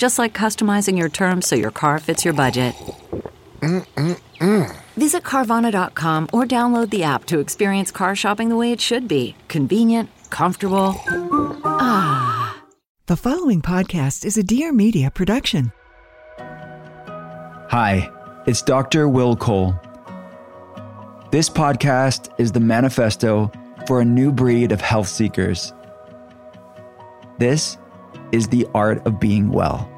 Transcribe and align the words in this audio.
Just 0.00 0.18
like 0.18 0.32
customizing 0.32 0.96
your 0.96 1.10
terms 1.10 1.46
so 1.46 1.56
your 1.56 1.70
car 1.70 1.98
fits 1.98 2.24
your 2.24 2.32
budget. 2.32 2.74
Mm-mm-mm. 3.60 4.74
Visit 4.96 5.22
Carvana.com 5.24 6.26
or 6.32 6.44
download 6.46 6.88
the 6.88 7.02
app 7.02 7.26
to 7.26 7.38
experience 7.38 7.90
car 7.90 8.16
shopping 8.16 8.48
the 8.48 8.56
way 8.56 8.72
it 8.72 8.80
should 8.80 9.06
be 9.06 9.36
convenient, 9.48 10.08
comfortable. 10.30 10.94
Ah. 11.66 12.62
The 13.08 13.16
following 13.16 13.60
podcast 13.60 14.24
is 14.24 14.38
a 14.38 14.42
Dear 14.42 14.72
Media 14.72 15.10
production. 15.10 15.70
Hi, 16.38 18.10
it's 18.46 18.62
Dr. 18.62 19.06
Will 19.06 19.36
Cole. 19.36 19.78
This 21.30 21.50
podcast 21.50 22.32
is 22.38 22.52
the 22.52 22.60
manifesto 22.60 23.52
for 23.86 24.00
a 24.00 24.04
new 24.06 24.32
breed 24.32 24.72
of 24.72 24.80
health 24.80 25.08
seekers. 25.08 25.74
This 27.36 27.76
is 28.32 28.48
the 28.48 28.66
art 28.72 29.06
of 29.06 29.20
being 29.20 29.50
well. 29.50 29.89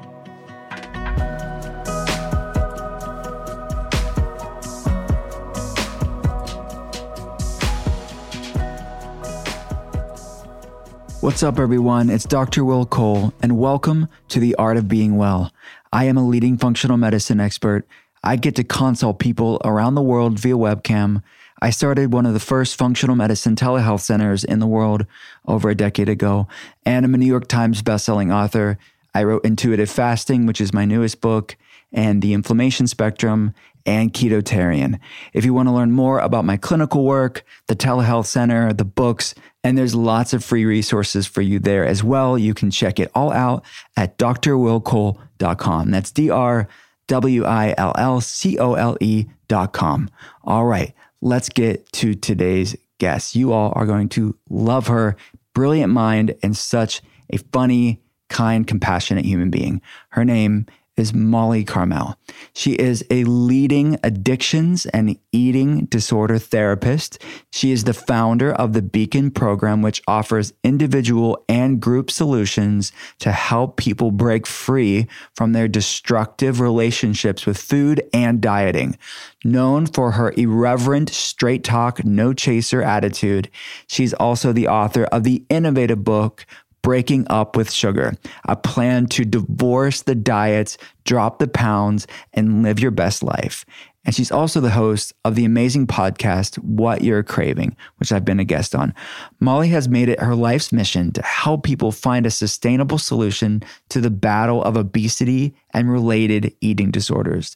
What's 11.23 11.41
up, 11.41 11.57
everyone? 11.57 12.09
It's 12.09 12.25
Dr. 12.25 12.65
Will 12.65 12.85
Cole, 12.85 13.33
and 13.41 13.57
welcome 13.57 14.09
to 14.27 14.41
The 14.41 14.55
Art 14.55 14.75
of 14.75 14.89
Being 14.89 15.15
Well. 15.15 15.53
I 15.93 16.03
am 16.03 16.17
a 16.17 16.27
leading 16.27 16.57
functional 16.57 16.97
medicine 16.97 17.39
expert. 17.39 17.87
I 18.25 18.35
get 18.35 18.57
to 18.57 18.65
consult 18.65 19.19
people 19.19 19.61
around 19.63 19.95
the 19.95 20.01
world 20.01 20.37
via 20.37 20.55
webcam. 20.55 21.23
I 21.61 21.69
started 21.69 22.11
one 22.11 22.25
of 22.25 22.33
the 22.33 22.41
first 22.41 22.75
functional 22.75 23.15
medicine 23.15 23.55
telehealth 23.55 24.01
centers 24.01 24.43
in 24.43 24.59
the 24.59 24.67
world 24.67 25.05
over 25.47 25.69
a 25.69 25.75
decade 25.75 26.09
ago, 26.09 26.49
and 26.85 27.05
I'm 27.05 27.15
a 27.15 27.17
New 27.17 27.25
York 27.25 27.47
Times 27.47 27.81
bestselling 27.81 28.29
author. 28.29 28.77
I 29.15 29.23
wrote 29.23 29.45
Intuitive 29.45 29.89
Fasting, 29.89 30.45
which 30.45 30.59
is 30.59 30.73
my 30.73 30.83
newest 30.83 31.21
book, 31.21 31.55
and 31.93 32.21
The 32.21 32.33
Inflammation 32.33 32.85
Spectrum, 32.85 33.53
and 33.85 34.13
Ketotarian. 34.13 34.99
If 35.31 35.45
you 35.45 35.53
want 35.53 35.67
to 35.69 35.73
learn 35.73 35.93
more 35.93 36.19
about 36.19 36.43
my 36.43 36.57
clinical 36.57 37.05
work, 37.05 37.45
the 37.67 37.75
telehealth 37.75 38.25
center, 38.25 38.73
the 38.73 38.85
books, 38.85 39.35
and 39.63 39.77
there's 39.77 39.95
lots 39.95 40.33
of 40.33 40.43
free 40.43 40.65
resources 40.65 41.25
for 41.25 41.41
you 41.41 41.59
there 41.59 41.85
as 41.85 42.03
well. 42.03 42.37
You 42.37 42.53
can 42.53 42.69
check 42.69 42.99
it 42.99 43.09
all 43.15 43.31
out 43.31 43.63
at 43.95 44.17
drwillcole.com. 44.17 45.91
That's 45.91 46.11
D 46.11 46.29
R 46.29 46.67
W 47.07 47.45
I 47.45 47.73
L 47.77 47.93
L 47.97 48.21
C 48.21 48.57
O 48.59 48.73
L 48.73 48.97
E.com. 48.99 50.09
All 50.43 50.65
right, 50.65 50.93
let's 51.21 51.49
get 51.49 51.91
to 51.93 52.13
today's 52.13 52.75
guest. 52.99 53.35
You 53.35 53.53
all 53.53 53.71
are 53.75 53.85
going 53.85 54.09
to 54.09 54.37
love 54.49 54.87
her. 54.87 55.15
Brilliant 55.53 55.93
mind 55.93 56.35
and 56.41 56.57
such 56.57 57.01
a 57.29 57.37
funny, 57.37 58.01
kind, 58.29 58.65
compassionate 58.65 59.25
human 59.25 59.49
being. 59.49 59.81
Her 60.09 60.25
name 60.25 60.65
is 60.95 61.13
Molly 61.13 61.63
Carmel. 61.63 62.17
She 62.53 62.73
is 62.73 63.03
a 63.09 63.23
leading 63.23 63.97
addictions 64.03 64.85
and 64.87 65.17
eating 65.31 65.85
disorder 65.85 66.37
therapist. 66.37 67.21
She 67.51 67.71
is 67.71 67.83
the 67.83 67.93
founder 67.93 68.53
of 68.53 68.73
the 68.73 68.81
Beacon 68.81 69.31
program, 69.31 69.81
which 69.81 70.03
offers 70.07 70.53
individual 70.63 71.43
and 71.49 71.79
group 71.79 72.11
solutions 72.11 72.91
to 73.19 73.31
help 73.31 73.77
people 73.77 74.11
break 74.11 74.45
free 74.45 75.07
from 75.35 75.53
their 75.53 75.67
destructive 75.67 76.59
relationships 76.59 77.45
with 77.45 77.57
food 77.57 78.03
and 78.13 78.39
dieting. 78.39 78.97
Known 79.43 79.87
for 79.87 80.11
her 80.11 80.33
irreverent, 80.37 81.09
straight 81.09 81.63
talk, 81.63 82.05
no 82.05 82.33
chaser 82.33 82.81
attitude, 82.81 83.49
she's 83.87 84.13
also 84.13 84.53
the 84.53 84.67
author 84.67 85.05
of 85.05 85.23
the 85.23 85.43
innovative 85.49 86.03
book, 86.03 86.45
breaking 86.83 87.25
up 87.29 87.55
with 87.55 87.71
sugar, 87.71 88.13
a 88.47 88.55
plan 88.55 89.07
to 89.07 89.25
divorce 89.25 90.03
the 90.03 90.13
diets, 90.13 90.77
drop 91.05 91.39
the 91.39 91.47
pounds, 91.47 92.05
and 92.33 92.61
live 92.61 92.79
your 92.79 92.91
best 92.91 93.23
life. 93.23 93.65
And 94.05 94.13
she's 94.13 94.31
also 94.31 94.59
the 94.59 94.69
host 94.69 95.13
of 95.23 95.35
the 95.35 95.45
amazing 95.45 95.87
podcast, 95.87 96.57
What 96.57 97.03
You're 97.03 97.23
Craving, 97.23 97.75
which 97.97 98.11
I've 98.11 98.25
been 98.25 98.39
a 98.39 98.43
guest 98.43 98.75
on. 98.75 98.93
Molly 99.39 99.69
has 99.69 99.87
made 99.87 100.09
it 100.09 100.19
her 100.19 100.35
life's 100.35 100.73
mission 100.73 101.13
to 101.13 101.21
help 101.23 101.63
people 101.63 101.93
find 101.93 102.25
a 102.25 102.31
sustainable 102.31 102.97
solution 102.97 103.63
to 103.89 104.01
the 104.01 104.11
battle 104.11 104.61
of 104.63 104.75
obesity 104.75 105.55
and 105.73 105.89
related 105.89 106.53
eating 106.59 106.91
disorders. 106.91 107.55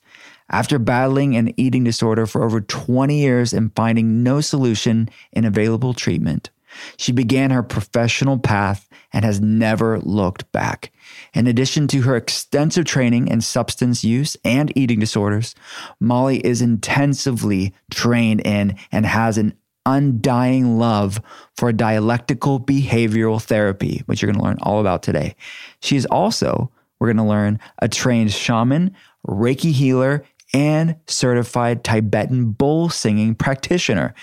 After 0.49 0.79
battling 0.79 1.35
an 1.35 1.53
eating 1.57 1.83
disorder 1.83 2.25
for 2.25 2.43
over 2.43 2.61
20 2.61 3.19
years 3.19 3.51
and 3.51 3.75
finding 3.75 4.23
no 4.23 4.39
solution 4.39 5.09
in 5.33 5.43
available 5.43 5.93
treatment, 5.93 6.49
she 6.97 7.11
began 7.11 7.51
her 7.51 7.63
professional 7.63 8.37
path 8.37 8.87
and 9.13 9.23
has 9.23 9.39
never 9.39 9.99
looked 9.99 10.51
back. 10.51 10.91
In 11.33 11.47
addition 11.47 11.87
to 11.89 12.01
her 12.01 12.15
extensive 12.15 12.85
training 12.85 13.27
in 13.27 13.41
substance 13.41 14.03
use 14.03 14.35
and 14.43 14.75
eating 14.77 14.99
disorders, 14.99 15.55
Molly 15.99 16.45
is 16.45 16.61
intensively 16.61 17.73
trained 17.91 18.41
in 18.41 18.77
and 18.91 19.05
has 19.05 19.37
an 19.37 19.57
undying 19.85 20.77
love 20.77 21.21
for 21.55 21.71
dialectical 21.71 22.59
behavioral 22.59 23.41
therapy, 23.41 24.03
which 24.05 24.21
you're 24.21 24.31
going 24.31 24.39
to 24.39 24.45
learn 24.45 24.57
all 24.61 24.81
about 24.81 25.01
today. 25.01 25.35
She 25.79 25.95
is 25.95 26.05
also, 26.07 26.69
we're 26.99 27.07
going 27.07 27.17
to 27.17 27.23
learn, 27.23 27.59
a 27.79 27.87
trained 27.87 28.33
shaman, 28.33 28.93
Reiki 29.25 29.71
healer, 29.71 30.25
and 30.53 30.95
certified 31.07 31.83
Tibetan 31.83 32.51
bowl 32.51 32.89
singing 32.89 33.35
practitioner. 33.35 34.13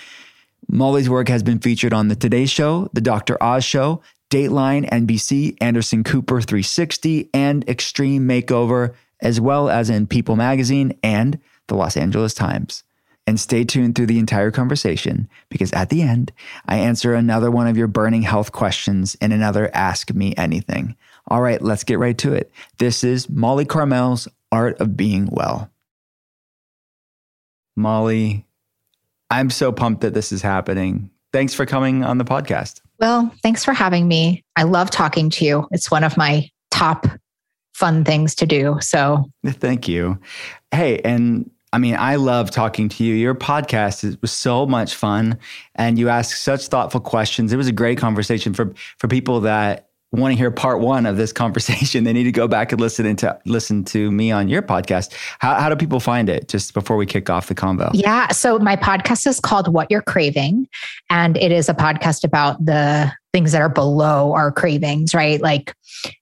Molly's 0.67 1.09
work 1.09 1.27
has 1.29 1.43
been 1.43 1.59
featured 1.59 1.93
on 1.93 2.07
The 2.07 2.15
Today 2.15 2.45
Show, 2.45 2.89
The 2.93 3.01
Dr. 3.01 3.41
Oz 3.41 3.63
Show, 3.63 4.01
Dateline, 4.29 4.89
NBC, 4.89 5.55
Anderson 5.61 6.03
Cooper 6.03 6.41
360, 6.41 7.29
and 7.33 7.67
Extreme 7.69 8.27
Makeover, 8.27 8.93
as 9.21 9.39
well 9.39 9.69
as 9.69 9.89
in 9.89 10.07
People 10.07 10.35
Magazine 10.35 10.97
and 11.03 11.39
the 11.67 11.75
Los 11.75 11.95
Angeles 11.95 12.33
Times. 12.33 12.83
And 13.27 13.39
stay 13.39 13.63
tuned 13.63 13.95
through 13.95 14.05
the 14.05 14.19
entire 14.19 14.51
conversation 14.51 15.27
because 15.49 15.71
at 15.73 15.89
the 15.89 16.03
end, 16.03 16.31
I 16.67 16.77
answer 16.77 17.13
another 17.13 17.49
one 17.49 17.67
of 17.67 17.77
your 17.77 17.87
burning 17.87 18.21
health 18.21 18.51
questions 18.51 19.15
in 19.15 19.31
another 19.31 19.71
Ask 19.73 20.13
Me 20.13 20.35
Anything. 20.37 20.95
All 21.27 21.41
right, 21.41 21.61
let's 21.61 21.83
get 21.83 21.97
right 21.97 22.17
to 22.19 22.33
it. 22.33 22.51
This 22.77 23.03
is 23.03 23.29
Molly 23.29 23.65
Carmel's 23.65 24.27
Art 24.51 24.79
of 24.79 24.95
Being 24.95 25.27
Well. 25.31 25.71
Molly, 27.75 28.45
I'm 29.29 29.49
so 29.49 29.71
pumped 29.71 30.01
that 30.01 30.13
this 30.13 30.31
is 30.31 30.41
happening. 30.41 31.09
Thanks 31.33 31.53
for 31.53 31.65
coming 31.65 32.03
on 32.03 32.17
the 32.17 32.25
podcast. 32.25 32.81
Well, 32.99 33.33
thanks 33.43 33.63
for 33.63 33.73
having 33.73 34.07
me. 34.07 34.43
I 34.55 34.63
love 34.63 34.89
talking 34.89 35.29
to 35.31 35.45
you. 35.45 35.67
It's 35.71 35.91
one 35.91 36.03
of 36.03 36.15
my 36.15 36.49
top 36.71 37.07
fun 37.73 38.05
things 38.05 38.35
to 38.35 38.45
do. 38.45 38.77
So, 38.79 39.25
thank 39.45 39.87
you. 39.87 40.19
Hey, 40.71 40.99
and 41.03 41.49
I 41.73 41.77
mean, 41.77 41.95
I 41.97 42.15
love 42.15 42.51
talking 42.51 42.87
to 42.87 43.03
you. 43.03 43.15
Your 43.15 43.35
podcast 43.35 44.21
was 44.21 44.31
so 44.31 44.65
much 44.65 44.95
fun, 44.95 45.37
and 45.75 45.99
you 45.99 46.07
ask 46.07 46.37
such 46.37 46.67
thoughtful 46.67 47.01
questions. 47.01 47.51
It 47.51 47.57
was 47.57 47.67
a 47.67 47.73
great 47.73 47.97
conversation 47.97 48.53
for 48.53 48.73
for 48.97 49.09
people 49.09 49.41
that 49.41 49.89
want 50.15 50.31
to 50.33 50.37
hear 50.37 50.51
part 50.51 50.79
one 50.79 51.05
of 51.05 51.17
this 51.17 51.31
conversation, 51.31 52.03
they 52.05 52.13
need 52.13 52.23
to 52.23 52.31
go 52.31 52.47
back 52.47 52.71
and 52.71 52.81
listen 52.81 53.15
to 53.15 53.39
listen 53.45 53.83
to 53.85 54.11
me 54.11 54.31
on 54.31 54.47
your 54.49 54.61
podcast. 54.61 55.13
How, 55.39 55.55
how 55.55 55.69
do 55.69 55.75
people 55.75 55.99
find 55.99 56.29
it? 56.29 56.47
Just 56.47 56.73
before 56.73 56.97
we 56.97 57.05
kick 57.05 57.29
off 57.29 57.47
the 57.47 57.55
convo. 57.55 57.91
Yeah. 57.93 58.29
So 58.29 58.59
my 58.59 58.75
podcast 58.75 59.27
is 59.27 59.39
called 59.39 59.71
What 59.71 59.89
You're 59.91 60.01
Craving, 60.01 60.67
and 61.09 61.37
it 61.37 61.51
is 61.51 61.69
a 61.69 61.73
podcast 61.73 62.23
about 62.23 62.63
the 62.65 63.11
things 63.33 63.51
that 63.51 63.61
are 63.61 63.69
below 63.69 64.33
our 64.33 64.51
cravings, 64.51 65.13
right? 65.13 65.41
Like 65.41 65.73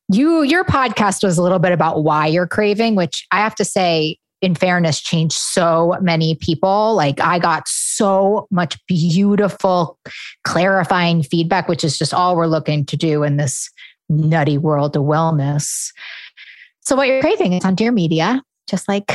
you, 0.10 0.42
your 0.42 0.64
podcast 0.64 1.24
was 1.24 1.38
a 1.38 1.44
little 1.44 1.60
bit 1.60 1.72
about 1.72 2.04
why 2.04 2.28
you're 2.28 2.48
craving, 2.48 2.96
which 2.96 3.28
I 3.32 3.38
have 3.38 3.56
to 3.56 3.66
say 3.66 4.18
in 4.44 4.56
fairness, 4.56 5.00
changed 5.00 5.38
so 5.38 5.96
many 6.02 6.36
people. 6.36 6.96
Like 6.96 7.22
I 7.22 7.40
got 7.40 7.66
so 7.70 8.46
much 8.52 8.78
beautiful, 8.88 9.98
clarifying 10.44 11.24
feedback, 11.24 11.70
which 11.70 11.86
is 11.86 11.98
just 11.98 12.14
all 12.14 12.36
we're 12.36 12.48
looking 12.48 12.86
to 12.88 12.98
do 12.98 13.24
in 13.24 13.38
this 13.38 13.72
nutty 14.10 14.58
world 14.58 14.96
of 14.96 15.04
wellness. 15.04 15.92
So, 16.82 16.96
what 16.96 17.08
you're 17.08 17.22
craving 17.22 17.54
is 17.54 17.66
on 17.66 17.76
Dear 17.76 17.92
Media, 17.92 18.42
just 18.68 18.88
like 18.88 19.12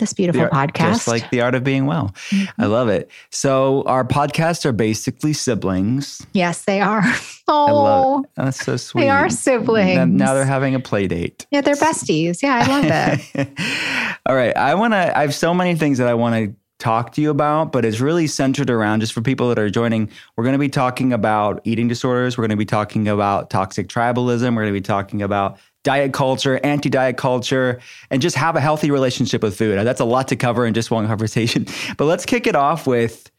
this 0.00 0.12
beautiful 0.12 0.42
The- 0.42 0.48
podcast. 0.48 0.92
Just 0.94 1.08
like 1.08 1.30
the 1.30 1.40
art 1.42 1.54
of 1.54 1.62
being 1.62 1.86
well. 1.86 2.12
Mm-hmm. 2.30 2.60
I 2.62 2.66
love 2.66 2.88
it. 2.88 3.08
So 3.30 3.84
our 3.86 4.04
podcasts 4.04 4.64
are 4.64 4.72
basically 4.72 5.32
siblings. 5.32 6.26
yes, 6.32 6.64
they 6.64 6.80
are. 6.80 7.00
I 7.48 7.70
love 7.70 8.04
Oh, 8.06 8.22
it. 8.24 8.30
That's 8.36 8.64
so 8.64 8.76
sweet. 8.76 9.02
they 9.02 9.08
are 9.10 9.28
siblings. 9.30 10.10
Now 10.18 10.34
they're 10.34 10.44
having 10.44 10.74
a 10.74 10.80
play 10.80 11.06
date. 11.06 11.46
yeah, 11.52 11.60
they're 11.60 11.76
besties. 11.76 12.42
Yeah, 12.42 12.64
I 12.64 12.66
love 12.66 13.20
it. 13.36 14.18
All 14.26 14.34
right. 14.34 14.56
I 14.56 14.74
want 14.74 14.94
to, 14.94 15.16
I 15.16 15.20
have 15.20 15.34
so 15.34 15.54
many 15.54 15.76
things 15.76 15.98
that 15.98 16.08
I 16.08 16.14
want 16.14 16.34
to 16.34 16.56
talk 16.84 17.12
to 17.12 17.22
you 17.22 17.30
about, 17.30 17.72
but 17.72 17.84
it's 17.84 17.98
really 17.98 18.26
centered 18.26 18.68
around 18.68 19.00
just 19.00 19.14
for 19.14 19.22
people 19.22 19.48
that 19.48 19.58
are 19.58 19.70
joining. 19.70 20.10
We're 20.36 20.44
going 20.44 20.52
to 20.52 20.58
be 20.58 20.68
talking 20.68 21.14
about 21.14 21.62
eating 21.64 21.88
disorders. 21.88 22.36
We're 22.36 22.42
going 22.42 22.50
to 22.50 22.56
be 22.56 22.66
talking 22.66 23.08
about 23.08 23.48
toxic 23.48 23.88
tribalism. 23.88 24.54
We're 24.54 24.62
going 24.62 24.74
to 24.74 24.80
be 24.80 24.82
talking 24.82 25.22
about 25.22 25.58
diet 25.82 26.12
culture, 26.12 26.60
anti 26.62 26.90
diet 26.90 27.16
culture, 27.16 27.80
and 28.10 28.20
just 28.20 28.36
have 28.36 28.54
a 28.54 28.60
healthy 28.60 28.90
relationship 28.90 29.42
with 29.42 29.56
food. 29.56 29.78
That's 29.86 30.00
a 30.00 30.04
lot 30.04 30.28
to 30.28 30.36
cover 30.36 30.66
in 30.66 30.74
just 30.74 30.90
one 30.90 31.06
conversation. 31.12 31.66
But 31.96 32.04
let's 32.04 32.26
kick 32.26 32.46
it 32.46 32.54
off 32.54 32.86
with 32.86 33.30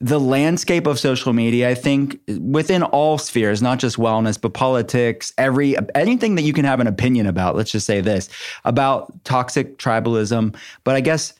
the 0.00 0.20
landscape 0.20 0.86
of 0.86 0.98
social 0.98 1.32
media, 1.32 1.70
I 1.70 1.74
think 1.74 2.20
within 2.38 2.82
all 2.82 3.18
spheres, 3.18 3.62
not 3.62 3.78
just 3.78 3.96
wellness, 3.96 4.38
but 4.40 4.52
politics, 4.52 5.32
every 5.38 5.74
anything 5.94 6.34
that 6.34 6.42
you 6.42 6.52
can 6.52 6.66
have 6.66 6.80
an 6.80 6.86
opinion 6.86 7.26
about, 7.26 7.56
let's 7.56 7.70
just 7.72 7.86
say 7.86 8.00
this, 8.00 8.28
about 8.64 9.24
toxic 9.24 9.78
tribalism. 9.78 10.54
But 10.84 10.96
I 10.96 11.00
guess 11.00 11.32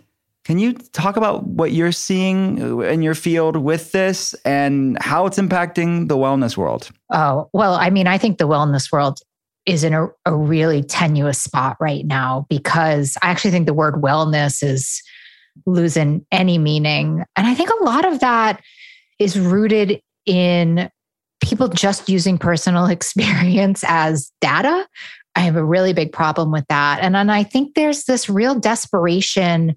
can 0.46 0.60
you 0.60 0.74
talk 0.74 1.16
about 1.16 1.42
what 1.44 1.72
you're 1.72 1.90
seeing 1.90 2.62
uh, 2.62 2.78
in 2.78 3.02
your 3.02 3.16
field 3.16 3.56
with 3.56 3.90
this 3.90 4.32
and 4.44 4.96
how 5.02 5.26
it's 5.26 5.38
impacting 5.38 6.06
the 6.06 6.16
wellness 6.16 6.56
world? 6.56 6.88
Oh, 7.12 7.50
well, 7.52 7.74
I 7.74 7.90
mean, 7.90 8.06
I 8.06 8.16
think 8.16 8.38
the 8.38 8.46
wellness 8.46 8.92
world 8.92 9.18
is 9.66 9.82
in 9.82 9.92
a, 9.92 10.06
a 10.24 10.36
really 10.36 10.84
tenuous 10.84 11.40
spot 11.40 11.76
right 11.80 12.06
now 12.06 12.46
because 12.48 13.18
I 13.22 13.30
actually 13.30 13.50
think 13.50 13.66
the 13.66 13.74
word 13.74 13.94
wellness 13.96 14.62
is 14.62 15.02
losing 15.66 16.24
any 16.30 16.58
meaning. 16.58 17.24
And 17.34 17.46
I 17.48 17.54
think 17.54 17.70
a 17.70 17.84
lot 17.84 18.04
of 18.04 18.20
that 18.20 18.62
is 19.18 19.36
rooted 19.36 20.00
in 20.26 20.88
people 21.42 21.66
just 21.66 22.08
using 22.08 22.38
personal 22.38 22.86
experience 22.86 23.82
as 23.84 24.30
data. 24.40 24.86
I 25.34 25.40
have 25.40 25.56
a 25.56 25.64
really 25.64 25.92
big 25.92 26.12
problem 26.12 26.52
with 26.52 26.66
that. 26.68 27.00
And 27.02 27.16
then 27.16 27.30
I 27.30 27.42
think 27.42 27.74
there's 27.74 28.04
this 28.04 28.30
real 28.30 28.54
desperation 28.54 29.74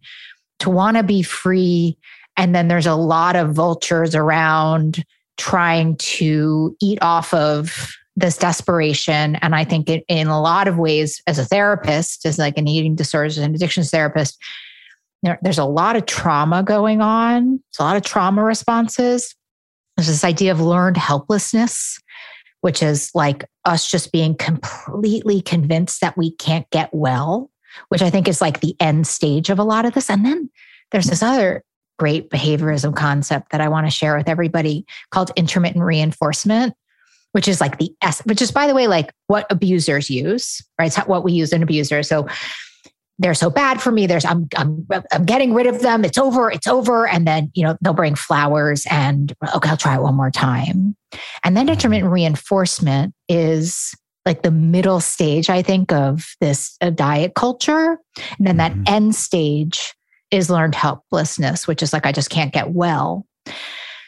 to 0.59 0.69
want 0.69 0.97
to 0.97 1.03
be 1.03 1.21
free. 1.21 1.97
And 2.38 2.53
then 2.53 2.67
there's 2.67 2.85
a 2.85 2.95
lot 2.95 3.35
of 3.35 3.53
vultures 3.53 4.15
around 4.15 5.03
trying 5.38 5.95
to 5.97 6.75
eat 6.81 7.00
off 7.01 7.33
of 7.33 7.91
this 8.15 8.38
desperation. 8.38 9.35
And 9.38 9.56
I 9.56 9.63
think 9.63 9.89
it, 9.89 10.03
in 10.07 10.27
a 10.27 10.41
lot 10.41 10.67
of 10.67 10.77
ways, 10.77 11.21
as 11.25 11.39
a 11.39 11.45
therapist, 11.45 12.25
as 12.25 12.38
like 12.38 12.57
an 12.57 12.67
eating 12.67 12.95
disorders 12.95 13.38
and 13.38 13.56
addictions 13.56 13.89
therapist, 13.89 14.38
there, 15.23 15.39
there's 15.41 15.57
a 15.57 15.65
lot 15.65 15.95
of 15.95 16.06
trauma 16.06 16.63
going 16.63 17.01
on. 17.01 17.51
There's 17.51 17.79
a 17.79 17.83
lot 17.83 17.95
of 17.95 18.03
trauma 18.03 18.44
responses. 18.44 19.35
There's 19.95 20.07
this 20.07 20.23
idea 20.23 20.51
of 20.51 20.61
learned 20.61 20.97
helplessness, 20.97 22.00
which 22.61 22.83
is 22.83 23.11
like 23.13 23.45
us 23.65 23.89
just 23.89 24.11
being 24.11 24.35
completely 24.35 25.41
convinced 25.41 26.01
that 26.01 26.17
we 26.17 26.31
can't 26.31 26.69
get 26.69 26.89
well, 26.94 27.50
which 27.89 28.01
I 28.01 28.10
think 28.10 28.27
is 28.27 28.42
like 28.42 28.60
the 28.60 28.75
end 28.80 29.07
stage 29.07 29.50
of 29.50 29.60
a 29.60 29.63
lot 29.63 29.86
of 29.86 29.94
this. 29.94 30.10
And 30.10 30.25
then 30.25 30.50
there's 30.92 31.07
this 31.07 31.24
other 31.24 31.63
great 31.98 32.30
behaviorism 32.30 32.95
concept 32.95 33.51
that 33.51 33.62
I 33.62 33.68
want 33.68 33.86
to 33.88 33.92
share 33.92 34.18
with 34.18 34.30
everybody 34.30 34.86
called 35.12 35.31
intermittent 35.36 35.83
reinforcement, 35.83 36.74
which 37.33 37.48
is 37.48 37.62
like 37.62 37.77
the 37.77 37.94
S, 38.01 38.21
which 38.25 38.42
is 38.42 38.51
by 38.51 38.68
the 38.68 38.74
way, 38.74 38.88
like 38.88 39.13
what 39.27 39.45
abusers 39.51 40.10
use, 40.10 40.62
right? 40.80 40.88
It's 40.88 40.98
what 41.07 41.24
we 41.24 41.33
use 41.33 41.54
in 41.54 41.62
abusers. 41.62 42.07
So 42.07 42.27
they're 43.19 43.33
so 43.33 43.50
bad 43.50 43.81
for 43.81 43.92
me. 43.92 44.07
There's 44.07 44.24
I'm 44.24 44.48
I'm 44.56 44.88
I'm 45.12 45.25
getting 45.25 45.54
rid 45.54 45.68
of 45.68 45.81
them. 45.81 46.06
It's 46.06 46.18
over. 46.18 46.50
It's 46.50 46.68
over. 46.68 47.06
And 47.06 47.27
then 47.27 47.51
you 47.54 47.63
know 47.63 47.77
they'll 47.81 47.94
bring 47.94 48.16
flowers 48.16 48.86
and 48.89 49.33
okay, 49.56 49.69
I'll 49.69 49.77
try 49.77 49.95
it 49.95 50.01
one 50.01 50.16
more 50.16 50.31
time. 50.31 50.95
And 51.44 51.56
then 51.56 51.68
intermittent 51.68 52.12
reinforcement 52.12 53.13
is 53.27 53.94
like 54.25 54.44
the 54.44 54.51
middle 54.51 55.00
stage, 55.00 55.50
I 55.50 55.62
think, 55.62 55.92
of 55.92 56.25
this 56.42 56.75
uh, 56.81 56.89
diet 56.89 57.33
culture. 57.36 57.98
And 58.38 58.48
then 58.48 58.57
that 58.57 58.74
Mhm. 58.74 58.89
end 58.89 59.16
stage 59.16 59.94
is 60.31 60.50
learned 60.50 60.75
helplessness, 60.75 61.68
which 61.68 61.81
is 61.81 61.94
like 61.94 62.06
I 62.06 62.12
just 62.12 62.30
can't 62.30 62.54
get 62.54 62.71
well. 62.71 63.25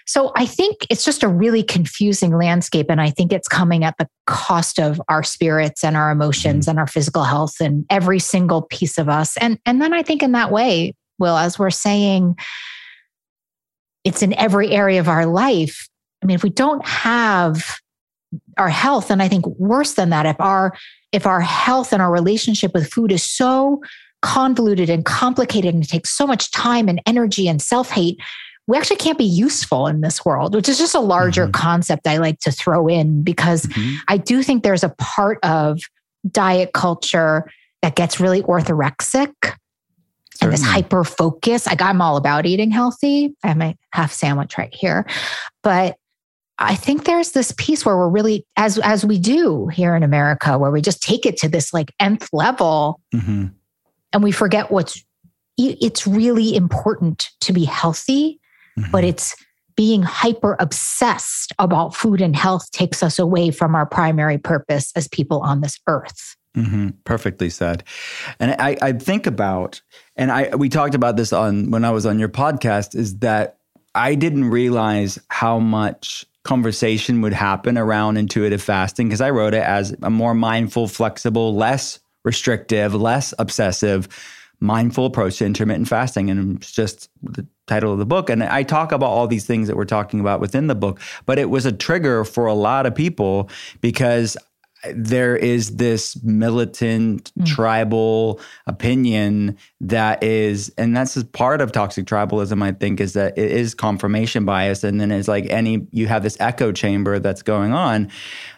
So 0.06 0.31
I 0.36 0.46
think 0.46 0.86
it's 0.90 1.06
just 1.06 1.24
a 1.24 1.28
really 1.28 1.63
confusing 1.63 2.36
landscape. 2.36 2.88
And 2.90 3.00
I 3.00 3.10
think 3.10 3.31
it's 3.31 3.48
coming 3.48 3.84
at 3.84 3.96
the 3.98 4.08
cost 4.28 4.80
of 4.80 5.02
our 5.08 5.24
spirits 5.24 5.84
and 5.84 5.96
our 5.96 6.12
emotions 6.12 6.68
and 6.68 6.78
our 6.78 6.88
physical 6.88 7.24
health 7.24 7.62
and 7.62 7.86
every 7.90 8.19
single 8.19 8.63
piece 8.63 8.98
of 8.98 9.08
us. 9.08 9.38
And, 9.38 9.58
and 9.66 9.81
then 9.81 9.94
I 9.94 10.04
think 10.04 10.22
in 10.22 10.34
that 10.34 10.52
way, 10.52 10.94
Will, 11.18 11.38
as 11.38 11.58
we're 11.58 11.69
saying, 11.69 12.36
it's 14.04 14.22
in 14.22 14.34
every 14.34 14.72
area 14.72 15.00
of 15.00 15.08
our 15.08 15.25
life. 15.25 15.88
I 16.22 16.25
mean, 16.25 16.36
if 16.36 16.44
we 16.44 16.50
don't 16.50 16.86
have 16.86 17.80
our 18.57 18.69
health, 18.69 19.12
and 19.12 19.22
I 19.22 19.28
think 19.28 19.45
worse 19.48 19.94
than 19.94 20.10
that, 20.10 20.25
if 20.25 20.39
our 20.39 20.74
if 21.12 21.25
our 21.25 21.42
health 21.42 21.92
and 21.92 22.01
our 22.01 22.12
relationship 22.12 22.74
with 22.74 22.92
food 22.92 23.12
is 23.12 23.24
so 23.24 23.81
convoluted 24.22 24.89
and 24.89 25.04
complicated 25.04 25.74
and 25.74 25.83
it 25.83 25.89
takes 25.89 26.10
so 26.10 26.25
much 26.25 26.51
time 26.51 26.88
and 26.88 27.01
energy 27.06 27.48
and 27.48 27.62
self-hate, 27.62 28.18
we 28.68 28.78
actually 28.78 28.95
can't 28.95 29.18
be 29.18 29.25
useful 29.25 29.88
in 29.88 30.01
this 30.01 30.24
world, 30.24 30.56
which 30.56 30.69
is 30.69 30.78
just 30.78 30.95
a 30.95 31.00
larger 31.00 31.48
Mhm. 31.48 31.54
concept 31.54 32.07
I 32.07 32.18
like 32.18 32.39
to 32.42 32.51
throw 32.51 32.88
in 32.88 33.24
because 33.24 33.66
Mhm. 33.66 33.98
I 34.07 34.18
do 34.18 34.44
think 34.44 34.63
there's 34.63 34.84
a 34.84 34.95
part 34.98 35.39
of 35.44 35.80
diet 36.30 36.72
culture 36.74 37.50
that 37.81 37.95
gets 37.95 38.19
really 38.19 38.44
orthorexic 38.44 39.34
and 40.39 40.54
this 40.54 40.63
hyper 40.63 41.04
focus. 41.04 41.66
Like 41.66 41.81
I'm 41.81 42.01
all 42.01 42.16
about 42.16 42.45
eating 42.45 42.72
healthy. 42.72 43.34
I 43.44 43.50
have 43.50 43.57
my 43.57 43.75
half 43.92 44.13
sandwich 44.13 44.57
right 44.57 44.74
here. 44.74 45.06
But 45.63 45.98
I 46.62 46.75
think 46.75 47.06
there's 47.06 47.31
this 47.31 47.54
piece 47.58 47.86
where 47.86 47.98
we're 47.98 48.10
really, 48.10 48.46
as 48.58 48.78
as 48.80 49.04
we 49.06 49.18
do 49.19 49.68
here 49.68 49.96
in 49.96 50.04
America, 50.04 50.58
where 50.58 50.72
we 50.72 50.81
just 50.81 51.02
take 51.02 51.25
it 51.25 51.38
to 51.38 51.50
this 51.50 51.74
like 51.74 51.92
nth 52.00 52.30
level 52.34 53.00
Mhm. 53.13 53.52
and 54.13 54.24
we 54.24 54.31
forget 54.31 54.72
what's 54.72 55.04
it's 55.58 56.08
really 56.08 56.56
important 56.56 57.30
to 57.42 57.54
be 57.54 57.66
healthy, 57.66 58.40
but 58.92 59.04
Mhm. 59.04 59.10
it's 59.10 59.36
being 59.75 60.02
hyper 60.04 60.56
obsessed 60.60 61.53
about 61.60 61.96
food 61.96 62.22
and 62.22 62.36
health 62.36 62.70
takes 62.72 63.01
us 63.03 63.20
away 63.20 63.51
from 63.51 63.75
our 63.75 63.86
primary 63.86 64.38
purpose 64.38 64.91
as 64.96 65.08
people 65.08 65.39
on 65.41 65.62
this 65.62 65.77
earth. 65.88 66.36
hmm 66.56 66.89
Perfectly 67.06 67.50
said. 67.50 67.84
And 68.39 68.56
I, 68.60 68.77
I 68.82 68.91
think 68.94 69.25
about, 69.27 69.82
and 70.15 70.32
I 70.32 70.56
we 70.56 70.68
talked 70.70 70.96
about 70.96 71.15
this 71.18 71.32
on 71.34 71.72
when 71.72 71.86
I 71.86 71.91
was 71.91 72.06
on 72.06 72.20
your 72.20 72.30
podcast, 72.30 72.96
is 72.96 73.20
that 73.20 73.58
I 73.96 74.15
didn't 74.15 74.46
realize 74.46 75.20
how 75.30 75.60
much 75.60 76.25
conversation 76.43 77.21
would 77.21 77.33
happen 77.33 77.77
around 77.77 78.17
intuitive 78.17 78.62
fasting 78.62 79.07
because 79.07 79.21
I 79.21 79.29
wrote 79.29 79.53
it 79.53 79.63
as 79.63 79.95
a 80.01 80.10
more 80.10 80.33
mindful, 80.33 80.88
flexible, 80.88 81.55
less 81.55 82.00
restrictive, 82.24 82.93
less 82.95 83.33
obsessive, 83.39 84.07
mindful 84.60 85.05
approach 85.05 85.38
to 85.38 85.45
intermittent 85.45 85.88
fasting. 85.88 86.29
And 86.29 86.57
it's 86.57 86.71
just 86.71 87.10
the 87.21 87.45
title 87.67 87.93
of 87.93 88.00
the 88.00 88.05
book. 88.05 88.29
And 88.29 88.43
I 88.43 88.63
talk 88.63 88.91
about 88.91 89.07
all 89.07 89.27
these 89.27 89.45
things 89.45 89.67
that 89.67 89.75
we're 89.75 89.86
talking 89.86 90.19
about 90.19 90.39
within 90.39 90.67
the 90.67 90.75
book, 90.75 91.00
but 91.25 91.39
it 91.39 91.50
was 91.50 91.65
a 91.65 91.71
trigger 91.71 92.24
for 92.24 92.45
a 92.45 92.53
lot 92.53 92.86
of 92.86 92.93
people 92.93 93.50
because 93.81 94.38
there 94.94 95.36
is 95.36 95.76
this 95.78 96.22
militant 96.24 97.32
hmm. 97.36 97.44
tribal 97.44 98.40
opinion 98.68 99.58
that 99.80 100.24
is 100.24 100.74
and 100.78 100.96
that's 100.96 101.22
part 101.34 101.62
of 101.62 101.72
toxic 101.72 102.06
tribalism 102.06 102.64
i 102.64 102.72
think 102.72 103.00
is 103.00 103.14
that 103.14 103.38
it 103.38 103.52
is 103.52 103.76
confirmation 103.76 104.46
bias. 104.46 104.84
And 104.84 105.00
then 105.00 105.12
it's 105.12 105.28
like 105.28 105.46
any 105.50 105.88
you 105.92 106.08
have 106.08 106.24
this 106.24 106.38
echo 106.40 106.72
chamber 106.72 107.20
that's 107.20 107.42
going 107.42 107.74
on. 107.74 108.10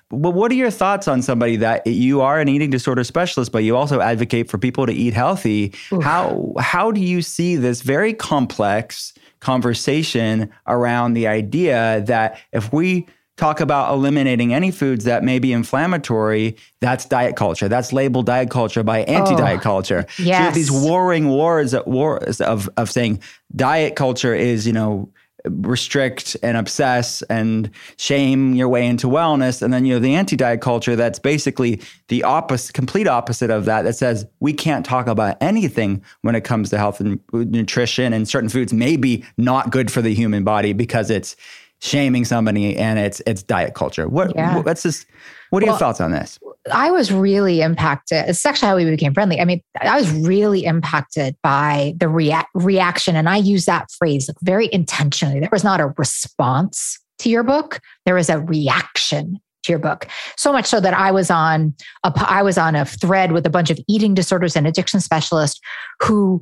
But 0.09 0.31
what 0.31 0.51
are 0.51 0.55
your 0.55 0.69
thoughts 0.69 1.07
on 1.07 1.23
somebody 1.23 1.55
that 1.55 1.87
you 1.87 2.21
are 2.21 2.39
an 2.39 2.47
eating 2.47 2.69
disorder 2.69 3.03
specialist 3.03 3.51
but 3.51 3.63
you 3.63 3.75
also 3.75 3.99
advocate 3.99 4.49
for 4.49 4.57
people 4.57 4.85
to 4.85 4.93
eat 4.93 5.13
healthy? 5.13 5.73
How 6.01 6.53
how 6.59 6.91
do 6.91 7.01
you 7.01 7.21
see 7.21 7.55
this 7.55 7.81
very 7.81 8.13
complex 8.13 9.13
conversation 9.39 10.49
around 10.67 11.13
the 11.13 11.27
idea 11.27 12.03
that 12.05 12.39
if 12.51 12.71
we 12.71 13.07
talk 13.37 13.59
about 13.59 13.93
eliminating 13.93 14.53
any 14.53 14.71
foods 14.71 15.05
that 15.05 15.23
may 15.23 15.39
be 15.39 15.51
inflammatory, 15.53 16.55
that's 16.81 17.05
diet 17.05 17.35
culture. 17.35 17.67
That's 17.67 17.91
labeled 17.91 18.27
diet 18.27 18.49
culture 18.49 18.83
by 18.83 18.99
anti-diet 19.03 19.59
Oh, 19.59 19.61
culture. 19.61 20.05
So 20.09 20.23
you 20.23 20.33
have 20.33 20.53
these 20.53 20.71
warring 20.71 21.29
wars 21.29 21.73
at 21.73 21.87
wars 21.87 22.41
of 22.41 22.69
of 22.77 22.91
saying 22.91 23.21
diet 23.55 23.95
culture 23.95 24.35
is, 24.35 24.67
you 24.67 24.73
know, 24.73 25.09
restrict 25.45 26.37
and 26.41 26.55
obsess 26.55 27.21
and 27.23 27.69
shame 27.97 28.53
your 28.53 28.69
way 28.69 28.85
into 28.85 29.07
wellness. 29.07 29.61
And 29.61 29.73
then 29.73 29.85
you 29.85 29.93
have 29.93 30.03
the 30.03 30.15
anti 30.15 30.35
diet 30.35 30.61
culture 30.61 30.95
that's 30.95 31.19
basically 31.19 31.81
the 32.07 32.23
opposite, 32.23 32.73
complete 32.73 33.07
opposite 33.07 33.49
of 33.49 33.65
that, 33.65 33.81
that 33.81 33.95
says 33.95 34.25
we 34.39 34.53
can't 34.53 34.85
talk 34.85 35.07
about 35.07 35.37
anything 35.41 36.03
when 36.21 36.35
it 36.35 36.41
comes 36.41 36.69
to 36.69 36.77
health 36.77 36.99
and 36.99 37.19
nutrition, 37.33 38.13
and 38.13 38.27
certain 38.27 38.49
foods 38.49 38.73
may 38.73 38.95
be 38.95 39.25
not 39.37 39.69
good 39.69 39.91
for 39.91 40.01
the 40.01 40.13
human 40.13 40.43
body 40.43 40.73
because 40.73 41.09
it's 41.09 41.35
shaming 41.83 42.23
somebody 42.23 42.77
and 42.77 42.97
it's 42.97 43.21
it's 43.27 43.43
diet 43.43 43.75
culture. 43.75 44.07
What 44.07 44.33
yeah. 44.35 44.59
what's 44.59 44.83
this? 44.83 45.05
What 45.49 45.61
are 45.61 45.67
well, 45.67 45.75
your 45.75 45.79
thoughts 45.79 46.01
on 46.01 46.11
this? 46.11 46.39
I 46.71 46.89
was 46.89 47.11
really 47.11 47.61
impacted. 47.61 48.25
It's 48.27 48.45
actually 48.45 48.69
how 48.69 48.75
we 48.77 48.85
became 48.85 49.13
friendly. 49.13 49.39
I 49.39 49.45
mean, 49.45 49.61
I 49.79 49.99
was 49.99 50.09
really 50.11 50.65
impacted 50.65 51.35
by 51.43 51.93
the 51.97 52.07
rea- 52.07 52.47
reaction. 52.55 53.15
And 53.15 53.29
I 53.29 53.37
use 53.37 53.65
that 53.65 53.91
phrase 53.91 54.29
very 54.41 54.69
intentionally. 54.71 55.39
There 55.39 55.49
was 55.51 55.63
not 55.63 55.81
a 55.81 55.93
response 55.97 56.99
to 57.19 57.29
your 57.29 57.43
book, 57.43 57.79
there 58.05 58.15
was 58.15 58.29
a 58.29 58.39
reaction 58.39 59.39
to 59.63 59.71
your 59.71 59.79
book. 59.79 60.07
So 60.37 60.51
much 60.51 60.65
so 60.65 60.79
that 60.79 60.93
I 60.93 61.11
was 61.11 61.29
on 61.29 61.75
a 62.03 62.11
I 62.15 62.41
was 62.41 62.57
on 62.57 62.75
a 62.75 62.85
thread 62.85 63.31
with 63.33 63.45
a 63.45 63.49
bunch 63.49 63.69
of 63.69 63.79
eating 63.87 64.13
disorders 64.13 64.55
and 64.55 64.65
addiction 64.65 64.99
specialists 65.01 65.59
who 66.01 66.41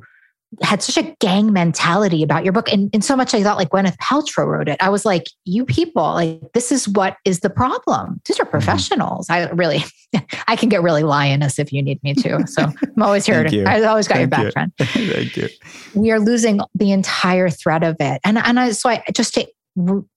had 0.60 0.82
such 0.82 0.96
a 1.02 1.14
gang 1.20 1.52
mentality 1.52 2.22
about 2.22 2.44
your 2.44 2.52
book. 2.52 2.70
And, 2.70 2.90
and 2.92 3.04
so 3.04 3.16
much 3.16 3.34
I 3.34 3.42
thought 3.42 3.56
like 3.56 3.70
Gwyneth 3.70 3.96
Paltrow 3.96 4.46
wrote 4.46 4.68
it. 4.68 4.76
I 4.80 4.90
was 4.90 5.04
like, 5.04 5.24
you 5.44 5.64
people, 5.64 6.02
like, 6.02 6.40
this 6.52 6.70
is 6.70 6.88
what 6.88 7.16
is 7.24 7.40
the 7.40 7.50
problem. 7.50 8.20
These 8.26 8.38
are 8.38 8.44
mm-hmm. 8.44 8.50
professionals. 8.50 9.30
I 9.30 9.48
really, 9.50 9.84
I 10.48 10.56
can 10.56 10.68
get 10.68 10.82
really 10.82 11.02
lioness 11.02 11.58
if 11.58 11.72
you 11.72 11.82
need 11.82 12.02
me 12.02 12.14
to. 12.14 12.46
So 12.46 12.64
I'm 12.64 13.02
always 13.02 13.24
here 13.24 13.44
to, 13.44 13.64
I 13.64 13.82
always 13.84 14.08
got 14.08 14.16
Thank 14.16 14.22
your 14.22 14.28
back, 14.28 14.44
you. 14.44 14.50
friend. 14.50 14.72
Thank 14.78 15.36
you. 15.36 15.48
We 15.94 16.10
are 16.10 16.20
losing 16.20 16.60
the 16.74 16.92
entire 16.92 17.48
thread 17.48 17.82
of 17.82 17.96
it. 18.00 18.20
And, 18.24 18.38
and 18.38 18.60
I, 18.60 18.72
so 18.72 18.90
I 18.90 19.02
just 19.14 19.34
to 19.34 19.48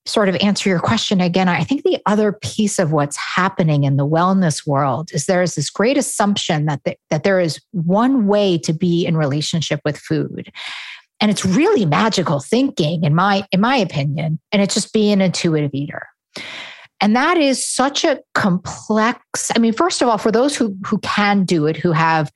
sort 0.05 0.29
of 0.29 0.35
answer 0.37 0.69
your 0.69 0.79
question 0.79 1.21
again, 1.21 1.47
I 1.47 1.63
think 1.63 1.83
the 1.83 1.99
other 2.05 2.33
piece 2.33 2.77
of 2.77 2.91
what's 2.91 3.15
happening 3.15 3.83
in 3.83 3.95
the 3.95 4.07
wellness 4.07 4.67
world 4.67 5.11
is 5.13 5.25
there 5.25 5.41
is 5.41 5.55
this 5.55 5.69
great 5.69 5.97
assumption 5.97 6.65
that 6.65 6.83
the, 6.83 6.97
that 7.09 7.23
there 7.23 7.39
is 7.39 7.61
one 7.71 8.27
way 8.27 8.57
to 8.59 8.73
be 8.73 9.05
in 9.05 9.15
relationship 9.15 9.79
with 9.85 9.97
food. 9.97 10.51
And 11.21 11.31
it's 11.31 11.45
really 11.45 11.85
magical 11.85 12.41
thinking 12.41 13.03
in 13.03 13.15
my 13.15 13.47
in 13.51 13.61
my 13.61 13.77
opinion, 13.77 14.39
and 14.51 14.61
it's 14.61 14.73
just 14.73 14.91
being 14.91 15.13
an 15.13 15.21
intuitive 15.21 15.73
eater. 15.73 16.07
And 16.99 17.15
that 17.15 17.37
is 17.37 17.65
such 17.65 18.03
a 18.03 18.19
complex, 18.33 19.51
I 19.55 19.59
mean, 19.59 19.73
first 19.73 20.01
of 20.01 20.09
all, 20.09 20.17
for 20.17 20.31
those 20.31 20.55
who 20.55 20.75
who 20.85 20.97
can 20.99 21.45
do 21.45 21.65
it, 21.67 21.77
who 21.77 21.93
have 21.93 22.31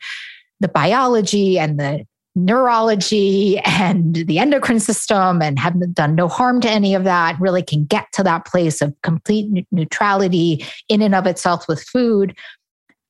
the 0.61 0.69
biology 0.69 1.59
and 1.59 1.79
the 1.79 2.05
neurology 2.45 3.59
and 3.59 4.15
the 4.15 4.39
endocrine 4.39 4.79
system 4.79 5.41
and 5.41 5.59
haven't 5.59 5.93
done 5.93 6.15
no 6.15 6.27
harm 6.27 6.61
to 6.61 6.69
any 6.69 6.95
of 6.95 7.03
that, 7.03 7.39
really 7.39 7.63
can 7.63 7.85
get 7.85 8.07
to 8.13 8.23
that 8.23 8.45
place 8.45 8.81
of 8.81 8.93
complete 9.03 9.65
neutrality 9.71 10.65
in 10.87 11.01
and 11.01 11.15
of 11.15 11.27
itself 11.27 11.67
with 11.67 11.81
food. 11.81 12.35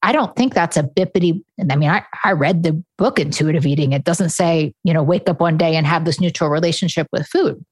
I 0.01 0.11
don't 0.13 0.35
think 0.35 0.53
that's 0.53 0.77
a 0.77 0.83
bippity. 0.83 1.43
I 1.69 1.75
mean, 1.75 1.89
I, 1.89 2.03
I 2.23 2.31
read 2.31 2.63
the 2.63 2.81
book 2.97 3.19
Intuitive 3.19 3.65
Eating. 3.65 3.91
It 3.91 4.05
doesn't 4.05 4.29
say, 4.29 4.73
you 4.83 4.93
know, 4.93 5.03
wake 5.03 5.27
up 5.27 5.41
one 5.41 5.57
day 5.57 5.75
and 5.75 5.85
have 5.85 6.05
this 6.05 6.21
neutral 6.21 6.49
relationship 6.49 7.07
with 7.11 7.27
food. 7.27 7.63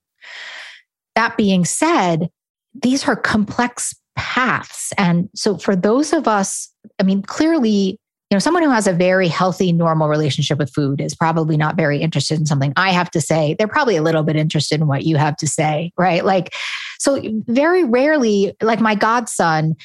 That 1.15 1.37
being 1.37 1.63
said, 1.63 2.29
these 2.73 3.07
are 3.07 3.15
complex 3.15 3.95
paths. 4.17 4.91
And 4.97 5.29
so 5.35 5.57
for 5.57 5.75
those 5.75 6.11
of 6.11 6.27
us, 6.27 6.69
I 6.99 7.03
mean, 7.03 7.21
clearly 7.21 7.97
you 8.29 8.35
know, 8.35 8.39
someone 8.39 8.63
who 8.63 8.69
has 8.69 8.87
a 8.87 8.93
very 8.93 9.29
healthy, 9.29 9.71
normal 9.71 10.09
relationship 10.09 10.57
with 10.57 10.73
food 10.73 10.99
is 10.99 11.15
probably 11.15 11.55
not 11.55 11.77
very 11.77 12.01
interested 12.01 12.37
in 12.37 12.45
something 12.45 12.73
I 12.75 12.91
have 12.91 13.09
to 13.11 13.21
say. 13.21 13.55
They're 13.57 13.69
probably 13.69 13.95
a 13.95 14.01
little 14.01 14.23
bit 14.23 14.35
interested 14.35 14.81
in 14.81 14.87
what 14.87 15.05
you 15.05 15.15
have 15.15 15.37
to 15.37 15.47
say, 15.47 15.93
right? 15.97 16.25
Like, 16.25 16.53
so 16.99 17.21
very 17.47 17.85
rarely, 17.85 18.53
like 18.61 18.81
my 18.81 18.95
godson, 18.95 19.75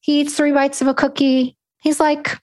he 0.00 0.20
eats 0.20 0.34
three 0.34 0.50
bites 0.50 0.80
of 0.80 0.88
a 0.88 0.94
cookie. 0.94 1.56
He's 1.80 2.00
like, 2.00 2.36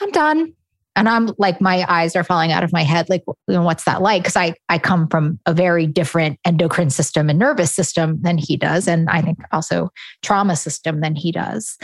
I'm 0.00 0.12
done. 0.12 0.54
And 0.94 1.08
I'm 1.08 1.30
like, 1.38 1.60
my 1.60 1.84
eyes 1.88 2.14
are 2.14 2.22
falling 2.22 2.52
out 2.52 2.62
of 2.62 2.72
my 2.72 2.82
head. 2.82 3.08
Like, 3.08 3.24
you 3.26 3.54
know, 3.54 3.62
what's 3.62 3.84
that 3.84 4.02
like? 4.02 4.22
Because 4.22 4.36
I, 4.36 4.54
I 4.68 4.78
come 4.78 5.08
from 5.08 5.40
a 5.46 5.54
very 5.54 5.86
different 5.86 6.38
endocrine 6.44 6.90
system 6.90 7.30
and 7.30 7.38
nervous 7.38 7.74
system 7.74 8.20
than 8.22 8.38
he 8.38 8.56
does. 8.56 8.86
And 8.86 9.08
I 9.08 9.22
think 9.22 9.38
also 9.50 9.90
trauma 10.22 10.54
system 10.54 11.00
than 11.00 11.16
he 11.16 11.32
does. 11.32 11.78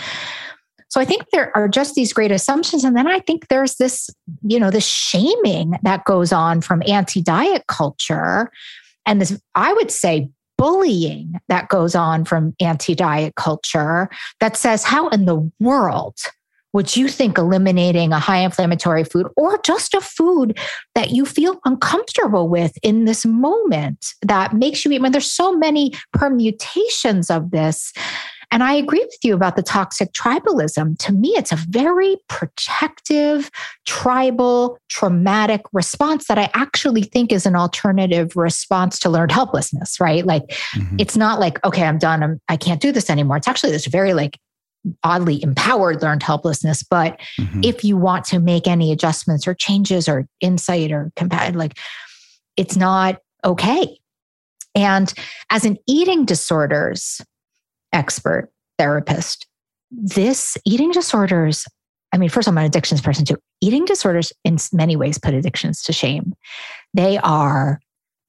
So 0.88 1.00
I 1.00 1.04
think 1.04 1.24
there 1.30 1.54
are 1.56 1.68
just 1.68 1.94
these 1.94 2.12
great 2.12 2.32
assumptions. 2.32 2.84
And 2.84 2.96
then 2.96 3.06
I 3.06 3.20
think 3.20 3.48
there's 3.48 3.76
this, 3.76 4.10
you 4.42 4.58
know, 4.58 4.70
this 4.70 4.86
shaming 4.86 5.74
that 5.82 6.04
goes 6.04 6.32
on 6.32 6.60
from 6.60 6.82
anti 6.86 7.22
diet 7.22 7.64
culture. 7.68 8.50
And 9.06 9.20
this, 9.20 9.38
I 9.54 9.72
would 9.74 9.90
say, 9.90 10.30
bullying 10.56 11.34
that 11.48 11.68
goes 11.68 11.94
on 11.94 12.24
from 12.24 12.54
anti 12.60 12.94
diet 12.94 13.34
culture 13.36 14.08
that 14.40 14.56
says, 14.56 14.82
how 14.84 15.08
in 15.08 15.24
the 15.24 15.50
world 15.60 16.16
would 16.74 16.96
you 16.96 17.08
think 17.08 17.38
eliminating 17.38 18.12
a 18.12 18.18
high 18.18 18.38
inflammatory 18.38 19.04
food 19.04 19.26
or 19.36 19.58
just 19.64 19.94
a 19.94 20.00
food 20.00 20.58
that 20.94 21.10
you 21.10 21.24
feel 21.24 21.58
uncomfortable 21.64 22.48
with 22.48 22.76
in 22.82 23.06
this 23.06 23.24
moment 23.24 24.06
that 24.22 24.52
makes 24.52 24.84
you 24.84 24.92
eat? 24.92 25.00
When 25.00 25.12
there's 25.12 25.32
so 25.32 25.56
many 25.56 25.92
permutations 26.12 27.30
of 27.30 27.50
this 27.52 27.92
and 28.50 28.62
I 28.62 28.74
agree 28.74 29.00
with 29.00 29.18
you 29.22 29.34
about 29.34 29.56
the 29.56 29.62
toxic 29.62 30.12
tribalism. 30.12 30.98
To 30.98 31.12
me, 31.12 31.30
it's 31.36 31.52
a 31.52 31.56
very 31.56 32.16
protective, 32.28 33.50
tribal, 33.86 34.78
traumatic 34.88 35.62
response 35.72 36.28
that 36.28 36.38
I 36.38 36.50
actually 36.54 37.02
think 37.02 37.30
is 37.30 37.44
an 37.44 37.54
alternative 37.54 38.36
response 38.36 38.98
to 39.00 39.10
learned 39.10 39.32
helplessness, 39.32 40.00
right? 40.00 40.24
Like 40.24 40.44
mm-hmm. 40.74 40.96
it's 40.98 41.16
not 41.16 41.40
like, 41.40 41.62
okay, 41.64 41.84
I'm 41.84 41.98
done. 41.98 42.22
I'm, 42.22 42.40
I 42.48 42.56
can't 42.56 42.80
do 42.80 42.90
this 42.90 43.10
anymore. 43.10 43.36
It's 43.36 43.48
actually 43.48 43.72
this 43.72 43.86
very 43.86 44.14
like 44.14 44.38
oddly 45.04 45.42
empowered 45.42 46.00
learned 46.00 46.22
helplessness. 46.22 46.82
But 46.82 47.20
mm-hmm. 47.38 47.60
if 47.62 47.84
you 47.84 47.98
want 47.98 48.24
to 48.26 48.38
make 48.38 48.66
any 48.66 48.92
adjustments 48.92 49.46
or 49.46 49.52
changes 49.52 50.08
or 50.08 50.26
insight 50.40 50.90
or 50.90 51.12
like 51.52 51.78
it's 52.56 52.76
not 52.76 53.18
okay. 53.44 53.98
And 54.74 55.12
as 55.50 55.64
an 55.64 55.76
eating 55.86 56.24
disorders 56.24 57.20
expert 57.92 58.50
therapist. 58.78 59.46
This 59.90 60.56
eating 60.64 60.90
disorders, 60.90 61.66
I 62.12 62.18
mean, 62.18 62.28
first, 62.28 62.48
I'm 62.48 62.58
an 62.58 62.64
addictions 62.64 63.00
person 63.00 63.24
too. 63.24 63.36
Eating 63.60 63.84
disorders, 63.84 64.32
in 64.44 64.58
many 64.72 64.96
ways, 64.96 65.18
put 65.18 65.34
addictions 65.34 65.82
to 65.84 65.92
shame. 65.92 66.34
They 66.94 67.18
are 67.18 67.80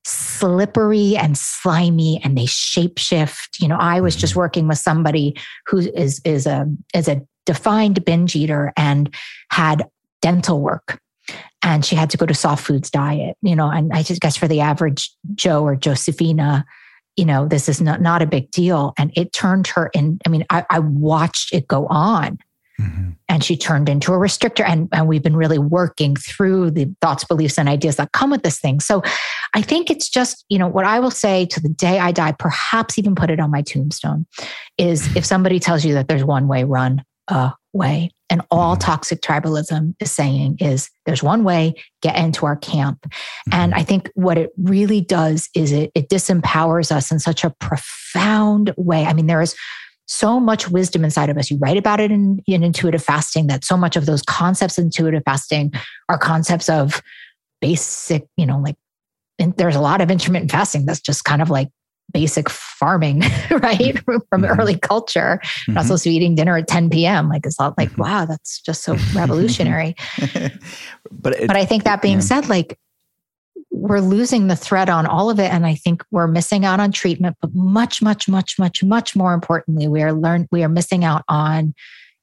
slippery 0.06 1.18
and 1.18 1.38
slimy 1.38 2.22
and 2.24 2.38
they 2.38 2.46
shapeshift. 2.46 3.60
You 3.60 3.68
know, 3.68 3.78
I 3.78 4.02
was 4.02 4.16
just 4.16 4.32
mm-hmm. 4.32 4.40
working 4.40 4.68
with 4.68 4.78
somebody 4.78 5.36
who 5.68 5.80
is 5.80 6.22
is 6.24 6.46
a 6.46 6.66
is 6.94 7.08
a 7.08 7.22
defined 7.46 8.06
binge 8.06 8.36
eater 8.36 8.72
and 8.78 9.14
had 9.52 9.86
dental 10.22 10.62
work 10.62 11.00
and 11.64 11.86
she 11.86 11.96
had 11.96 12.10
to 12.12 12.18
go 12.18 12.26
to 12.26 12.34
soft 12.34 12.66
foods 12.66 12.90
diet, 12.90 13.38
you 13.42 13.56
know, 13.56 13.70
and 13.70 13.92
I 13.94 14.04
just 14.04 14.22
guess 14.22 14.38
for 14.38 14.48
the 14.48 14.62
average 14.62 15.12
Joe 15.36 15.64
or 15.64 15.76
Josephina, 15.76 16.66
you 17.20 17.26
know, 17.26 17.46
this 17.46 17.68
is 17.68 17.82
not, 17.82 18.00
not 18.00 18.22
a 18.22 18.26
big 18.26 18.50
deal. 18.50 18.94
And 18.98 19.12
it 19.14 19.34
turned 19.34 19.68
her 19.68 19.92
in. 19.94 20.20
I 20.26 20.30
mean, 20.30 20.46
I, 20.50 20.66
I 20.70 20.80
watched 20.80 21.54
it 21.54 21.68
go 21.68 21.86
on. 21.88 22.38
Mm-hmm. 22.80 23.10
And 23.28 23.44
she 23.44 23.58
turned 23.58 23.90
into 23.90 24.14
a 24.14 24.18
restrictor. 24.18 24.64
And, 24.66 24.88
and 24.94 25.06
we've 25.06 25.22
been 25.22 25.36
really 25.36 25.60
working 25.60 26.16
through 26.16 26.72
the 26.72 26.96
thoughts, 27.02 27.26
beliefs, 27.26 27.60
and 27.60 27.68
ideas 27.68 27.98
that 27.98 28.14
come 28.14 28.30
with 28.30 28.44
this 28.44 28.58
thing. 28.58 28.80
So 28.80 29.04
I 29.54 29.62
think 29.62 29.92
it's 29.92 30.08
just, 30.08 30.46
you 30.48 30.58
know, 30.58 30.70
what 30.70 30.86
I 30.86 31.02
will 31.02 31.12
say 31.12 31.46
to 31.48 31.60
the 31.60 31.68
day 31.68 32.00
I 32.00 32.14
die, 32.14 32.32
perhaps 32.32 32.98
even 32.98 33.16
put 33.16 33.30
it 33.30 33.42
on 33.42 33.52
my 33.52 33.64
tombstone, 33.64 34.26
is 34.78 35.14
if 35.18 35.26
somebody 35.26 35.60
tells 35.60 35.84
you 35.84 35.94
that 35.96 36.08
there's 36.08 36.24
one 36.24 36.48
way, 36.48 36.64
run 36.64 37.04
away. 37.30 38.12
And 38.30 38.42
all 38.52 38.76
mm-hmm. 38.76 38.82
toxic 38.82 39.22
tribalism 39.22 39.96
is 40.00 40.12
saying 40.12 40.58
is 40.60 40.90
there's 41.06 41.24
one 41.24 41.44
way, 41.44 41.74
get 42.02 42.18
into 42.18 42.46
our 42.46 42.56
camp. 42.56 43.06
And 43.52 43.72
mm-hmm. 43.72 43.80
I 43.80 43.84
think 43.84 44.12
what 44.14 44.38
it 44.38 44.52
really 44.58 45.02
does 45.02 45.50
is 45.56 45.72
it, 45.72 45.92
it 45.96 46.10
disempowers 46.10 46.92
us 46.92 47.12
in 47.12 47.20
such 47.20 47.44
a 47.44 47.50
profound 47.60 48.74
way. 48.78 49.06
I 49.06 49.14
mean, 49.14 49.28
there 49.28 49.42
is 49.42 49.56
so 50.08 50.40
much 50.40 50.70
wisdom 50.70 51.04
inside 51.04 51.30
of 51.30 51.38
us. 51.38 51.52
You 51.52 51.58
write 51.58 51.78
about 51.78 52.00
it 52.00 52.12
in, 52.12 52.42
in 52.48 52.64
intuitive 52.64 53.04
fasting, 53.04 53.48
that 53.48 53.64
so 53.64 53.78
much 53.78 53.96
of 53.96 54.06
those 54.06 54.24
concepts 54.24 54.78
intuitive 54.78 55.24
fasting 55.24 55.72
are 56.08 56.18
concepts 56.18 56.70
of 56.70 57.02
basic, 57.62 58.28
you 58.36 58.46
know, 58.46 58.60
like 58.60 58.76
and 59.40 59.56
there's 59.56 59.76
a 59.76 59.82
lot 59.82 60.02
of 60.02 60.12
intermittent 60.12 60.52
fasting 60.52 60.86
that's 60.86 61.00
just 61.00 61.24
kind 61.24 61.42
of 61.42 61.50
like 61.50 61.70
basic 62.12 62.50
farming, 62.50 63.20
right? 63.52 63.98
From 64.06 64.22
mm-hmm. 64.22 64.46
early 64.46 64.78
culture. 64.78 65.40
Mm-hmm. 65.42 65.74
Not 65.74 65.86
supposed 65.86 66.04
to 66.04 66.10
be 66.10 66.16
eating 66.16 66.36
dinner 66.36 66.58
at 66.58 66.68
10 66.68 66.90
p.m. 66.90 67.30
Like 67.30 67.46
it's 67.46 67.60
not 67.60 67.78
like, 67.78 67.90
mm-hmm. 67.92 68.02
wow, 68.02 68.26
that's 68.26 68.62
just 68.62 68.84
so 68.84 68.98
revolutionary. 69.16 69.96
but 71.12 71.34
it, 71.34 71.48
but 71.48 71.58
I 71.58 71.66
think 71.66 71.84
that 71.84 72.02
being 72.02 72.16
yeah. 72.16 72.22
said, 72.22 72.50
like 72.50 72.80
we're 73.72 74.02
losing 74.02 74.48
the 74.48 74.56
thread 74.56 74.90
on 74.90 75.06
all 75.06 75.30
of 75.30 75.40
it. 75.40 75.52
And 75.52 75.66
I 75.66 75.76
think 75.76 76.04
we're 76.12 76.28
missing 76.28 76.66
out 76.66 76.80
on 76.80 76.92
treatment, 76.92 77.38
but 77.42 77.54
much, 77.54 78.02
much, 78.02 78.28
much, 78.28 78.60
much, 78.60 78.84
much 78.84 79.16
more 79.16 79.34
importantly, 79.34 79.88
we 79.88 80.02
are 80.02 80.14
learn 80.14 80.48
we 80.52 80.64
are 80.64 80.70
missing 80.70 81.04
out 81.04 81.24
on 81.28 81.74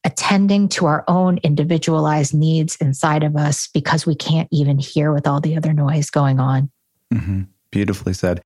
attending 0.05 0.69
to 0.69 0.87
our 0.87 1.03
own 1.09 1.39
individualized 1.39 2.33
needs 2.33 2.77
inside 2.77 3.25
of 3.25 3.37
us 3.37 3.69
because 3.75 4.07
we 4.07 4.15
can't 4.15 4.49
even 4.53 4.79
hear 4.79 5.13
with 5.13 5.27
all 5.27 5.41
the 5.41 5.57
other 5.57 5.73
noise 5.73 6.11
going 6.11 6.39
on. 6.39 6.71
Mm-hmm. 7.13 7.43
Beautifully 7.73 8.13
said 8.13 8.41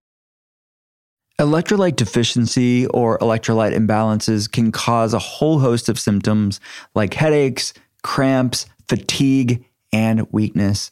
Electrolyte 1.41 1.97
deficiency 1.97 2.87
or 2.89 3.19
electrolyte 3.21 3.75
imbalances 3.75 4.51
can 4.51 4.71
cause 4.71 5.15
a 5.15 5.19
whole 5.19 5.59
host 5.59 5.89
of 5.89 5.99
symptoms 5.99 6.61
like 6.95 7.15
headaches, 7.15 7.73
cramps, 8.03 8.67
fatigue, 8.89 9.65
and 9.91 10.31
weakness. 10.33 10.91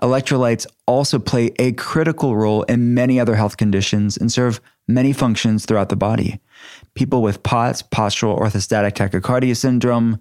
Electrolytes 0.00 0.66
also 0.86 1.18
play 1.18 1.52
a 1.58 1.72
critical 1.72 2.34
role 2.34 2.62
in 2.62 2.94
many 2.94 3.20
other 3.20 3.34
health 3.34 3.58
conditions 3.58 4.16
and 4.16 4.32
serve 4.32 4.58
many 4.88 5.12
functions 5.12 5.66
throughout 5.66 5.90
the 5.90 5.96
body. 5.96 6.40
People 6.94 7.20
with 7.20 7.42
POTS, 7.42 7.82
postural 7.82 8.40
orthostatic 8.40 8.92
tachycardia 8.92 9.54
syndrome, 9.54 10.18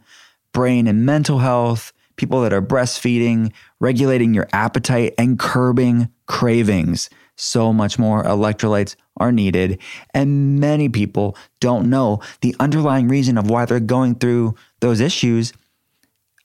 brain 0.51 0.87
and 0.87 1.05
mental 1.05 1.39
health, 1.39 1.93
people 2.17 2.41
that 2.41 2.51
are 2.51 2.61
breastfeeding, 2.61 3.53
regulating 3.79 4.33
your 4.33 4.49
appetite, 4.51 5.13
and 5.17 5.39
curbing 5.39 6.09
cravings. 6.25 7.09
So 7.37 7.71
much 7.71 7.97
more 7.97 8.25
electrolytes 8.25 8.97
are 9.19 9.31
needed. 9.31 9.79
And 10.13 10.59
many 10.59 10.89
people 10.89 11.37
don't 11.59 11.89
know 11.89 12.21
the 12.41 12.55
underlying 12.59 13.07
reason 13.07 13.37
of 13.37 13.49
why 13.49 13.65
they're 13.65 13.79
going 13.79 14.15
through 14.15 14.55
those 14.79 14.99
issues. 14.99 15.53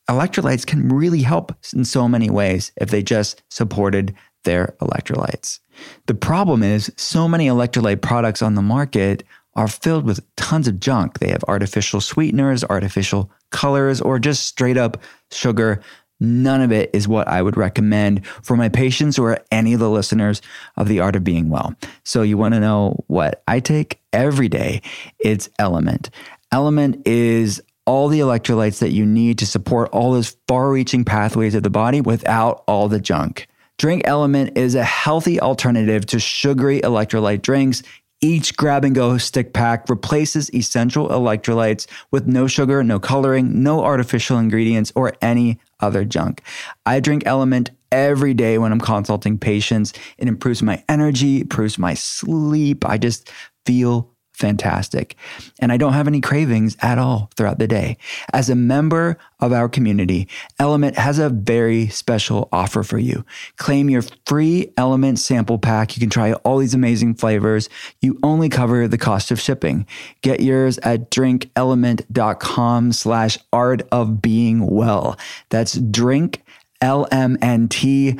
Electrolytes 0.08 0.66
can 0.66 0.88
really 0.88 1.22
help 1.22 1.54
in 1.74 1.84
so 1.84 2.08
many 2.08 2.28
ways 2.28 2.72
if 2.76 2.90
they 2.90 3.02
just 3.02 3.42
supported 3.48 4.14
their 4.44 4.74
electrolytes. 4.80 5.60
The 6.06 6.14
problem 6.14 6.62
is, 6.62 6.92
so 6.96 7.26
many 7.26 7.48
electrolyte 7.48 8.02
products 8.02 8.42
on 8.42 8.54
the 8.54 8.62
market 8.62 9.24
are 9.56 9.68
filled 9.68 10.04
with 10.04 10.24
tons 10.36 10.68
of 10.68 10.80
junk. 10.80 11.18
They 11.18 11.30
have 11.30 11.44
artificial 11.48 12.00
sweeteners, 12.00 12.64
artificial 12.64 13.30
colors, 13.50 14.00
or 14.00 14.18
just 14.18 14.46
straight 14.46 14.76
up 14.76 15.00
sugar. 15.30 15.80
None 16.20 16.60
of 16.60 16.72
it 16.72 16.90
is 16.92 17.08
what 17.08 17.28
I 17.28 17.42
would 17.42 17.56
recommend 17.56 18.26
for 18.26 18.56
my 18.56 18.68
patients 18.68 19.18
or 19.18 19.38
any 19.50 19.74
of 19.74 19.80
the 19.80 19.90
listeners 19.90 20.40
of 20.76 20.88
The 20.88 21.00
Art 21.00 21.16
of 21.16 21.24
Being 21.24 21.50
Well. 21.50 21.74
So, 22.04 22.22
you 22.22 22.38
want 22.38 22.54
to 22.54 22.60
know 22.60 23.04
what 23.08 23.42
I 23.48 23.60
take 23.60 24.00
every 24.12 24.48
day? 24.48 24.82
It's 25.18 25.48
Element. 25.58 26.10
Element 26.52 27.06
is 27.06 27.60
all 27.86 28.08
the 28.08 28.20
electrolytes 28.20 28.78
that 28.78 28.92
you 28.92 29.04
need 29.04 29.38
to 29.38 29.46
support 29.46 29.90
all 29.90 30.12
those 30.12 30.36
far 30.48 30.70
reaching 30.70 31.04
pathways 31.04 31.54
of 31.54 31.62
the 31.62 31.70
body 31.70 32.00
without 32.00 32.64
all 32.66 32.88
the 32.88 33.00
junk. 33.00 33.46
Drink 33.76 34.02
Element 34.04 34.56
is 34.56 34.74
a 34.74 34.84
healthy 34.84 35.40
alternative 35.40 36.06
to 36.06 36.20
sugary 36.20 36.80
electrolyte 36.80 37.42
drinks. 37.42 37.82
Each 38.24 38.56
grab 38.56 38.86
and 38.86 38.94
go 38.94 39.18
stick 39.18 39.52
pack 39.52 39.90
replaces 39.90 40.48
essential 40.54 41.10
electrolytes 41.10 41.86
with 42.10 42.26
no 42.26 42.46
sugar, 42.46 42.82
no 42.82 42.98
coloring, 42.98 43.62
no 43.62 43.84
artificial 43.84 44.38
ingredients, 44.38 44.90
or 44.94 45.12
any 45.20 45.60
other 45.80 46.06
junk. 46.06 46.40
I 46.86 47.00
drink 47.00 47.24
Element 47.26 47.70
every 47.92 48.32
day 48.32 48.56
when 48.56 48.72
I'm 48.72 48.80
consulting 48.80 49.36
patients. 49.36 49.92
It 50.16 50.26
improves 50.26 50.62
my 50.62 50.82
energy, 50.88 51.42
improves 51.42 51.78
my 51.78 51.92
sleep. 51.92 52.88
I 52.88 52.96
just 52.96 53.30
feel 53.66 54.13
fantastic. 54.34 55.16
And 55.60 55.72
I 55.72 55.76
don't 55.76 55.92
have 55.92 56.08
any 56.08 56.20
cravings 56.20 56.76
at 56.82 56.98
all 56.98 57.30
throughout 57.36 57.58
the 57.58 57.66
day. 57.68 57.96
As 58.32 58.50
a 58.50 58.54
member 58.54 59.16
of 59.40 59.52
our 59.52 59.68
community, 59.68 60.28
Element 60.58 60.96
has 60.96 61.18
a 61.18 61.28
very 61.30 61.88
special 61.88 62.48
offer 62.52 62.82
for 62.82 62.98
you. 62.98 63.24
Claim 63.56 63.88
your 63.88 64.02
free 64.26 64.72
Element 64.76 65.18
sample 65.18 65.58
pack. 65.58 65.96
You 65.96 66.00
can 66.00 66.10
try 66.10 66.32
all 66.32 66.58
these 66.58 66.74
amazing 66.74 67.14
flavors. 67.14 67.68
You 68.00 68.18
only 68.22 68.48
cover 68.48 68.88
the 68.88 68.98
cost 68.98 69.30
of 69.30 69.40
shipping. 69.40 69.86
Get 70.20 70.40
yours 70.40 70.78
at 70.78 71.10
drinkelement.com 71.10 72.92
slash 72.92 73.38
art 73.52 73.82
of 73.92 74.20
being 74.20 74.66
well. 74.66 75.16
That's 75.50 75.74
drink 75.74 76.42
lmnt.com 76.82 78.12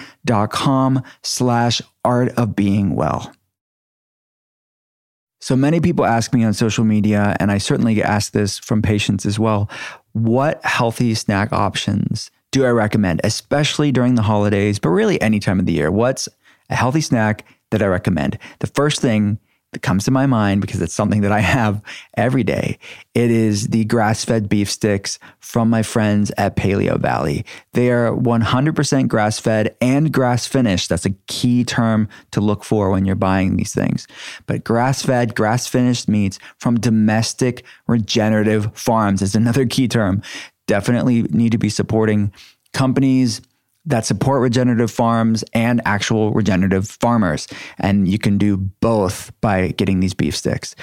slash 1.23 1.83
art 2.05 2.29
of 2.31 2.57
being 2.57 2.95
well. 2.95 3.33
So 5.45 5.55
many 5.55 5.79
people 5.79 6.07
ask 6.07 6.33
me 6.33 6.43
on 6.43 6.55
social 6.55 6.85
media, 6.87 7.37
and 7.39 7.53
I 7.53 7.59
certainly 7.59 7.93
get 7.93 8.07
asked 8.07 8.33
this 8.33 8.59
from 8.59 8.81
patients 8.81 9.27
as 9.27 9.39
well 9.39 9.69
what 10.13 10.65
healthy 10.65 11.13
snack 11.15 11.53
options 11.53 12.31
do 12.51 12.65
I 12.65 12.71
recommend, 12.71 13.21
especially 13.25 13.93
during 13.93 14.15
the 14.15 14.23
holidays, 14.23 14.79
but 14.79 14.89
really 14.89 15.21
any 15.21 15.41
time 15.41 15.61
of 15.61 15.67
the 15.67 15.75
year? 15.75 15.91
What's 15.91 16.31
a 16.71 16.75
healthy 16.75 17.03
snack 17.03 17.45
that 17.73 17.83
I 17.83 17.87
recommend? 17.89 18.39
The 18.61 18.69
first 18.69 19.03
thing 19.03 19.39
that 19.75 19.83
comes 19.83 20.05
to 20.05 20.11
my 20.11 20.25
mind 20.25 20.61
because 20.61 20.81
it's 20.81 20.95
something 20.95 21.21
that 21.21 21.33
I 21.33 21.41
have 21.41 21.83
every 22.17 22.45
day. 22.45 22.79
It 23.13 23.31
is 23.31 23.69
the 23.69 23.85
grass 23.85 24.25
fed 24.25 24.49
beef 24.49 24.71
sticks 24.71 25.19
from 25.41 25.69
my 25.69 25.83
friends 25.83 26.33
at 26.39 26.57
Paleovalley. 26.57 27.45
They 27.73 27.91
are 27.91 28.13
100% 28.13 29.09
grass 29.09 29.39
fed 29.39 29.77
and 29.81 30.13
grass 30.13 30.47
finished. 30.47 30.89
That's 30.89 31.05
a 31.05 31.15
key 31.27 31.65
term 31.65 32.09
to 32.31 32.41
look 32.41 32.65
for 32.65 32.91
when 32.91 33.05
you're 33.05 33.17
buying 33.17 33.57
these 33.57 33.75
things. 33.75 34.07
But 34.47 34.65
grass 34.65 35.03
fed, 35.03 35.35
grass 35.35 35.67
finished 35.67 36.09
meats 36.09 36.39
from 36.59 36.79
domestic 36.81 37.65
regenerative 37.87 38.75
farms 38.77 39.23
is 39.23 39.35
another 39.35 39.67
key 39.67 39.89
term. 39.89 40.23
Definitely 40.67 41.23
need 41.25 41.53
to 41.53 41.59
be 41.59 41.69
supporting 41.69 42.33
companies 42.73 43.41
that 43.87 44.07
support 44.07 44.41
regenerative 44.41 44.91
farms 44.91 45.45
and 45.53 45.81
actual 45.85 46.33
regenerative 46.33 46.89
farmers. 46.89 47.47
And 47.79 48.09
you 48.09 48.19
can 48.19 48.39
do 48.39 48.57
both 48.57 49.33
by 49.41 49.69
getting 49.73 50.01
these 50.01 50.15
beef 50.15 50.37
sticks. 50.37 50.75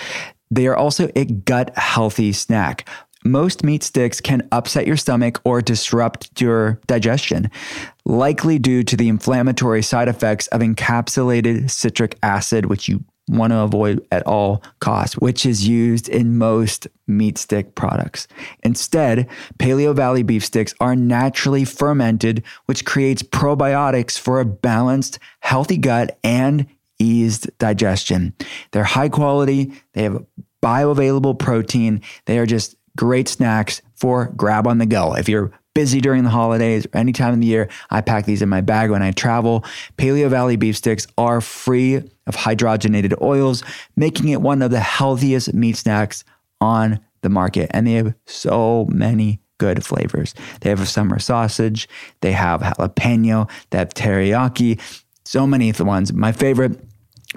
They 0.50 0.68
are 0.68 0.76
also 0.76 1.10
a 1.16 1.26
gut 1.26 1.76
healthy 1.78 2.34
snack. 2.34 2.88
Most 3.24 3.64
meat 3.64 3.84
sticks 3.84 4.20
can 4.20 4.48
upset 4.52 4.88
your 4.88 4.98
stomach 4.98 5.40
or 5.44 5.62
disrupt 5.62 6.42
your 6.42 6.82
digestion, 6.88 7.52
likely 8.04 8.58
due 8.58 8.84
to 8.84 8.98
the 8.98 9.10
inflammatory 9.10 9.84
side 9.84 10.08
effects 10.08 10.48
of 10.48 10.62
encapsulated 10.62 11.70
citric 11.70 12.18
acid, 12.24 12.66
which 12.66 12.90
you 12.90 13.04
want 13.32 13.52
to 13.52 13.60
avoid 13.60 14.06
at 14.12 14.26
all 14.28 14.62
costs, 14.80 15.18
which 15.18 15.46
is 15.46 15.68
used 15.68 16.10
in 16.10 16.38
most 16.38 16.88
meat 17.08 17.38
stick 17.38 17.76
products. 17.76 18.28
Instead, 18.64 19.28
Paleovalley 19.58 20.26
beef 20.26 20.46
sticks 20.46 20.74
are 20.80 20.96
naturally 20.96 21.66
fermented, 21.66 22.44
which 22.66 22.86
creates 22.86 23.24
probiotics 23.24 24.20
for 24.20 24.40
a 24.40 24.46
balanced, 24.46 25.18
healthy 25.40 25.78
gut 25.78 26.18
and 26.24 26.68
eased 27.00 27.50
digestion. 27.58 28.34
They're 28.72 28.84
high 28.84 29.10
quality, 29.10 29.74
they 29.94 30.04
have 30.04 30.24
bioavailable 30.62 31.40
protein, 31.40 32.02
they 32.26 32.38
are 32.38 32.46
just 32.46 32.76
great 32.96 33.28
snacks 33.28 33.82
for 33.96 34.28
grab 34.36 34.68
on 34.68 34.78
the 34.78 34.86
go. 34.86 35.16
If 35.16 35.30
you're 35.30 35.52
busy 35.74 36.02
during 36.02 36.24
the 36.24 36.30
holidays 36.30 36.86
or 36.86 36.98
any 36.98 37.14
time 37.14 37.34
of 37.34 37.40
the 37.40 37.48
year, 37.48 37.70
I 37.90 38.02
pack 38.02 38.26
these 38.26 38.42
in 38.42 38.50
my 38.50 38.62
bag 38.62 38.92
when 38.92 39.02
I 39.02 39.12
travel. 39.12 39.66
Paleovalley 39.98 40.58
beef 40.58 40.78
sticks 40.78 41.08
are 41.18 41.42
free 41.42 41.96
of 41.96 42.36
hydrogenated 42.36 43.22
oils, 43.22 43.64
making 43.96 44.30
it 44.30 44.42
one 44.42 44.62
of 44.62 44.72
the 44.72 44.80
healthiest 44.80 45.54
meat 45.54 45.78
snacks 45.78 46.24
on 46.60 47.00
the 47.22 47.30
market. 47.30 47.70
And 47.74 47.88
they 47.88 47.94
have 47.94 48.14
so 48.26 48.88
many 48.90 49.40
good 49.58 49.86
flavors. 49.86 50.34
They 50.62 50.70
have 50.70 50.82
a 50.82 50.86
summer 50.86 51.20
sausage, 51.20 51.88
they 52.22 52.32
have 52.32 52.62
jalapeno, 52.62 53.50
they 53.70 53.78
have 53.78 53.94
teriyaki, 53.94 54.80
so 55.24 55.46
many 55.46 55.72
ones. 55.72 56.12
My 56.12 56.32
favorite 56.32 56.80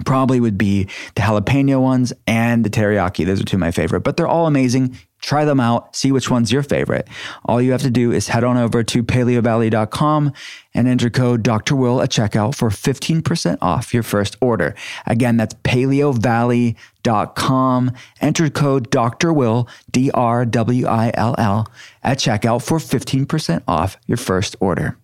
probably 0.03 0.39
would 0.39 0.57
be 0.57 0.85
the 1.15 1.21
jalapeno 1.21 1.79
ones 1.81 2.11
and 2.27 2.65
the 2.65 2.69
teriyaki. 2.69 3.25
Those 3.25 3.41
are 3.41 3.45
two 3.45 3.55
of 3.55 3.61
my 3.61 3.71
favorite, 3.71 4.01
but 4.01 4.17
they're 4.17 4.27
all 4.27 4.45
amazing. 4.47 4.97
Try 5.21 5.45
them 5.45 5.61
out, 5.61 5.95
see 5.95 6.11
which 6.11 6.29
one's 6.29 6.51
your 6.51 6.61
favorite. 6.61 7.07
All 7.45 7.59
you 7.61 7.71
have 7.71 7.81
to 7.83 7.89
do 7.89 8.11
is 8.11 8.27
head 8.27 8.43
on 8.43 8.57
over 8.57 8.83
to 8.83 9.03
paleovalley.com 9.03 10.33
and 10.73 10.87
enter 10.87 11.09
code 11.09 11.41
Dr. 11.41 11.75
Will 11.75 11.99
at 12.01 12.11
checkout 12.11 12.53
for 12.55 12.69
15% 12.69 13.57
off 13.61 13.93
your 13.93 14.03
first 14.03 14.35
order. 14.41 14.75
Again, 15.07 15.37
that's 15.37 15.53
paleovalley.com. 15.55 17.91
Enter 18.21 18.49
code 18.49 18.89
Dr. 18.91 19.33
Will, 19.33 19.67
D 19.89 20.11
R 20.11 20.45
W 20.45 20.85
I 20.85 21.11
L 21.13 21.33
L, 21.37 21.67
at 22.03 22.19
checkout 22.19 22.61
for 22.63 22.77
15% 22.77 23.63
off 23.67 23.97
your 24.05 24.17
first 24.17 24.55
order. 24.59 24.97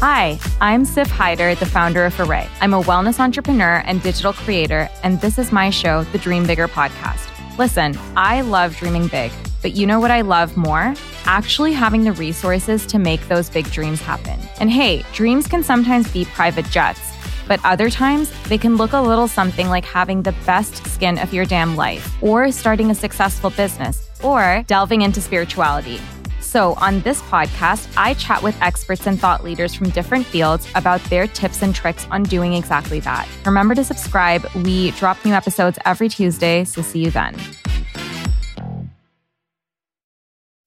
Hi, 0.00 0.38
I'm 0.60 0.84
Sif 0.84 1.10
Hyder, 1.10 1.56
the 1.56 1.66
founder 1.66 2.04
of 2.04 2.20
Array. 2.20 2.48
I'm 2.60 2.72
a 2.72 2.80
wellness 2.80 3.18
entrepreneur 3.18 3.82
and 3.84 4.00
digital 4.00 4.32
creator, 4.32 4.88
and 5.02 5.20
this 5.20 5.38
is 5.38 5.50
my 5.50 5.70
show, 5.70 6.04
the 6.04 6.18
Dream 6.18 6.46
Bigger 6.46 6.68
podcast. 6.68 7.28
Listen, 7.58 7.98
I 8.16 8.42
love 8.42 8.76
dreaming 8.76 9.08
big, 9.08 9.32
but 9.60 9.72
you 9.72 9.88
know 9.88 9.98
what 9.98 10.12
I 10.12 10.20
love 10.20 10.56
more? 10.56 10.94
Actually 11.24 11.72
having 11.72 12.04
the 12.04 12.12
resources 12.12 12.86
to 12.86 13.00
make 13.00 13.26
those 13.26 13.50
big 13.50 13.68
dreams 13.72 14.00
happen. 14.00 14.38
And 14.60 14.70
hey, 14.70 15.04
dreams 15.14 15.48
can 15.48 15.64
sometimes 15.64 16.08
be 16.12 16.26
private 16.26 16.66
jets, 16.66 17.00
but 17.48 17.58
other 17.64 17.90
times 17.90 18.30
they 18.44 18.56
can 18.56 18.76
look 18.76 18.92
a 18.92 19.00
little 19.00 19.26
something 19.26 19.68
like 19.68 19.84
having 19.84 20.22
the 20.22 20.36
best 20.46 20.86
skin 20.86 21.18
of 21.18 21.34
your 21.34 21.44
damn 21.44 21.74
life, 21.74 22.22
or 22.22 22.52
starting 22.52 22.92
a 22.92 22.94
successful 22.94 23.50
business, 23.50 24.08
or 24.22 24.62
delving 24.68 25.02
into 25.02 25.20
spirituality. 25.20 26.00
So, 26.48 26.72
on 26.78 27.02
this 27.02 27.20
podcast, 27.20 27.92
I 27.98 28.14
chat 28.14 28.42
with 28.42 28.56
experts 28.62 29.06
and 29.06 29.20
thought 29.20 29.44
leaders 29.44 29.74
from 29.74 29.90
different 29.90 30.24
fields 30.24 30.66
about 30.74 31.04
their 31.10 31.26
tips 31.26 31.60
and 31.60 31.74
tricks 31.74 32.06
on 32.10 32.22
doing 32.22 32.54
exactly 32.54 33.00
that. 33.00 33.28
Remember 33.44 33.74
to 33.74 33.84
subscribe. 33.84 34.46
We 34.64 34.92
drop 34.92 35.22
new 35.26 35.34
episodes 35.34 35.78
every 35.84 36.08
Tuesday, 36.08 36.64
so 36.64 36.80
see 36.80 37.04
you 37.04 37.10
then. 37.10 37.36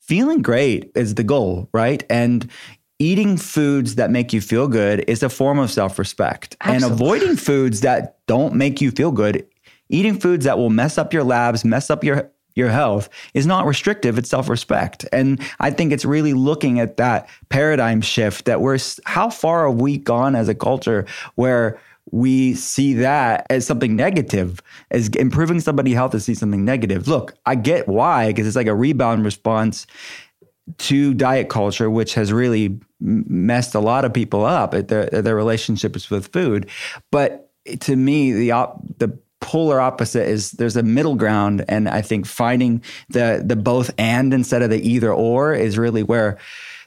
Feeling 0.01 0.43
great 0.43 0.91
is 0.93 1.15
the 1.15 1.23
goal, 1.23 1.67
right? 1.73 2.03
And 2.11 2.47
eating 2.99 3.35
foods 3.35 3.95
that 3.95 4.11
make 4.11 4.33
you 4.33 4.39
feel 4.39 4.67
good 4.67 5.03
is 5.07 5.23
a 5.23 5.29
form 5.29 5.57
of 5.57 5.71
self-respect 5.71 6.57
and 6.61 6.83
avoiding 6.83 7.35
foods 7.35 7.81
that 7.81 8.19
don't 8.27 8.53
make 8.53 8.81
you 8.81 8.91
feel 8.91 9.11
good 9.11 9.47
eating 9.89 10.17
foods 10.17 10.45
that 10.45 10.57
will 10.59 10.69
mess 10.69 10.99
up 10.99 11.11
your 11.11 11.23
labs 11.23 11.65
mess 11.65 11.89
up 11.89 12.03
your 12.03 12.31
your 12.55 12.69
health 12.69 13.09
is 13.33 13.45
not 13.45 13.65
restrictive 13.65 14.17
it's 14.17 14.29
self-respect 14.29 15.05
and 15.11 15.39
i 15.59 15.69
think 15.69 15.91
it's 15.91 16.05
really 16.05 16.33
looking 16.33 16.79
at 16.79 16.97
that 16.97 17.29
paradigm 17.49 18.01
shift 18.01 18.45
that 18.45 18.61
we're 18.61 18.77
how 19.05 19.29
far 19.29 19.69
have 19.69 19.79
we 19.79 19.97
gone 19.97 20.35
as 20.35 20.47
a 20.47 20.55
culture 20.55 21.05
where 21.35 21.79
we 22.11 22.53
see 22.55 22.93
that 22.93 23.45
as 23.49 23.65
something 23.65 23.95
negative 23.95 24.61
as 24.89 25.07
improving 25.09 25.59
somebody's 25.59 25.93
health 25.93 26.15
is 26.15 26.25
see 26.25 26.33
something 26.33 26.65
negative 26.65 27.07
look 27.07 27.33
i 27.45 27.55
get 27.55 27.87
why 27.87 28.27
because 28.27 28.47
it's 28.47 28.55
like 28.55 28.67
a 28.67 28.75
rebound 28.75 29.23
response 29.23 29.87
to 30.77 31.13
diet 31.13 31.49
culture, 31.49 31.89
which 31.89 32.13
has 32.13 32.31
really 32.31 32.79
messed 32.99 33.75
a 33.75 33.79
lot 33.79 34.05
of 34.05 34.13
people 34.13 34.45
up 34.45 34.73
at 34.73 34.87
their 34.87 35.07
their 35.07 35.35
relationships 35.35 36.09
with 36.09 36.27
food. 36.27 36.69
But 37.11 37.51
to 37.81 37.95
me, 37.95 38.31
the 38.33 38.51
op- 38.51 38.81
the 38.99 39.17
polar 39.41 39.81
opposite 39.81 40.27
is 40.27 40.51
there's 40.51 40.77
a 40.77 40.83
middle 40.83 41.15
ground, 41.15 41.65
and 41.67 41.89
I 41.89 42.01
think 42.01 42.25
finding 42.25 42.81
the 43.09 43.43
the 43.45 43.55
both 43.55 43.91
and 43.97 44.33
instead 44.33 44.61
of 44.61 44.69
the 44.69 44.87
either 44.87 45.11
or 45.13 45.53
is 45.53 45.77
really 45.77 46.03
where 46.03 46.37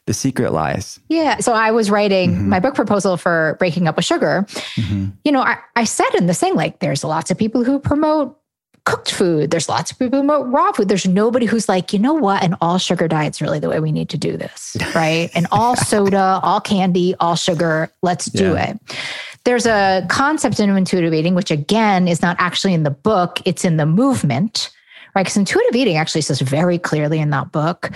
the 0.07 0.15
secret 0.15 0.53
lies. 0.53 1.01
Yeah. 1.09 1.39
So 1.39 1.53
I 1.53 1.71
was 1.71 1.91
writing 1.91 2.33
mm-hmm. 2.33 2.49
my 2.51 2.61
book 2.61 2.75
proposal 2.75 3.17
for 3.17 3.57
breaking 3.59 3.89
up 3.89 3.97
with 3.97 4.05
sugar. 4.05 4.45
Mm-hmm. 4.77 5.07
You 5.25 5.33
know, 5.33 5.41
I, 5.41 5.59
I 5.77 5.85
said 5.85 6.15
in 6.15 6.27
the 6.27 6.35
thing, 6.35 6.55
like, 6.55 6.81
there's 6.81 7.05
lots 7.05 7.31
of 7.31 7.39
people 7.39 7.65
who 7.65 7.79
promote 7.79 8.39
cooked 8.85 9.11
food. 9.11 9.51
There's 9.51 9.69
lots 9.69 9.91
of 9.91 9.99
people 9.99 10.21
who 10.21 10.29
promote 10.29 10.53
raw 10.53 10.73
food. 10.73 10.89
There's 10.89 11.07
nobody 11.07 11.47
who's 11.47 11.71
like, 11.71 11.95
you 11.95 11.99
know 11.99 12.13
what? 12.13 12.45
An 12.45 12.55
all 12.61 12.77
sugar 12.77 13.09
diet's 13.09 13.41
really 13.41 13.59
the 13.59 13.71
way 13.71 13.81
we 13.81 13.93
need 13.93 14.11
to 14.11 14.19
do 14.19 14.37
this, 14.37 14.77
right? 14.95 15.31
And 15.35 15.47
all 15.51 15.75
soda, 15.75 16.39
all 16.43 16.61
candy, 16.61 17.15
all 17.19 17.35
sugar. 17.35 17.91
Let's 18.03 18.27
do 18.27 18.53
Yeah. 18.53 18.71
it. 18.73 18.97
There's 19.45 19.67
a 19.67 20.07
concept 20.09 20.59
in 20.61 20.71
intuitive 20.71 21.13
eating, 21.13 21.35
which 21.35 21.51
again 21.51 22.09
is 22.09 22.23
not 22.23 22.37
actually 22.39 22.75
in 22.75 22.83
the 22.83 22.91
book, 22.91 23.41
it's 23.45 23.65
in 23.65 23.77
the 23.77 23.87
movement, 23.87 24.71
right? 25.15 25.23
Because 25.23 25.37
intuitive 25.37 25.75
eating 25.75 25.97
actually 25.97 26.23
says 26.23 26.41
very 26.41 26.79
clearly 26.79 27.21
in 27.21 27.31
that 27.31 27.53
book 27.53 27.91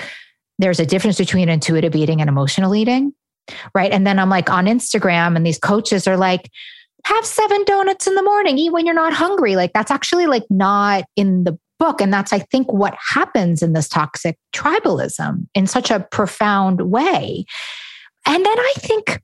there's 0.59 0.81
a 0.81 0.87
difference 0.87 1.19
between 1.19 1.49
intuitive 1.49 1.95
eating 1.95 2.21
and 2.21 2.29
emotional 2.29 2.75
eating, 2.75 3.13
right? 3.75 3.93
And 3.93 4.07
then 4.07 4.19
I'm 4.19 4.29
like 4.29 4.51
on 4.51 4.67
Instagram, 4.67 5.37
and 5.37 5.47
these 5.47 5.59
coaches 5.59 6.07
are 6.07 6.17
like, 6.17 6.51
have 7.05 7.25
seven 7.25 7.65
donuts 7.65 8.07
in 8.07 8.15
the 8.17 8.23
morning, 8.23 8.59
eat 8.59 8.73
when 8.73 8.85
you're 8.85 8.95
not 8.95 9.13
hungry. 9.13 9.57
Like, 9.57 9.73
that's 9.73 9.91
actually 9.91 10.27
like 10.27 10.45
not 10.51 11.05
in 11.17 11.45
the 11.45 11.59
book. 11.79 12.01
And 12.01 12.13
that's, 12.13 12.33
I 12.33 12.41
think, 12.41 12.73
what 12.73 12.97
happens 12.99 13.63
in 13.63 13.73
this 13.73 13.89
toxic 13.89 14.37
tribalism 14.53 15.47
in 15.55 15.67
such 15.69 15.91
a 15.91 16.01
profound 16.11 16.91
way. 16.91 17.45
And 18.27 18.45
then 18.45 18.59
I 18.59 18.73
think 18.79 19.23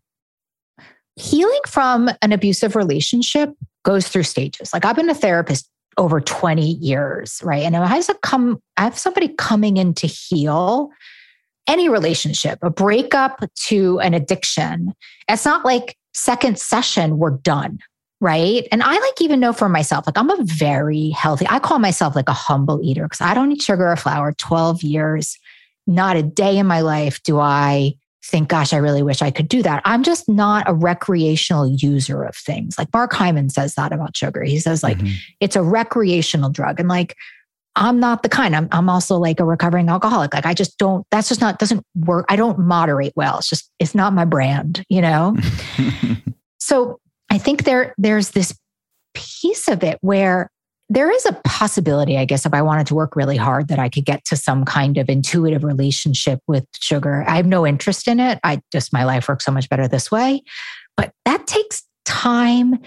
healing 1.17 1.61
from 1.67 2.11
an 2.23 2.33
abusive 2.33 2.77
relationship 2.77 3.51
goes 3.85 4.09
through 4.09 4.25
stages. 4.25 4.73
Like, 4.73 4.85
I've 4.85 4.97
been 4.97 5.11
a 5.11 5.15
therapist 5.15 5.69
over 5.97 6.21
20 6.21 6.63
years, 6.63 7.41
right? 7.45 7.63
And 7.63 7.77
I 7.77 7.87
have, 7.87 8.21
come, 8.23 8.61
I 8.77 8.83
have 8.83 8.99
somebody 8.99 9.29
coming 9.29 9.77
in 9.77 9.95
to 9.95 10.07
heal 10.07 10.91
any 11.69 11.89
relationship, 11.89 12.59
a 12.63 12.71
breakup 12.71 13.45
to 13.67 14.01
an 14.01 14.13
addiction. 14.15 14.93
It's 15.29 15.45
not 15.45 15.65
like 15.65 15.97
second 16.13 16.59
session, 16.59 17.19
we're 17.19 17.31
done. 17.31 17.79
Right. 18.21 18.67
And 18.73 18.83
I 18.83 18.99
like 18.99 19.21
even 19.21 19.41
know 19.41 19.53
for 19.53 19.69
myself, 19.69 20.07
like 20.07 20.17
I'm 20.17 20.31
a 20.31 20.43
very 20.45 21.11
healthy, 21.11 21.47
I 21.49 21.59
call 21.59 21.79
myself 21.79 22.17
like 22.17 22.29
a 22.29 22.33
humble 22.35 22.81
eater 22.83 23.05
because 23.05 23.21
I 23.21 23.35
don't 23.35 23.53
eat 23.53 23.61
sugar 23.61 23.91
or 23.91 23.97
flour 23.97 24.33
12 24.33 24.83
years. 24.83 25.39
Not 25.87 26.17
a 26.17 26.23
day 26.23 26.57
in 26.57 26.67
my 26.67 26.81
life 26.81 27.23
do 27.23 27.39
I 27.39 27.95
think, 28.25 28.49
gosh, 28.49 28.73
I 28.73 28.79
really 28.79 29.03
wish 29.03 29.23
I 29.23 29.31
could 29.31 29.49
do 29.49 29.63
that. 29.63 29.83
I'm 29.85 30.03
just 30.03 30.29
not 30.29 30.69
a 30.69 30.75
recreational 30.75 31.69
user 31.69 32.23
of 32.25 32.35
things. 32.35 32.79
Like 32.79 32.89
Mark 32.93 33.13
Hyman 33.13 33.51
says 33.51 33.75
that 33.75 33.93
about 33.93 34.17
sugar. 34.17 34.43
He 34.43 34.59
says, 34.59 34.83
like, 34.83 34.99
Mhm. 34.99 35.13
it's 35.41 35.57
a 35.57 35.63
recreational 35.63 36.51
drug. 36.51 36.81
And 36.81 36.89
like, 36.89 37.17
I'm 37.77 37.99
not 37.99 38.23
the 38.23 38.29
kind. 38.29 38.55
I'm 38.55 38.69
I'm 38.71 38.89
also 38.89 39.17
like 39.19 39.41
a 39.41 39.45
recovering 39.45 39.89
alcoholic. 39.89 40.33
Like 40.33 40.47
I 40.47 40.55
just 40.55 40.79
don't. 40.79 41.05
That's 41.11 41.29
just 41.29 41.41
not 41.41 41.59
doesn't 41.59 41.85
work. 41.97 42.25
I 42.29 42.37
don't 42.37 42.61
moderate 42.61 43.13
well. 43.17 43.39
It's 43.39 43.49
just 43.49 43.69
it's 43.81 43.97
not 43.97 44.13
my 44.13 44.25
brand. 44.25 44.85
You 44.89 45.01
know. 45.03 45.37
so 46.61 47.01
I 47.31 47.39
think 47.39 47.65
there 47.65 47.93
there's 47.99 48.31
this 48.31 48.57
piece 49.15 49.69
of 49.69 49.83
it 49.83 49.99
where 50.03 50.51
there 50.89 51.11
is 51.11 51.25
a 51.27 51.33
possibility, 51.45 52.19
I 52.19 52.25
guess, 52.25 52.45
if 52.45 52.53
I 52.53 52.63
wanted 52.63 52.87
to 52.89 52.95
work 52.95 53.17
really 53.17 53.37
hard, 53.37 53.69
that 53.69 53.79
I 53.79 53.89
could 53.89 54.05
get 54.05 54.25
to 54.27 54.37
some 54.37 54.65
kind 54.65 54.99
of 54.99 55.09
intuitive 55.09 55.65
relationship 55.65 56.41
with 56.47 56.67
sugar. 56.79 57.25
I 57.27 57.37
have 57.37 57.47
no 57.47 57.67
interest 57.67 58.07
in 58.07 58.21
it. 58.21 58.39
I 58.45 58.61
just 58.71 58.93
my 58.93 59.05
life 59.05 59.29
works 59.29 59.45
so 59.45 59.53
much 59.53 59.69
better 59.69 59.89
this 59.89 60.11
way. 60.11 60.43
But 60.97 61.13
that 61.25 61.47
takes 61.47 61.83
time, 62.05 62.79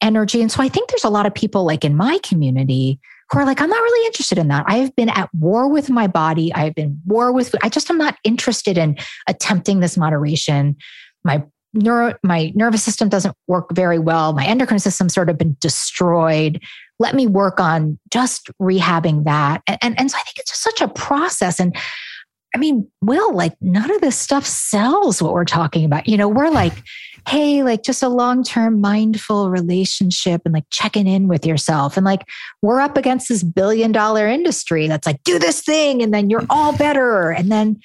energy. 0.00 0.42
And 0.42 0.52
so 0.52 0.62
I 0.62 0.68
think 0.68 0.90
there's 0.90 1.04
a 1.04 1.10
lot 1.10 1.26
of 1.26 1.34
people 1.34 1.64
like 1.64 1.84
in 1.84 1.96
my 1.96 2.18
community 2.22 3.00
who 3.30 3.38
are 3.38 3.46
like, 3.46 3.60
I'm 3.60 3.70
not 3.70 3.82
really 3.82 4.06
interested 4.06 4.36
in 4.36 4.48
that. 4.48 4.64
I 4.68 4.76
have 4.76 4.94
been 4.94 5.08
at 5.08 5.32
war 5.34 5.68
with 5.68 5.88
my 5.88 6.06
body. 6.06 6.52
I 6.52 6.64
have 6.64 6.74
been 6.74 7.00
war 7.06 7.32
with. 7.32 7.54
I 7.62 7.68
just 7.68 7.90
am 7.90 7.98
not 7.98 8.16
interested 8.22 8.76
in 8.76 8.98
attempting 9.28 9.80
this 9.80 9.96
moderation. 9.96 10.76
My 11.24 11.42
neuro, 11.72 12.14
my 12.22 12.52
nervous 12.54 12.82
system 12.82 13.08
doesn't 13.08 13.34
work 13.48 13.74
very 13.74 13.98
well. 13.98 14.34
My 14.34 14.44
endocrine 14.44 14.78
system 14.78 15.08
sort 15.08 15.30
of 15.30 15.38
been 15.38 15.56
destroyed. 15.60 16.62
Let 16.98 17.14
me 17.14 17.26
work 17.26 17.60
on 17.60 17.98
just 18.10 18.50
rehabbing 18.60 19.24
that. 19.24 19.62
And, 19.66 19.78
and, 19.82 20.00
and 20.00 20.10
so 20.10 20.16
I 20.18 20.22
think 20.22 20.38
it's 20.38 20.50
just 20.50 20.62
such 20.62 20.80
a 20.80 20.88
process. 20.88 21.58
And 21.58 21.76
I 22.54 22.58
mean, 22.58 22.88
Will, 23.02 23.34
like 23.34 23.56
none 23.60 23.90
of 23.90 24.00
this 24.00 24.16
stuff 24.16 24.46
sells 24.46 25.20
what 25.20 25.32
we're 25.32 25.44
talking 25.44 25.84
about. 25.84 26.08
You 26.08 26.16
know, 26.16 26.28
we're 26.28 26.50
like, 26.50 26.72
hey, 27.28 27.62
like 27.62 27.82
just 27.82 28.02
a 28.02 28.08
long 28.08 28.44
term 28.44 28.80
mindful 28.80 29.50
relationship 29.50 30.42
and 30.44 30.52
like 30.52 30.66
checking 30.70 31.06
in 31.06 31.26
with 31.26 31.46
yourself. 31.46 31.96
And 31.96 32.04
like 32.04 32.28
we're 32.62 32.80
up 32.80 32.96
against 32.96 33.28
this 33.28 33.42
billion 33.42 33.92
dollar 33.92 34.28
industry 34.28 34.88
that's 34.88 35.06
like, 35.06 35.22
do 35.24 35.38
this 35.38 35.62
thing 35.62 36.02
and 36.02 36.12
then 36.12 36.28
you're 36.28 36.44
all 36.50 36.76
better. 36.76 37.30
And 37.30 37.50
then 37.50 37.80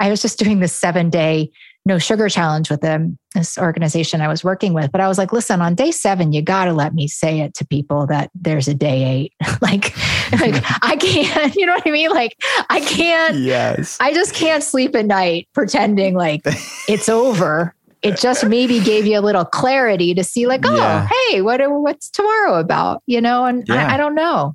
I 0.00 0.10
was 0.10 0.20
just 0.22 0.38
doing 0.38 0.58
this 0.58 0.74
seven 0.74 1.08
day 1.08 1.52
no 1.90 1.98
sugar 1.98 2.28
challenge 2.28 2.70
with 2.70 2.80
them, 2.80 3.18
this 3.34 3.58
organization 3.58 4.20
I 4.20 4.28
was 4.28 4.42
working 4.44 4.72
with. 4.72 4.90
But 4.92 5.00
I 5.00 5.08
was 5.08 5.18
like, 5.18 5.32
listen, 5.32 5.60
on 5.60 5.74
day 5.74 5.90
seven, 5.90 6.32
you 6.32 6.40
got 6.40 6.66
to 6.66 6.72
let 6.72 6.94
me 6.94 7.08
say 7.08 7.40
it 7.40 7.52
to 7.54 7.66
people 7.66 8.06
that 8.06 8.30
there's 8.34 8.68
a 8.68 8.74
day 8.74 9.04
eight. 9.04 9.32
like, 9.60 9.94
like 10.40 10.62
I 10.82 10.96
can't, 10.96 11.54
you 11.56 11.66
know 11.66 11.74
what 11.74 11.86
I 11.86 11.90
mean? 11.90 12.10
Like, 12.10 12.36
I 12.70 12.80
can't, 12.80 13.36
yes. 13.36 13.98
I 14.00 14.14
just 14.14 14.34
can't 14.34 14.62
sleep 14.62 14.94
at 14.94 15.04
night 15.04 15.48
pretending 15.52 16.14
like 16.14 16.42
it's 16.88 17.08
over. 17.08 17.74
It 18.02 18.16
just 18.16 18.46
maybe 18.46 18.80
gave 18.80 19.04
you 19.04 19.18
a 19.18 19.20
little 19.20 19.44
clarity 19.44 20.14
to 20.14 20.24
see, 20.24 20.46
like, 20.46 20.62
oh, 20.64 20.74
Yeah. 20.74 21.06
hey, 21.28 21.42
what 21.42 21.60
what's 21.82 22.08
tomorrow 22.08 22.54
about? 22.58 23.02
You 23.06 23.20
know, 23.20 23.44
and 23.44 23.68
Yeah. 23.68 23.88
I, 23.88 23.94
I 23.94 23.96
don't 23.98 24.14
know. 24.14 24.54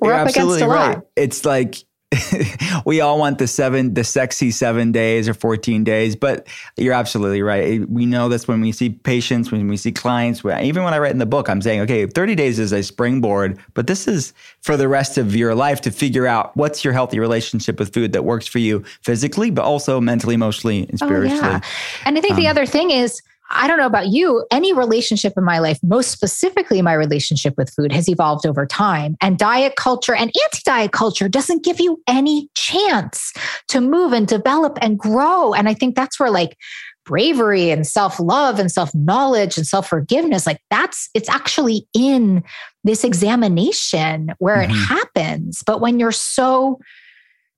We're 0.00 0.10
You're 0.10 0.14
up 0.14 0.28
against 0.28 0.60
a 0.60 0.66
lot. 0.68 1.02
It's 1.16 1.44
like 1.44 1.76
we 2.84 3.00
all 3.00 3.18
want 3.18 3.38
the 3.38 3.46
seven, 3.46 3.94
the 3.94 4.04
sexy 4.04 4.50
seven 4.50 4.92
days 4.92 5.28
or 5.28 5.34
14 5.34 5.84
days, 5.84 6.16
but 6.16 6.46
you're 6.76 6.92
absolutely 6.92 7.42
right. 7.42 7.88
We 7.88 8.06
know 8.06 8.28
this 8.28 8.46
when 8.46 8.60
we 8.60 8.72
see 8.72 8.90
patients, 8.90 9.50
when 9.50 9.68
we 9.68 9.76
see 9.76 9.92
clients, 9.92 10.44
even 10.44 10.84
when 10.84 10.94
I 10.94 10.98
write 10.98 11.12
in 11.12 11.18
the 11.18 11.26
book, 11.26 11.48
I'm 11.48 11.62
saying, 11.62 11.80
okay, 11.82 12.06
30 12.06 12.34
days 12.34 12.58
is 12.58 12.72
a 12.72 12.82
springboard, 12.82 13.58
but 13.74 13.86
this 13.86 14.06
is 14.06 14.32
for 14.60 14.76
the 14.76 14.88
rest 14.88 15.18
of 15.18 15.34
your 15.34 15.54
life 15.54 15.80
to 15.82 15.90
figure 15.90 16.26
out 16.26 16.56
what's 16.56 16.84
your 16.84 16.92
healthy 16.92 17.18
relationship 17.18 17.78
with 17.78 17.92
food 17.92 18.12
that 18.12 18.24
works 18.24 18.46
for 18.46 18.58
you 18.58 18.84
physically, 19.02 19.50
but 19.50 19.64
also 19.64 20.00
mentally, 20.00 20.34
emotionally, 20.34 20.86
and 20.88 20.98
spiritually. 20.98 21.40
Oh, 21.42 21.46
yeah. 21.46 21.60
And 22.04 22.18
I 22.18 22.20
think 22.20 22.36
the 22.36 22.46
Um, 22.46 22.50
other 22.50 22.66
thing 22.66 22.90
is, 22.90 23.22
I 23.52 23.66
don't 23.68 23.78
know 23.78 23.86
about 23.86 24.08
you, 24.08 24.44
any 24.50 24.72
relationship 24.72 25.34
in 25.36 25.44
my 25.44 25.58
life, 25.58 25.78
most 25.82 26.10
specifically 26.10 26.80
my 26.82 26.94
relationship 26.94 27.54
with 27.56 27.70
food, 27.70 27.92
has 27.92 28.08
evolved 28.08 28.46
over 28.46 28.66
time. 28.66 29.16
And 29.20 29.38
diet 29.38 29.76
culture 29.76 30.14
and 30.14 30.32
anti 30.44 30.60
diet 30.64 30.92
culture 30.92 31.28
doesn't 31.28 31.64
give 31.64 31.78
you 31.80 32.02
any 32.06 32.48
chance 32.54 33.32
to 33.68 33.80
move 33.80 34.12
and 34.12 34.26
develop 34.26 34.78
and 34.80 34.98
grow. 34.98 35.52
And 35.54 35.68
I 35.68 35.74
think 35.74 35.94
that's 35.94 36.18
where 36.18 36.30
like 36.30 36.56
bravery 37.04 37.70
and 37.70 37.86
self 37.86 38.18
love 38.20 38.58
and 38.58 38.70
self 38.70 38.94
knowledge 38.94 39.56
and 39.56 39.66
self 39.66 39.88
forgiveness, 39.88 40.46
like 40.46 40.60
that's 40.70 41.08
it's 41.14 41.28
actually 41.28 41.86
in 41.94 42.42
this 42.84 43.04
examination 43.04 44.32
where 44.38 44.60
it 44.62 44.70
Mhm. 44.70 44.86
happens. 44.86 45.62
But 45.64 45.80
when 45.80 45.98
you're 45.98 46.12
so 46.12 46.78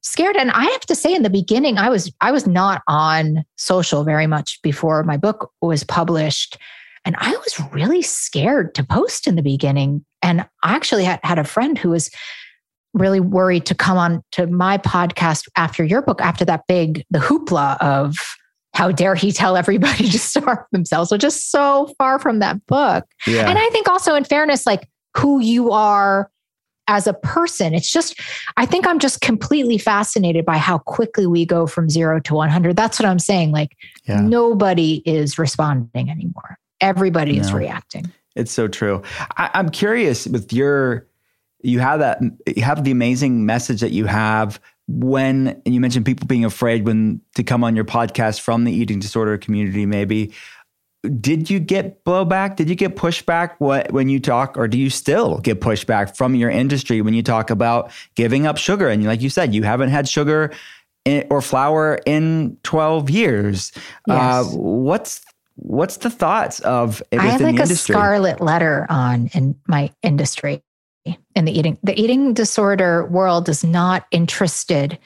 scared. 0.05 0.37
And 0.37 0.51
i 0.53 0.65
have 0.65 0.83
to 0.83 0.95
say 0.95 1.15
in 1.15 1.23
the 1.23 1.31
beginning 1.31 1.79
i 1.79 1.89
was 1.89 2.13
i 2.21 2.31
was 2.31 2.47
not 2.47 2.83
on 2.87 3.45
social 3.57 4.05
very 4.05 4.27
much 4.27 4.61
before 4.63 5.03
my 5.03 5.17
book 5.17 5.51
was 5.61 5.83
published. 5.83 6.57
And 7.05 7.17
i 7.19 7.31
was 7.31 7.73
really 7.73 8.03
scared 8.03 8.75
to 8.77 8.85
post 8.85 9.27
in 9.27 9.37
the 9.37 9.43
beginning. 9.43 10.05
And 10.23 10.43
i 10.63 10.75
actually 10.75 11.05
had, 11.05 11.21
had 11.25 11.39
a 11.39 11.45
friend 11.45 11.77
who 11.77 11.91
was 11.91 12.11
really 12.93 13.21
worried 13.21 13.67
to 13.67 13.75
come 13.75 13.99
on 13.99 14.23
to 14.33 14.47
my 14.47 14.79
podcast 14.79 15.49
after 15.57 15.83
your 15.83 16.01
book 16.01 16.21
after 16.21 16.45
that 16.45 16.63
big 16.69 17.05
the 17.11 17.19
hoopla 17.19 17.77
of 17.81 18.15
how 18.73 18.93
dare 18.93 19.15
he 19.15 19.33
tell 19.33 19.57
everybody 19.57 20.09
to 20.11 20.19
starve 20.19 20.59
themselves 20.71 21.11
which 21.11 21.25
is 21.25 21.43
so 21.43 21.93
far 21.99 22.19
from 22.19 22.39
that 22.41 22.65
book. 22.67 23.05
Yeah. 23.27 23.49
and 23.49 23.59
I 23.59 23.69
think 23.71 23.89
also, 23.89 24.15
in 24.15 24.25
fairness, 24.25 24.67
like 24.67 24.89
who 25.17 25.41
you 25.41 25.71
are 25.71 26.31
as 26.89 27.07
a 27.07 27.15
person, 27.15 27.75
it's 27.75 27.91
just, 27.91 28.21
I 28.57 28.67
think 28.67 28.87
I'm 28.87 28.99
just 28.99 29.21
completely 29.21 29.79
fascinated 29.79 30.45
by 30.45 30.59
how 30.59 30.79
quickly 30.79 31.27
we 31.27 31.47
go 31.47 31.67
from 31.67 31.89
zero 31.89 32.21
to 32.21 32.35
100. 32.35 32.77
That's 32.77 32.99
what 32.99 33.09
I'm 33.09 33.19
saying. 33.19 33.53
Like, 33.53 33.77
yeah. 34.05 34.21
nobody 34.21 35.03
is 35.07 35.39
responding 35.39 36.11
anymore, 36.11 36.59
everybody 36.81 37.37
no. 37.37 37.41
is 37.41 37.53
reacting. 37.53 38.13
It's 38.37 38.53
so 38.53 38.69
true. 38.69 39.03
I, 39.37 39.51
I'm 39.55 39.71
curious 39.71 40.27
with 40.27 40.53
your, 40.53 41.07
you 41.63 41.79
have 41.81 42.01
that, 42.01 42.21
you 42.47 42.63
have 42.63 42.85
the 42.85 42.91
amazing 42.91 43.47
message 43.47 43.81
that 43.81 43.93
you 43.93 44.07
have 44.07 44.61
when 44.87 45.49
and 45.65 45.75
you 45.75 45.81
mentioned 45.81 46.05
people 46.05 46.27
being 46.27 46.45
afraid 46.45 46.85
when 46.85 47.21
to 47.37 47.43
come 47.43 47.65
on 47.65 47.75
your 47.75 47.87
podcast 47.87 48.41
from 48.41 48.65
the 48.65 48.73
eating 48.73 48.99
disorder 48.99 49.39
community 49.39 49.87
maybe 49.87 50.33
did 51.21 51.51
you 51.51 51.61
get 51.61 52.05
blowback? 52.05 52.57
Did 52.57 52.69
you 52.69 52.75
get 52.75 52.97
pushback 52.97 53.55
what, 53.59 53.93
when 53.93 54.09
you 54.09 54.21
talk, 54.21 54.57
or 54.57 54.69
do 54.69 54.79
you 54.79 54.91
still 54.91 55.39
get 55.39 55.61
pushback 55.61 56.17
from 56.17 56.35
your 56.35 56.51
industry 56.51 57.01
when 57.01 57.15
you 57.15 57.23
talk 57.23 57.51
about 57.51 57.91
giving 58.15 58.47
up 58.47 58.57
sugar? 58.57 58.89
And 58.89 59.05
like 59.05 59.21
you 59.21 59.31
said, 59.31 59.55
you 59.55 59.63
haven't 59.63 59.91
had 59.91 60.09
sugar 60.09 60.53
in, 61.05 61.27
or 61.31 61.43
flour 61.43 61.99
in 62.07 62.57
12 62.63 63.11
years. 63.11 63.73
Uh, 64.09 64.15
yes. 64.15 64.47
Uh, 64.55 64.59
what's 64.59 65.21
what's 65.57 65.99
the 65.99 66.11
thoughts 66.11 66.59
of 66.61 67.03
I 67.13 67.27
have 67.27 67.41
like 67.41 67.61
a 67.61 67.67
scarlet 67.67 68.41
letter 68.41 68.87
on 68.89 69.31
in 69.35 69.55
my 69.69 69.93
industry 70.03 70.63
in 71.05 71.45
the 71.45 71.57
eating 71.57 71.79
the 71.83 71.99
eating 72.01 72.35
disorder 72.35 73.07
world 73.07 73.49
is 73.49 73.63
not 73.63 74.07
interested 74.11 74.99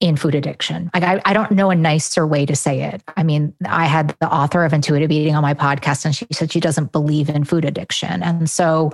in 0.00 0.16
food 0.16 0.34
addiction. 0.34 0.90
Like 0.94 1.02
I, 1.02 1.20
I 1.24 1.32
don't 1.32 1.50
know 1.50 1.70
a 1.70 1.74
nicer 1.74 2.26
way 2.26 2.46
to 2.46 2.54
say 2.54 2.82
it. 2.82 3.02
I 3.16 3.22
mean, 3.22 3.54
I 3.66 3.86
had 3.86 4.14
the 4.20 4.32
author 4.32 4.64
of 4.64 4.72
Intuitive 4.72 5.10
Eating 5.10 5.34
on 5.34 5.42
my 5.42 5.54
podcast, 5.54 6.04
and 6.04 6.14
she 6.14 6.26
said 6.32 6.52
she 6.52 6.60
doesn't 6.60 6.92
believe 6.92 7.28
in 7.28 7.44
food 7.44 7.64
addiction. 7.64 8.22
And 8.22 8.48
so 8.48 8.92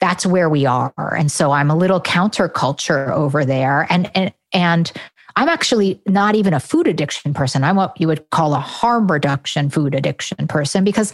that's 0.00 0.26
where 0.26 0.50
we 0.50 0.66
are. 0.66 0.92
And 1.16 1.32
so 1.32 1.52
I'm 1.52 1.70
a 1.70 1.76
little 1.76 2.00
counterculture 2.00 3.10
over 3.10 3.44
there. 3.44 3.86
And 3.88 4.10
and 4.14 4.32
and 4.52 4.92
I'm 5.36 5.48
actually 5.48 6.00
not 6.06 6.34
even 6.34 6.54
a 6.54 6.60
food 6.60 6.86
addiction 6.86 7.34
person. 7.34 7.64
I'm 7.64 7.76
what 7.76 7.98
you 8.00 8.06
would 8.06 8.28
call 8.30 8.54
a 8.54 8.60
harm 8.60 9.10
reduction 9.10 9.70
food 9.70 9.94
addiction 9.94 10.46
person 10.46 10.84
because 10.84 11.12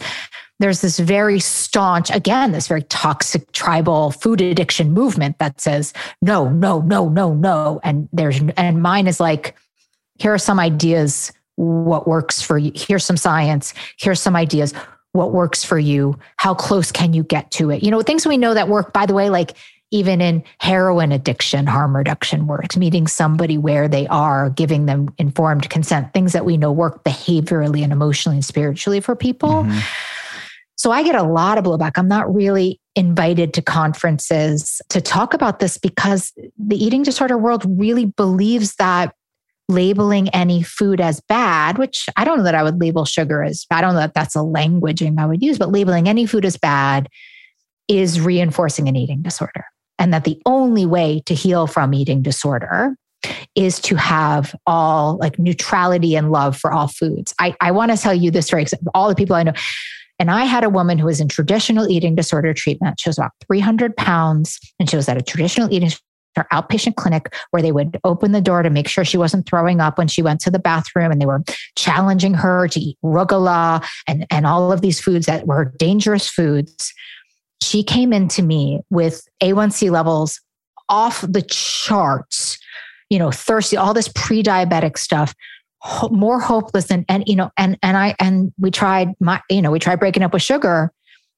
there's 0.61 0.81
this 0.81 0.99
very 0.99 1.39
staunch, 1.39 2.09
again, 2.11 2.51
this 2.51 2.67
very 2.67 2.83
toxic 2.83 3.51
tribal 3.51 4.11
food 4.11 4.41
addiction 4.41 4.91
movement 4.91 5.39
that 5.39 5.59
says, 5.59 5.93
no, 6.21 6.49
no, 6.49 6.81
no, 6.81 7.09
no, 7.09 7.33
no. 7.33 7.79
And 7.83 8.09
there's, 8.13 8.41
and 8.57 8.81
mine 8.81 9.07
is 9.07 9.19
like, 9.19 9.55
here 10.19 10.33
are 10.33 10.37
some 10.37 10.59
ideas, 10.59 11.31
what 11.55 12.07
works 12.07 12.41
for 12.41 12.57
you. 12.57 12.71
Here's 12.75 13.05
some 13.05 13.17
science. 13.17 13.73
Here's 13.97 14.19
some 14.19 14.35
ideas, 14.35 14.73
what 15.13 15.31
works 15.31 15.63
for 15.63 15.79
you. 15.79 16.17
How 16.37 16.53
close 16.53 16.91
can 16.91 17.13
you 17.13 17.23
get 17.23 17.51
to 17.51 17.69
it? 17.71 17.83
You 17.83 17.91
know, 17.91 18.01
things 18.01 18.25
we 18.25 18.37
know 18.37 18.53
that 18.53 18.67
work, 18.67 18.93
by 18.93 19.05
the 19.05 19.13
way, 19.13 19.29
like 19.29 19.57
even 19.91 20.21
in 20.21 20.43
heroin 20.59 21.11
addiction, 21.11 21.67
harm 21.67 21.95
reduction 21.95 22.47
works, 22.47 22.77
meeting 22.77 23.07
somebody 23.07 23.57
where 23.57 23.89
they 23.89 24.07
are, 24.07 24.49
giving 24.49 24.85
them 24.85 25.13
informed 25.17 25.69
consent, 25.69 26.13
things 26.13 26.31
that 26.31 26.45
we 26.45 26.55
know 26.55 26.71
work 26.71 27.03
behaviorally 27.03 27.83
and 27.83 27.91
emotionally 27.91 28.37
and 28.37 28.45
spiritually 28.45 29.01
for 29.01 29.15
people. 29.15 29.49
Mm-hmm. 29.49 29.79
So 30.81 30.89
I 30.89 31.03
get 31.03 31.13
a 31.13 31.21
lot 31.21 31.59
of 31.59 31.63
blowback. 31.63 31.91
I'm 31.95 32.07
not 32.07 32.33
really 32.33 32.79
invited 32.95 33.53
to 33.53 33.61
conferences 33.61 34.81
to 34.89 34.99
talk 34.99 35.35
about 35.35 35.59
this 35.59 35.77
because 35.77 36.33
the 36.57 36.75
eating 36.75 37.03
disorder 37.03 37.37
world 37.37 37.63
really 37.67 38.05
believes 38.05 38.73
that 38.77 39.13
labeling 39.69 40.29
any 40.29 40.63
food 40.63 40.99
as 40.99 41.21
bad, 41.29 41.77
which 41.77 42.09
I 42.17 42.25
don't 42.25 42.39
know 42.39 42.43
that 42.45 42.55
I 42.55 42.63
would 42.63 42.81
label 42.81 43.05
sugar 43.05 43.43
as 43.43 43.67
I 43.69 43.81
don't 43.81 43.93
know 43.93 43.99
that 43.99 44.15
that's 44.15 44.35
a 44.35 44.39
languaging 44.39 45.19
I 45.19 45.27
would 45.27 45.43
use, 45.43 45.59
but 45.59 45.71
labeling 45.71 46.09
any 46.09 46.25
food 46.25 46.45
as 46.45 46.57
bad 46.57 47.09
is 47.87 48.19
reinforcing 48.19 48.89
an 48.89 48.95
eating 48.95 49.21
disorder. 49.21 49.65
And 49.99 50.11
that 50.15 50.23
the 50.23 50.41
only 50.47 50.87
way 50.87 51.21
to 51.27 51.35
heal 51.35 51.67
from 51.67 51.93
eating 51.93 52.23
disorder 52.23 52.95
is 53.53 53.79
to 53.81 53.95
have 53.97 54.55
all 54.65 55.17
like 55.17 55.37
neutrality 55.37 56.15
and 56.15 56.31
love 56.31 56.57
for 56.57 56.73
all 56.73 56.87
foods. 56.87 57.35
I, 57.37 57.55
I 57.61 57.69
want 57.69 57.91
to 57.91 57.97
tell 57.97 58.15
you 58.15 58.31
this 58.31 58.49
for 58.49 58.59
all 58.95 59.09
the 59.09 59.15
people 59.15 59.35
I 59.35 59.43
know. 59.43 59.53
And 60.21 60.29
I 60.29 60.43
had 60.43 60.63
a 60.63 60.69
woman 60.69 60.99
who 60.99 61.07
was 61.07 61.19
in 61.19 61.29
traditional 61.29 61.89
eating 61.89 62.13
disorder 62.13 62.53
treatment. 62.53 62.99
She 62.99 63.09
was 63.09 63.17
about 63.17 63.31
300 63.47 63.97
pounds 63.97 64.59
and 64.79 64.87
she 64.87 64.95
was 64.95 65.09
at 65.09 65.17
a 65.17 65.23
traditional 65.23 65.73
eating 65.73 65.89
her 66.35 66.45
outpatient 66.53 66.95
clinic 66.95 67.33
where 67.49 67.63
they 67.63 67.71
would 67.71 67.99
open 68.03 68.31
the 68.31 68.39
door 68.39 68.61
to 68.61 68.69
make 68.69 68.87
sure 68.87 69.03
she 69.03 69.17
wasn't 69.17 69.47
throwing 69.47 69.81
up 69.81 69.97
when 69.97 70.07
she 70.07 70.21
went 70.21 70.39
to 70.41 70.51
the 70.51 70.59
bathroom 70.59 71.11
and 71.11 71.19
they 71.19 71.25
were 71.25 71.41
challenging 71.75 72.35
her 72.35 72.67
to 72.67 72.79
eat 72.79 72.99
rugula 73.03 73.83
and, 74.07 74.27
and 74.29 74.45
all 74.45 74.71
of 74.71 74.81
these 74.81 74.99
foods 74.99 75.25
that 75.25 75.47
were 75.47 75.73
dangerous 75.79 76.29
foods. 76.29 76.93
She 77.59 77.83
came 77.83 78.13
into 78.13 78.43
me 78.43 78.81
with 78.91 79.27
A1C 79.41 79.89
levels 79.89 80.39
off 80.87 81.21
the 81.21 81.41
charts, 81.41 82.59
you 83.09 83.17
know, 83.17 83.31
thirsty, 83.31 83.75
all 83.75 83.95
this 83.95 84.11
pre 84.13 84.43
diabetic 84.43 84.99
stuff 84.99 85.33
more 86.11 86.39
hopeless 86.39 86.85
than 86.85 87.05
and 87.09 87.23
you 87.27 87.35
know 87.35 87.51
and 87.57 87.77
and 87.81 87.97
I 87.97 88.15
and 88.19 88.53
we 88.59 88.71
tried 88.71 89.09
my 89.19 89.41
you 89.49 89.61
know 89.61 89.71
we 89.71 89.79
tried 89.79 89.99
breaking 89.99 90.23
up 90.23 90.33
with 90.33 90.41
sugar. 90.41 90.91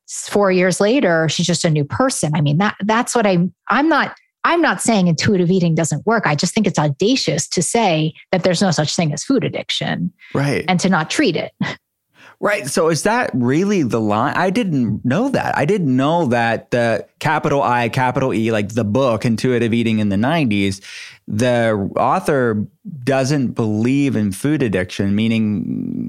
Four 0.10 0.51
years 0.51 0.82
later, 0.82 1.29
she's 1.29 1.47
just 1.47 1.63
a 1.63 1.69
new 1.69 1.86
person. 1.86 2.36
I 2.36 2.41
mean 2.41 2.58
that 2.58 2.75
that's 2.82 3.15
what 3.15 3.25
I 3.25 3.49
I'm 3.69 3.88
not 3.88 4.15
I'm 4.43 4.62
not 4.62 4.82
saying 4.82 5.08
intuitive 5.08 5.49
eating 5.49 5.75
doesn't 5.75 6.06
work. 6.06 6.27
I 6.27 6.36
just 6.36 6.53
think 6.53 6.67
it's 6.67 6.79
audacious 6.79 7.47
to 7.49 7.62
say 7.62 8.13
that 8.32 8.43
there's 8.43 8.62
no 8.62 8.71
such 8.71 8.95
thing 8.95 9.13
as 9.13 9.23
food 9.23 9.43
addiction, 9.45 10.12
right? 10.34 10.65
And 10.67 10.79
to 10.82 10.89
not 10.89 11.10
treat 11.10 11.36
it. 11.38 11.53
Right. 12.43 12.67
So 12.67 12.89
is 12.89 13.03
that 13.03 13.32
really 13.34 13.84
the 13.84 14.01
line? 14.01 14.34
I 14.36 14.49
didn't 14.49 15.06
know 15.06 15.29
that. 15.29 15.58
I 15.58 15.63
didn't 15.63 15.95
know 15.95 16.25
that 16.25 16.71
the 16.71 17.08
capital 17.19 17.62
I, 17.62 17.88
capital 17.88 18.34
E, 18.34 18.51
like 18.51 18.73
the 18.73 18.84
book 18.84 19.23
Intuitive 19.23 19.73
Eating 19.73 19.99
in 19.99 20.10
the 20.10 20.17
90s, 20.17 20.82
the 21.28 21.90
author 21.96 22.68
doesn't 23.04 23.50
believe 23.50 24.16
in 24.16 24.32
food 24.32 24.62
addiction, 24.62 25.16
meaning 25.16 25.64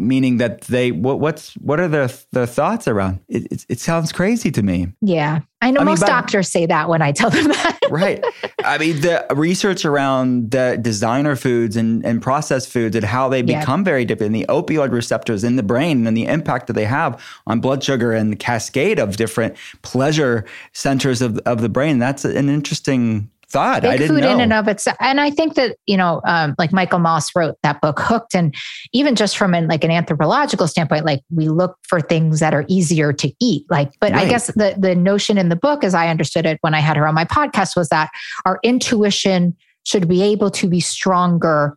meaning 0.07 0.39
that 0.39 0.63
they 0.63 0.91
what, 0.91 1.21
what's 1.21 1.55
what 1.55 1.79
are 1.79 1.89
the 1.89 2.25
the 2.33 2.47
thoughts 2.47 2.89
around 2.89 3.21
it? 3.29 3.47
It, 3.53 3.67
it 3.69 3.81
sounds 3.81 4.13
crazy 4.13 4.51
to 4.51 4.63
me. 4.63 4.93
Yeah, 5.01 5.41
I 5.63 5.71
know 5.71 5.81
I 5.81 5.85
most 5.85 6.01
mean, 6.01 6.09
doctors 6.09 6.51
say 6.51 6.67
that 6.67 6.89
when 6.89 7.01
I 7.01 7.13
tell 7.13 7.31
them 7.31 7.45
that. 7.45 7.79
right. 7.91 8.25
I 8.65 8.77
mean, 8.79 9.01
the 9.03 9.25
research 9.35 9.85
around 9.85 10.51
the 10.51 10.79
designer 10.81 11.37
foods 11.37 11.77
and, 11.77 12.05
and 12.05 12.21
processed 12.21 12.69
foods 12.69 12.97
and 12.97 13.05
how 13.05 13.29
they 13.29 13.43
become 13.43 13.81
yeah. 13.81 13.85
very 13.85 14.05
different, 14.05 14.35
and 14.35 14.43
the 14.43 14.49
opioid 14.49 14.91
receptors 14.91 15.45
in 15.45 15.57
the 15.57 15.63
brain 15.63 16.07
and 16.07 16.17
the 16.17 16.27
impact 16.27 16.67
that 16.67 16.73
they 16.73 16.87
have 16.87 17.23
on 17.47 17.61
blood 17.61 17.85
sugar 17.85 18.13
and 18.13 18.33
the 18.33 18.37
cascade 18.37 18.99
of 18.99 19.17
different 19.17 19.57
pleasure 19.83 20.45
centers 20.73 21.23
of, 21.23 21.39
of 21.47 21.61
the 21.61 21.69
brain. 21.69 21.99
That's 21.99 22.25
an 22.25 22.49
interesting 22.49 23.31
thought. 23.49 23.83
Big 23.83 23.91
I 23.91 23.97
didn't 23.97 24.17
food 24.17 24.23
know. 24.23 24.33
in 24.33 24.41
and 24.41 24.53
of 24.53 24.69
itself. 24.69 24.97
And 25.01 25.21
I 25.21 25.31
think 25.31 25.55
that, 25.55 25.77
you 25.87 25.97
know, 25.97 26.21
um, 26.27 26.55
like 26.59 26.73
Michael 26.73 26.99
Moss 26.99 27.35
wrote 27.35 27.57
that 27.63 27.81
book 27.81 27.99
Hooked. 28.01 28.35
And 28.35 28.55
even 28.93 29.15
just 29.15 29.37
from 29.37 29.55
an 29.55 29.69
like 29.69 29.85
an 29.85 29.91
anthropological 29.91 30.67
standpoint, 30.67 31.05
like 31.05 31.21
we 31.31 31.49
look 31.49 31.77
for 31.89 32.01
things 32.01 32.41
that 32.41 32.55
are 32.55 32.65
easier 32.69 33.13
to 33.13 33.33
eat. 33.41 33.65
Like, 33.71 33.93
but 34.01 34.13
right. 34.13 34.27
I 34.27 34.29
guess 34.29 34.49
the 34.49 34.75
the 34.79 34.95
notion 34.95 35.39
in 35.39 35.49
the 35.49 35.57
book, 35.57 35.85
as 35.85 35.95
I 35.95 36.09
understood 36.09 36.47
it 36.47 36.59
when 36.61 36.75
I 36.75 36.81
had 36.81 36.97
her 36.97 37.07
on 37.07 37.15
my 37.15 37.25
podcast, 37.25 37.77
was 37.77 37.89
that 37.89 38.11
our 38.45 38.59
intuition 38.63 39.57
should 39.85 40.09
be 40.09 40.23
able 40.23 40.51
to 40.51 40.69
be 40.69 40.81
stronger 40.81 41.77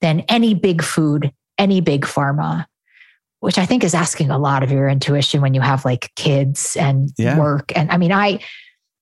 than 0.00 0.20
any 0.28 0.54
big 0.54 0.82
food, 0.82 1.32
any 1.58 1.80
big 1.80 2.02
pharma 2.02 2.66
which 3.40 3.58
I 3.58 3.66
think 3.66 3.82
is 3.82 3.94
asking 3.94 4.30
a 4.30 4.38
lot 4.38 4.62
of 4.62 4.70
your 4.70 4.88
intuition 4.88 5.40
when 5.40 5.54
you 5.54 5.62
have 5.62 5.84
like 5.84 6.12
kids 6.14 6.76
and 6.76 7.10
yeah. 7.16 7.38
work. 7.38 7.72
And 7.74 7.90
I 7.90 7.96
mean, 7.96 8.12
I 8.12 8.40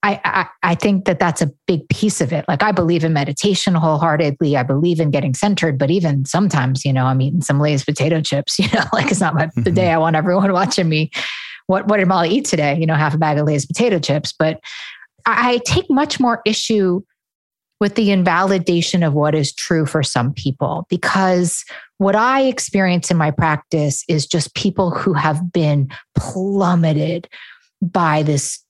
I, 0.02 0.20
I, 0.24 0.46
I 0.62 0.74
think 0.76 1.06
that 1.06 1.18
that's 1.18 1.42
a 1.42 1.50
big 1.66 1.88
piece 1.88 2.20
of 2.20 2.32
it. 2.32 2.44
Like 2.46 2.62
I 2.62 2.70
believe 2.70 3.02
in 3.02 3.12
meditation 3.12 3.74
wholeheartedly. 3.74 4.56
I 4.56 4.62
believe 4.62 5.00
in 5.00 5.10
getting 5.10 5.34
centered, 5.34 5.76
but 5.76 5.90
even 5.90 6.24
sometimes, 6.24 6.84
you 6.84 6.92
know, 6.92 7.06
I'm 7.06 7.20
eating 7.20 7.42
some 7.42 7.58
Lay's 7.58 7.84
potato 7.84 8.20
chips. 8.20 8.58
You 8.68 8.68
know, 8.74 8.84
like 8.92 9.10
it's 9.10 9.20
not 9.20 9.34
my, 9.34 9.46
the 9.46 9.62
mm-hmm. 9.62 9.74
day 9.74 9.90
I 9.90 9.98
want 9.98 10.14
everyone 10.14 10.52
watching 10.52 10.88
me. 10.88 11.10
What 11.66 11.88
what 11.88 11.98
did 11.98 12.08
Molly 12.08 12.30
eat 12.30 12.44
today? 12.44 12.78
You 12.78 12.86
know, 12.86 12.94
half 12.94 13.14
a 13.14 13.18
bag 13.18 13.38
of 13.38 13.46
Lay's 13.46 13.66
potato 13.66 13.98
chips. 13.98 14.32
But 14.38 14.60
I, 15.26 15.52
I 15.52 15.58
take 15.58 15.88
much 15.88 16.20
more 16.20 16.42
issue 16.44 17.02
with 17.80 17.94
the 17.94 18.10
invalidation 18.10 19.02
of 19.02 19.14
what 19.14 19.34
is 19.34 19.54
true 19.54 19.86
for 19.86 20.02
some 20.02 20.32
people 20.32 20.86
because 20.90 21.64
what 21.98 22.16
I 22.16 22.42
experience 22.42 23.10
in 23.10 23.16
my 23.16 23.30
practice 23.30 24.04
is 24.08 24.26
just 24.26 24.54
people 24.54 24.90
who 24.90 25.12
have 25.12 25.52
been 25.52 25.88
plummeted 26.16 27.28
by 27.80 28.22
this 28.22 28.62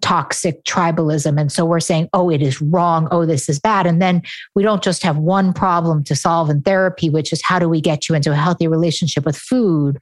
toxic 0.00 0.62
tribalism. 0.64 1.40
And 1.40 1.50
so 1.50 1.64
we're 1.64 1.80
saying, 1.80 2.08
oh, 2.12 2.30
it 2.30 2.42
is 2.42 2.60
wrong. 2.60 3.08
Oh, 3.10 3.26
this 3.26 3.48
is 3.48 3.58
bad. 3.58 3.86
And 3.86 4.00
then 4.00 4.22
we 4.54 4.62
don't 4.62 4.82
just 4.82 5.02
have 5.02 5.18
one 5.18 5.52
problem 5.52 6.04
to 6.04 6.16
solve 6.16 6.50
in 6.50 6.62
therapy, 6.62 7.10
which 7.10 7.32
is 7.32 7.42
how 7.42 7.58
do 7.58 7.68
we 7.68 7.80
get 7.80 8.08
you 8.08 8.14
into 8.14 8.32
a 8.32 8.36
healthy 8.36 8.68
relationship 8.68 9.24
with 9.24 9.36
food? 9.36 9.98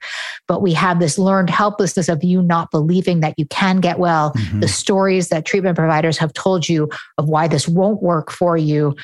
But 0.47 0.61
we 0.61 0.73
have 0.73 0.99
this 0.99 1.17
learned 1.17 1.49
helplessness 1.49 2.09
of 2.09 2.23
you 2.23 2.41
not 2.41 2.71
believing 2.71 3.19
that 3.21 3.35
you 3.37 3.45
can 3.47 3.79
get 3.79 3.99
well, 3.99 4.33
mm-hmm. 4.33 4.59
the 4.59 4.67
stories 4.67 5.29
that 5.29 5.45
treatment 5.45 5.77
providers 5.77 6.17
have 6.17 6.33
told 6.33 6.69
you 6.69 6.89
of 7.17 7.27
why 7.29 7.47
this 7.47 7.67
won't 7.67 8.01
work 8.01 8.31
for 8.31 8.57
you. 8.57 8.95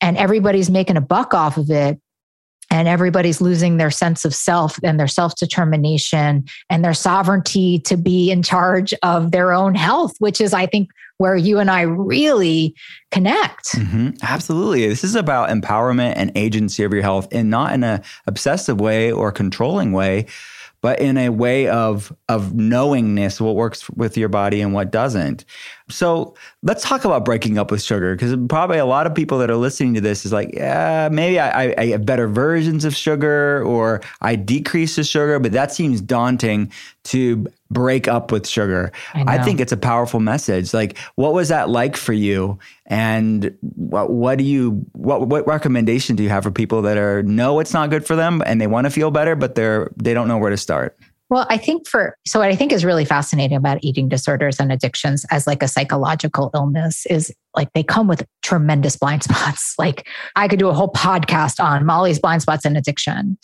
And 0.00 0.16
everybody's 0.16 0.70
making 0.70 0.96
a 0.96 1.00
buck 1.00 1.32
off 1.32 1.56
of 1.56 1.70
it. 1.70 2.00
And 2.72 2.88
everybody's 2.88 3.42
losing 3.42 3.76
their 3.76 3.90
sense 3.90 4.24
of 4.24 4.34
self 4.34 4.80
and 4.82 4.98
their 4.98 5.06
self 5.06 5.36
determination 5.36 6.44
and 6.70 6.82
their 6.82 6.94
sovereignty 6.94 7.78
to 7.80 7.98
be 7.98 8.30
in 8.30 8.42
charge 8.42 8.94
of 9.02 9.30
their 9.30 9.52
own 9.52 9.74
health, 9.74 10.16
which 10.18 10.40
is, 10.40 10.54
I 10.54 10.64
think, 10.64 10.88
where 11.18 11.36
you 11.36 11.58
and 11.58 11.70
I 11.70 11.82
really 11.82 12.74
connect. 13.10 13.72
Mm-hmm. 13.72 14.10
Absolutely. 14.22 14.88
This 14.88 15.04
is 15.04 15.14
about 15.14 15.50
empowerment 15.50 16.14
and 16.16 16.32
agency 16.34 16.82
of 16.82 16.92
your 16.94 17.02
health 17.02 17.28
and 17.30 17.50
not 17.50 17.74
in 17.74 17.84
a 17.84 18.02
obsessive 18.26 18.80
way 18.80 19.12
or 19.12 19.30
controlling 19.30 19.92
way, 19.92 20.26
but 20.80 20.98
in 20.98 21.18
a 21.18 21.28
way 21.28 21.68
of 21.68 22.10
of 22.30 22.54
knowingness 22.54 23.38
what 23.38 23.54
works 23.54 23.88
with 23.90 24.16
your 24.16 24.30
body 24.30 24.62
and 24.62 24.72
what 24.72 24.90
doesn't. 24.90 25.44
So 25.92 26.34
let's 26.62 26.82
talk 26.82 27.04
about 27.04 27.24
breaking 27.24 27.58
up 27.58 27.70
with 27.70 27.82
sugar 27.82 28.14
because 28.14 28.34
probably 28.48 28.78
a 28.78 28.86
lot 28.86 29.06
of 29.06 29.14
people 29.14 29.38
that 29.38 29.50
are 29.50 29.56
listening 29.56 29.94
to 29.94 30.00
this 30.00 30.24
is 30.24 30.32
like, 30.32 30.50
yeah, 30.54 31.08
maybe 31.10 31.38
I, 31.38 31.74
I, 31.76 31.86
have 31.88 32.06
better 32.06 32.28
versions 32.28 32.84
of 32.84 32.96
sugar 32.96 33.62
or 33.64 34.00
I 34.20 34.36
decrease 34.36 34.96
the 34.96 35.04
sugar, 35.04 35.38
but 35.38 35.52
that 35.52 35.72
seems 35.72 36.00
daunting 36.00 36.72
to 37.04 37.46
break 37.70 38.06
up 38.08 38.30
with 38.30 38.46
sugar. 38.46 38.92
I, 39.14 39.38
I, 39.38 39.42
think 39.42 39.60
it's 39.60 39.72
a 39.72 39.76
powerful 39.76 40.20
message. 40.20 40.72
Like, 40.72 40.98
what 41.16 41.34
was 41.34 41.48
that 41.48 41.68
like 41.68 41.96
for 41.96 42.12
you? 42.12 42.58
And 42.86 43.56
what, 43.60 44.10
what 44.10 44.38
do 44.38 44.44
you 44.44 44.84
what 44.92 45.26
what 45.28 45.46
recommendation 45.46 46.14
do 46.16 46.22
you 46.22 46.28
have 46.28 46.42
for 46.42 46.50
people 46.50 46.82
that 46.82 46.98
are 46.98 47.22
know 47.22 47.58
it's 47.58 47.72
not 47.72 47.90
good 47.90 48.06
for 48.06 48.14
them 48.16 48.42
and 48.44 48.60
they 48.60 48.66
want 48.66 48.86
to 48.86 48.90
feel 48.90 49.10
better, 49.10 49.34
but 49.34 49.54
they're 49.54 49.90
they 49.96 50.14
don't 50.14 50.28
know 50.28 50.38
where 50.38 50.50
to 50.50 50.56
start? 50.56 50.96
Well, 51.32 51.46
I 51.48 51.56
think 51.56 51.88
for 51.88 52.18
so 52.26 52.40
what 52.40 52.50
I 52.50 52.54
think 52.54 52.72
is 52.72 52.84
really 52.84 53.06
fascinating 53.06 53.56
about 53.56 53.78
eating 53.80 54.06
disorders 54.06 54.60
and 54.60 54.70
addictions 54.70 55.24
as 55.30 55.46
like 55.46 55.62
a 55.62 55.66
psychological 55.66 56.50
illness 56.54 57.06
is 57.06 57.32
like 57.56 57.72
they 57.72 57.82
come 57.82 58.06
with 58.06 58.26
tremendous 58.42 58.98
blind 58.98 59.22
spots. 59.24 59.72
Like 59.78 60.06
I 60.36 60.46
could 60.46 60.58
do 60.58 60.68
a 60.68 60.74
whole 60.74 60.92
podcast 60.92 61.58
on 61.58 61.86
Molly's 61.86 62.18
blind 62.18 62.42
spots 62.42 62.66
and 62.66 62.76
addiction. 62.76 63.38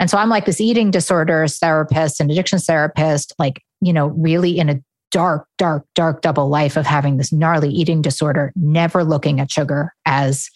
And 0.00 0.10
so 0.10 0.18
I'm 0.18 0.28
like 0.28 0.46
this 0.46 0.60
eating 0.60 0.90
disorders 0.90 1.58
therapist 1.58 2.18
and 2.18 2.28
addiction 2.28 2.58
therapist, 2.58 3.32
like, 3.38 3.62
you 3.80 3.92
know, 3.92 4.08
really 4.08 4.58
in 4.58 4.68
a 4.68 4.82
dark, 5.12 5.46
dark, 5.58 5.86
dark 5.94 6.22
double 6.22 6.48
life 6.48 6.76
of 6.76 6.86
having 6.86 7.18
this 7.18 7.32
gnarly 7.32 7.70
eating 7.70 8.02
disorder, 8.02 8.52
never 8.56 9.04
looking 9.04 9.38
at 9.38 9.48
sugar 9.48 9.94
as 10.06 10.50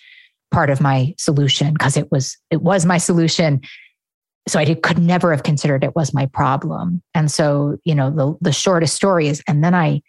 part 0.51 0.69
of 0.69 0.81
my 0.81 1.15
solution 1.17 1.73
because 1.73 1.97
it 1.97 2.11
was 2.13 2.37
it 2.51 2.61
was 2.61 2.85
my 2.85 2.99
solution 2.99 3.61
so 4.49 4.59
I 4.59 4.65
did, 4.65 4.83
could 4.83 4.99
never 4.99 5.31
have 5.31 5.43
considered 5.43 5.85
it 5.85 5.95
was 5.95 6.13
my 6.13 6.27
problem. 6.27 7.03
And 7.15 7.31
so, 7.31 7.79
you 7.85 7.95
know, 7.95 8.11
the, 8.11 8.37
the 8.41 8.53
shortest 8.53 8.95
story 8.97 9.29
is, 9.29 9.43
and 9.47 9.63
then 9.63 9.75
I 9.75 10.03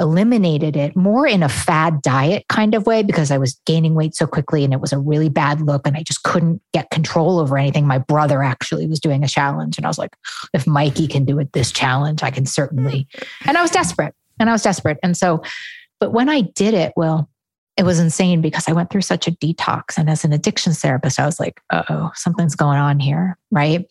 eliminated 0.00 0.76
it 0.76 0.96
more 0.96 1.26
in 1.26 1.42
a 1.42 1.48
fad 1.48 2.02
diet 2.02 2.44
kind 2.48 2.74
of 2.74 2.86
way 2.86 3.02
because 3.04 3.30
I 3.30 3.38
was 3.38 3.60
gaining 3.66 3.94
weight 3.94 4.16
so 4.16 4.26
quickly 4.26 4.64
and 4.64 4.74
it 4.74 4.80
was 4.80 4.92
a 4.92 4.98
really 4.98 5.28
bad 5.28 5.60
look 5.60 5.86
and 5.86 5.96
I 5.96 6.02
just 6.02 6.24
couldn't 6.24 6.60
get 6.72 6.90
control 6.90 7.38
over 7.38 7.56
anything. 7.56 7.86
My 7.86 7.98
brother 7.98 8.42
actually 8.42 8.86
was 8.86 8.98
doing 8.98 9.22
a 9.22 9.28
challenge 9.28 9.76
and 9.76 9.86
I 9.86 9.88
was 9.88 9.98
like, 9.98 10.16
if 10.52 10.66
Mikey 10.66 11.06
can 11.06 11.24
do 11.24 11.38
it 11.38 11.52
this 11.52 11.70
challenge, 11.70 12.22
I 12.22 12.30
can 12.30 12.46
certainly. 12.46 13.06
And 13.46 13.56
I 13.56 13.62
was 13.62 13.70
desperate 13.70 14.14
and 14.40 14.48
I 14.48 14.52
was 14.52 14.62
desperate. 14.62 14.98
And 15.04 15.16
so, 15.16 15.42
but 16.00 16.12
when 16.12 16.28
I 16.28 16.40
did 16.40 16.74
it, 16.74 16.92
well, 16.96 17.28
it 17.76 17.84
was 17.84 17.98
insane 17.98 18.40
because 18.40 18.68
I 18.68 18.72
went 18.72 18.90
through 18.90 19.02
such 19.02 19.26
a 19.26 19.32
detox. 19.32 19.96
And 19.96 20.10
as 20.10 20.24
an 20.24 20.32
addictions 20.32 20.80
therapist, 20.80 21.18
I 21.18 21.26
was 21.26 21.40
like, 21.40 21.60
uh 21.70 21.82
oh, 21.88 22.10
something's 22.14 22.54
going 22.54 22.78
on 22.78 23.00
here. 23.00 23.38
Right. 23.50 23.86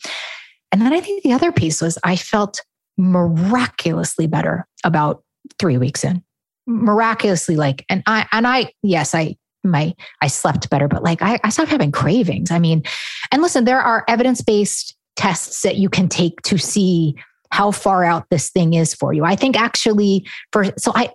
And 0.71 0.81
then 0.81 0.93
I 0.93 1.01
think 1.01 1.23
the 1.23 1.33
other 1.33 1.51
piece 1.51 1.81
was 1.81 1.97
I 2.03 2.15
felt 2.15 2.61
miraculously 2.97 4.27
better 4.27 4.67
about 4.83 5.23
three 5.59 5.77
weeks 5.77 6.03
in. 6.03 6.23
Miraculously, 6.67 7.55
like, 7.55 7.85
and 7.89 8.03
I, 8.05 8.27
and 8.31 8.47
I, 8.47 8.71
yes, 8.83 9.15
I, 9.15 9.35
my, 9.63 9.93
I 10.21 10.27
slept 10.27 10.69
better, 10.69 10.87
but 10.87 11.03
like 11.03 11.21
I, 11.21 11.39
I 11.43 11.49
stopped 11.49 11.71
having 11.71 11.91
cravings. 11.91 12.51
I 12.51 12.59
mean, 12.59 12.83
and 13.31 13.41
listen, 13.41 13.65
there 13.65 13.81
are 13.81 14.05
evidence 14.07 14.41
based 14.41 14.95
tests 15.15 15.61
that 15.63 15.75
you 15.77 15.89
can 15.89 16.07
take 16.07 16.41
to 16.43 16.57
see 16.57 17.15
how 17.51 17.71
far 17.71 18.03
out 18.03 18.25
this 18.29 18.49
thing 18.49 18.73
is 18.73 18.93
for 18.93 19.13
you. 19.13 19.25
I 19.25 19.35
think 19.35 19.59
actually 19.59 20.25
for 20.51 20.65
so 20.77 20.93
I 20.95 21.09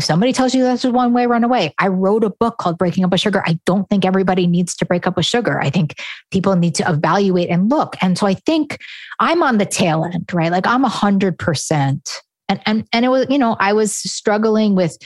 somebody 0.00 0.32
tells 0.32 0.54
you 0.54 0.62
that's 0.62 0.84
a 0.84 0.90
one 0.90 1.12
way, 1.12 1.26
run 1.26 1.44
away. 1.44 1.74
I 1.78 1.88
wrote 1.88 2.24
a 2.24 2.30
book 2.30 2.58
called 2.58 2.78
Breaking 2.78 3.04
Up 3.04 3.10
with 3.10 3.20
Sugar. 3.20 3.42
I 3.46 3.58
don't 3.66 3.88
think 3.88 4.04
everybody 4.04 4.46
needs 4.46 4.74
to 4.76 4.86
break 4.86 5.06
up 5.06 5.16
with 5.16 5.26
sugar. 5.26 5.60
I 5.60 5.70
think 5.70 6.00
people 6.30 6.54
need 6.56 6.74
to 6.76 6.88
evaluate 6.88 7.48
and 7.48 7.70
look. 7.70 7.96
And 8.00 8.16
so 8.16 8.26
I 8.26 8.34
think 8.34 8.78
I'm 9.20 9.42
on 9.42 9.58
the 9.58 9.66
tail 9.66 10.04
end, 10.04 10.32
right? 10.32 10.52
Like 10.52 10.66
I'm 10.66 10.84
a 10.84 10.88
hundred 10.88 11.38
percent. 11.38 12.08
And 12.48 12.60
and 12.66 12.86
and 12.92 13.04
it 13.04 13.08
was, 13.08 13.26
you 13.30 13.38
know, 13.38 13.56
I 13.60 13.72
was 13.72 13.94
struggling 13.94 14.74
with 14.74 14.96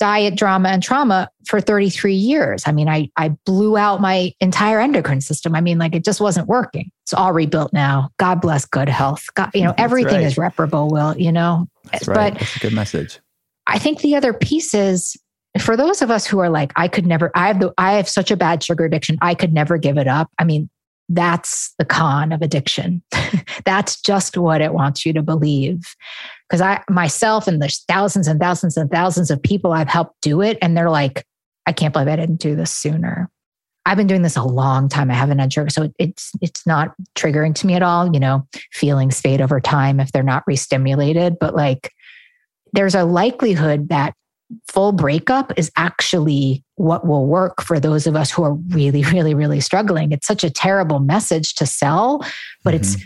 diet 0.00 0.34
drama 0.34 0.70
and 0.70 0.82
trauma 0.82 1.28
for 1.46 1.60
33 1.60 2.14
years. 2.14 2.62
I 2.66 2.72
mean, 2.72 2.88
I 2.88 3.10
I 3.16 3.28
blew 3.44 3.76
out 3.76 4.00
my 4.00 4.32
entire 4.40 4.80
endocrine 4.80 5.20
system. 5.20 5.54
I 5.54 5.60
mean, 5.60 5.78
like 5.78 5.94
it 5.94 6.04
just 6.04 6.20
wasn't 6.20 6.48
working. 6.48 6.90
It's 7.04 7.14
all 7.14 7.32
rebuilt 7.32 7.72
now. 7.72 8.10
God 8.18 8.40
bless 8.40 8.64
good 8.64 8.88
health. 8.88 9.26
God, 9.34 9.50
you 9.54 9.62
know, 9.62 9.74
everything 9.76 10.14
right. 10.14 10.24
is 10.24 10.38
reparable, 10.38 10.88
will, 10.88 11.16
you 11.16 11.30
know. 11.30 11.68
That's 11.92 12.08
right. 12.08 12.32
But 12.32 12.40
That's 12.40 12.56
a 12.56 12.60
good 12.60 12.72
message. 12.72 13.20
I 13.70 13.78
think 13.78 14.00
the 14.00 14.16
other 14.16 14.32
piece 14.34 14.74
is 14.74 15.16
for 15.58 15.76
those 15.76 16.02
of 16.02 16.10
us 16.10 16.26
who 16.26 16.40
are 16.40 16.50
like, 16.50 16.72
I 16.76 16.88
could 16.88 17.06
never, 17.06 17.30
I 17.34 17.46
have 17.46 17.60
the, 17.60 17.72
I 17.78 17.92
have 17.92 18.08
such 18.08 18.30
a 18.30 18.36
bad 18.36 18.62
sugar 18.62 18.84
addiction. 18.84 19.16
I 19.22 19.34
could 19.34 19.52
never 19.52 19.78
give 19.78 19.96
it 19.96 20.08
up. 20.08 20.28
I 20.38 20.44
mean, 20.44 20.68
that's 21.08 21.72
the 21.78 21.84
con 21.84 22.32
of 22.32 22.42
addiction. 22.42 23.02
that's 23.64 24.00
just 24.00 24.36
what 24.36 24.60
it 24.60 24.72
wants 24.74 25.06
you 25.06 25.12
to 25.12 25.22
believe. 25.22 25.94
Because 26.48 26.60
I 26.60 26.82
myself 26.88 27.46
and 27.46 27.60
there's 27.60 27.84
thousands 27.88 28.28
and 28.28 28.40
thousands 28.40 28.76
and 28.76 28.90
thousands 28.90 29.30
of 29.30 29.42
people 29.42 29.72
I've 29.72 29.88
helped 29.88 30.20
do 30.20 30.40
it. 30.40 30.58
And 30.62 30.76
they're 30.76 30.90
like, 30.90 31.24
I 31.66 31.72
can't 31.72 31.92
believe 31.92 32.08
I 32.08 32.16
didn't 32.16 32.40
do 32.40 32.56
this 32.56 32.70
sooner. 32.70 33.30
I've 33.86 33.96
been 33.96 34.06
doing 34.06 34.22
this 34.22 34.36
a 34.36 34.44
long 34.44 34.88
time. 34.88 35.10
I 35.10 35.14
haven't 35.14 35.38
had 35.38 35.52
sugar. 35.52 35.70
So 35.70 35.90
it's 35.98 36.32
it's 36.40 36.66
not 36.66 36.94
triggering 37.16 37.54
to 37.56 37.66
me 37.66 37.74
at 37.74 37.82
all. 37.82 38.12
You 38.12 38.20
know, 38.20 38.46
feelings 38.72 39.20
fade 39.20 39.40
over 39.40 39.60
time 39.60 40.00
if 40.00 40.12
they're 40.12 40.22
not 40.22 40.44
re-stimulated. 40.46 41.38
But 41.40 41.56
like 41.56 41.92
there's 42.72 42.94
a 42.94 43.04
likelihood 43.04 43.88
that 43.88 44.14
full 44.68 44.92
breakup 44.92 45.52
is 45.56 45.70
actually 45.76 46.64
what 46.74 47.06
will 47.06 47.26
work 47.26 47.62
for 47.62 47.78
those 47.78 48.06
of 48.06 48.16
us 48.16 48.30
who 48.30 48.42
are 48.42 48.54
really, 48.54 49.04
really, 49.12 49.34
really 49.34 49.60
struggling. 49.60 50.12
It's 50.12 50.26
such 50.26 50.44
a 50.44 50.50
terrible 50.50 51.00
message 51.00 51.54
to 51.56 51.66
sell, 51.66 52.24
but 52.64 52.74
mm-hmm. 52.74 52.82
it's 52.82 52.96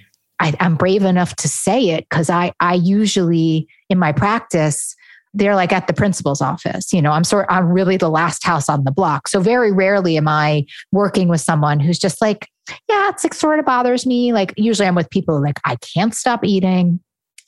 I, 0.41 0.55
am 0.59 0.77
brave 0.77 1.05
enough 1.05 1.37
to 1.37 1.49
say 1.49 1.91
it 1.91 2.07
because 2.09 2.29
I 2.29 2.53
I 2.61 2.75
usually 2.75 3.69
in 3.89 3.99
my 3.99 4.13
practice 4.13 4.97
they're 5.37 5.57
like 5.57 5.73
at 5.73 5.89
the 5.89 5.93
principal's 5.93 6.41
office. 6.41 6.93
You 6.93 7.03
know, 7.03 7.11
I'm 7.11 7.25
sort 7.25 7.47
I'm 7.49 7.69
really 7.69 7.97
the 7.97 8.09
last 8.09 8.45
house 8.45 8.69
on 8.69 8.85
the 8.85 8.93
block. 8.93 9.27
So 9.29 9.41
very 9.41 9.73
rarely 9.73 10.17
am 10.17 10.29
I 10.29 10.65
working 10.93 11.29
with 11.29 11.41
someone 11.41 11.81
who's 11.81 11.99
just 11.99 12.23
like, 12.23 12.49
yeah, 12.89 13.09
it's 13.09 13.25
like 13.25 13.35
sort 13.35 13.59
of 13.59 13.67
bothers 13.67 14.07
me. 14.07 14.33
Like 14.33 14.55
usually 14.57 14.87
I'm 14.87 14.95
with 14.95 15.11
people 15.11 15.43
like 15.43 15.59
I 15.65 15.77
can't 15.77 16.15
stop 16.15 16.45
eating. 16.45 17.01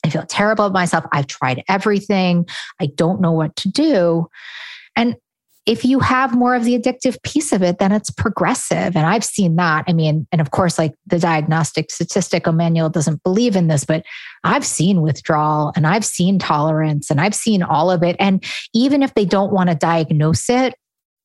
I 0.07 0.09
feel 0.09 0.25
terrible 0.25 0.65
about 0.65 0.73
myself. 0.73 1.05
I've 1.11 1.27
tried 1.27 1.63
everything. 1.67 2.47
I 2.79 2.87
don't 2.87 3.21
know 3.21 3.31
what 3.31 3.55
to 3.57 3.69
do. 3.69 4.27
And 4.95 5.15
if 5.65 5.83
you 5.83 5.99
have 5.99 6.33
more 6.33 6.55
of 6.55 6.63
the 6.63 6.79
addictive 6.79 7.21
piece 7.23 7.51
of 7.51 7.61
it, 7.61 7.77
then 7.77 7.91
it's 7.91 8.09
progressive. 8.09 8.95
And 8.95 8.99
I've 9.05 9.25
seen 9.25 9.57
that. 9.57 9.83
I 9.85 9.91
mean, 9.91 10.25
and 10.31 10.39
of 10.39 10.51
course, 10.51 10.79
like 10.79 10.93
the 11.05 11.19
diagnostic 11.19 11.91
statistical 11.91 12.53
manual 12.53 12.89
doesn't 12.89 13.21
believe 13.21 13.57
in 13.57 13.67
this, 13.67 13.83
but 13.83 14.05
I've 14.45 14.65
seen 14.65 15.01
withdrawal 15.01 15.73
and 15.75 15.85
I've 15.85 16.05
seen 16.05 16.39
tolerance 16.39 17.11
and 17.11 17.19
I've 17.19 17.35
seen 17.35 17.63
all 17.63 17.91
of 17.91 18.01
it. 18.01 18.15
And 18.17 18.45
even 18.73 19.03
if 19.03 19.13
they 19.13 19.25
don't 19.25 19.51
want 19.51 19.69
to 19.69 19.75
diagnose 19.75 20.49
it, 20.49 20.73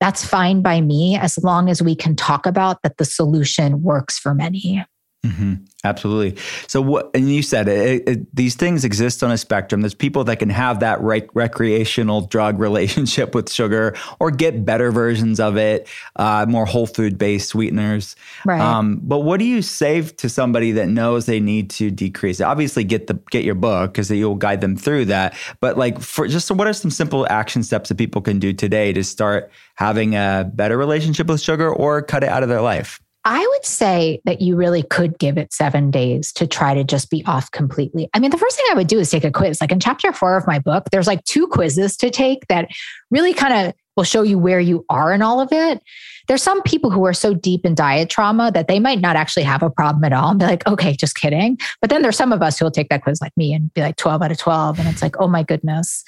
that's 0.00 0.24
fine 0.24 0.62
by 0.62 0.80
me 0.80 1.16
as 1.16 1.38
long 1.38 1.70
as 1.70 1.80
we 1.80 1.94
can 1.94 2.16
talk 2.16 2.44
about 2.44 2.82
that 2.82 2.96
the 2.96 3.04
solution 3.04 3.80
works 3.80 4.18
for 4.18 4.34
many. 4.34 4.84
Mm-hmm. 5.24 5.54
Absolutely. 5.84 6.40
So, 6.66 6.80
what, 6.80 7.10
and 7.14 7.32
you 7.32 7.42
said 7.42 7.68
it, 7.68 8.08
it, 8.08 8.36
these 8.36 8.56
things 8.56 8.84
exist 8.84 9.22
on 9.22 9.30
a 9.30 9.38
spectrum. 9.38 9.80
There's 9.80 9.94
people 9.94 10.24
that 10.24 10.40
can 10.40 10.50
have 10.50 10.80
that 10.80 11.00
rec- 11.00 11.32
recreational 11.34 12.22
drug 12.22 12.58
relationship 12.60 13.32
with 13.32 13.50
sugar 13.50 13.94
or 14.18 14.32
get 14.32 14.64
better 14.64 14.90
versions 14.90 15.38
of 15.38 15.56
it, 15.56 15.88
uh, 16.16 16.46
more 16.48 16.66
whole 16.66 16.86
food 16.86 17.18
based 17.18 17.48
sweeteners. 17.50 18.16
Right. 18.44 18.60
Um, 18.60 18.98
but 19.02 19.20
what 19.20 19.38
do 19.38 19.44
you 19.44 19.62
say 19.62 20.02
to 20.02 20.28
somebody 20.28 20.72
that 20.72 20.88
knows 20.88 21.26
they 21.26 21.40
need 21.40 21.70
to 21.70 21.92
decrease 21.92 22.40
it? 22.40 22.44
Obviously, 22.44 22.82
get 22.82 23.06
the 23.06 23.14
get 23.30 23.44
your 23.44 23.54
book 23.54 23.92
because 23.92 24.10
you'll 24.10 24.34
guide 24.34 24.60
them 24.60 24.76
through 24.76 25.04
that. 25.06 25.36
But 25.60 25.78
like, 25.78 26.00
for 26.00 26.26
just 26.26 26.48
so 26.48 26.54
what 26.54 26.66
are 26.66 26.72
some 26.72 26.90
simple 26.90 27.28
action 27.30 27.62
steps 27.62 27.90
that 27.90 27.98
people 27.98 28.22
can 28.22 28.40
do 28.40 28.52
today 28.52 28.92
to 28.92 29.04
start 29.04 29.52
having 29.76 30.16
a 30.16 30.50
better 30.52 30.76
relationship 30.76 31.28
with 31.28 31.40
sugar 31.40 31.72
or 31.72 32.02
cut 32.02 32.24
it 32.24 32.28
out 32.28 32.42
of 32.42 32.48
their 32.48 32.60
life? 32.60 33.00
I 33.24 33.46
would 33.52 33.64
say 33.64 34.20
that 34.24 34.40
you 34.40 34.56
really 34.56 34.82
could 34.82 35.18
give 35.18 35.38
it 35.38 35.52
seven 35.52 35.90
days 35.90 36.32
to 36.32 36.46
try 36.46 36.74
to 36.74 36.82
just 36.82 37.08
be 37.08 37.24
off 37.24 37.50
completely. 37.52 38.08
I 38.14 38.18
mean, 38.18 38.30
the 38.30 38.38
first 38.38 38.56
thing 38.56 38.66
I 38.70 38.74
would 38.74 38.88
do 38.88 38.98
is 38.98 39.10
take 39.10 39.24
a 39.24 39.30
quiz. 39.30 39.60
Like 39.60 39.70
in 39.70 39.78
chapter 39.78 40.12
four 40.12 40.36
of 40.36 40.46
my 40.46 40.58
book, 40.58 40.88
there's 40.90 41.06
like 41.06 41.22
two 41.24 41.46
quizzes 41.46 41.96
to 41.98 42.10
take 42.10 42.46
that 42.48 42.68
really 43.10 43.32
kind 43.32 43.68
of 43.68 43.74
will 43.96 44.04
show 44.04 44.22
you 44.22 44.38
where 44.38 44.60
you 44.60 44.84
are 44.88 45.12
in 45.12 45.22
all 45.22 45.40
of 45.40 45.48
it. 45.52 45.82
There's 46.28 46.42
some 46.42 46.62
people 46.62 46.90
who 46.90 47.04
are 47.04 47.12
so 47.12 47.34
deep 47.34 47.64
in 47.64 47.74
diet 47.74 48.08
trauma 48.08 48.50
that 48.52 48.68
they 48.68 48.78
might 48.78 49.00
not 49.00 49.16
actually 49.16 49.42
have 49.42 49.62
a 49.62 49.70
problem 49.70 50.04
at 50.04 50.12
all 50.12 50.30
and 50.30 50.38
be 50.38 50.46
like, 50.46 50.66
okay, 50.66 50.94
just 50.94 51.16
kidding. 51.16 51.58
But 51.80 51.90
then 51.90 52.02
there's 52.02 52.16
some 52.16 52.32
of 52.32 52.42
us 52.42 52.58
who 52.58 52.64
will 52.64 52.70
take 52.70 52.88
that 52.90 53.02
quiz 53.02 53.20
like 53.20 53.36
me 53.36 53.52
and 53.52 53.72
be 53.74 53.80
like 53.80 53.96
12 53.96 54.22
out 54.22 54.30
of 54.30 54.38
12. 54.38 54.78
And 54.78 54.88
it's 54.88 55.02
like, 55.02 55.16
oh 55.18 55.28
my 55.28 55.42
goodness. 55.42 56.04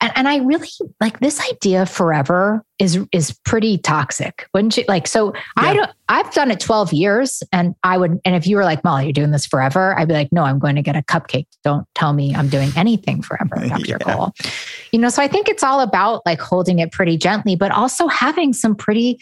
And, 0.00 0.12
and 0.16 0.28
I 0.28 0.38
really 0.38 0.68
like 1.00 1.20
this 1.20 1.40
idea 1.50 1.86
forever 1.86 2.64
is 2.80 2.98
is 3.12 3.38
pretty 3.44 3.76
toxic, 3.78 4.48
wouldn't 4.54 4.76
you? 4.76 4.84
Like, 4.88 5.06
so 5.06 5.32
yeah. 5.34 5.40
I 5.56 5.74
don't. 5.74 5.90
I've 6.08 6.32
done 6.32 6.50
it 6.50 6.58
twelve 6.58 6.92
years, 6.92 7.42
and 7.52 7.74
I 7.84 7.98
would. 7.98 8.18
And 8.24 8.34
if 8.34 8.46
you 8.46 8.56
were 8.56 8.64
like, 8.64 8.82
Molly, 8.82 9.04
you're 9.04 9.12
doing 9.12 9.30
this 9.30 9.46
forever, 9.46 9.96
I'd 9.96 10.08
be 10.08 10.14
like, 10.14 10.32
no, 10.32 10.42
I'm 10.42 10.58
going 10.58 10.76
to 10.76 10.82
get 10.82 10.96
a 10.96 11.02
cupcake. 11.02 11.46
Don't 11.62 11.86
tell 11.94 12.14
me 12.14 12.34
I'm 12.34 12.48
doing 12.48 12.70
anything 12.74 13.22
forever, 13.22 13.56
Dr. 13.68 13.84
yeah. 13.86 13.98
Cole. 13.98 14.32
You 14.92 14.98
know, 14.98 15.10
so 15.10 15.22
I 15.22 15.28
think 15.28 15.48
it's 15.48 15.62
all 15.62 15.80
about 15.80 16.24
like 16.24 16.40
holding 16.40 16.78
it 16.78 16.90
pretty 16.90 17.18
gently, 17.20 17.56
but 17.56 17.70
also 17.70 18.08
having 18.08 18.52
some 18.52 18.74
pretty 18.74 19.18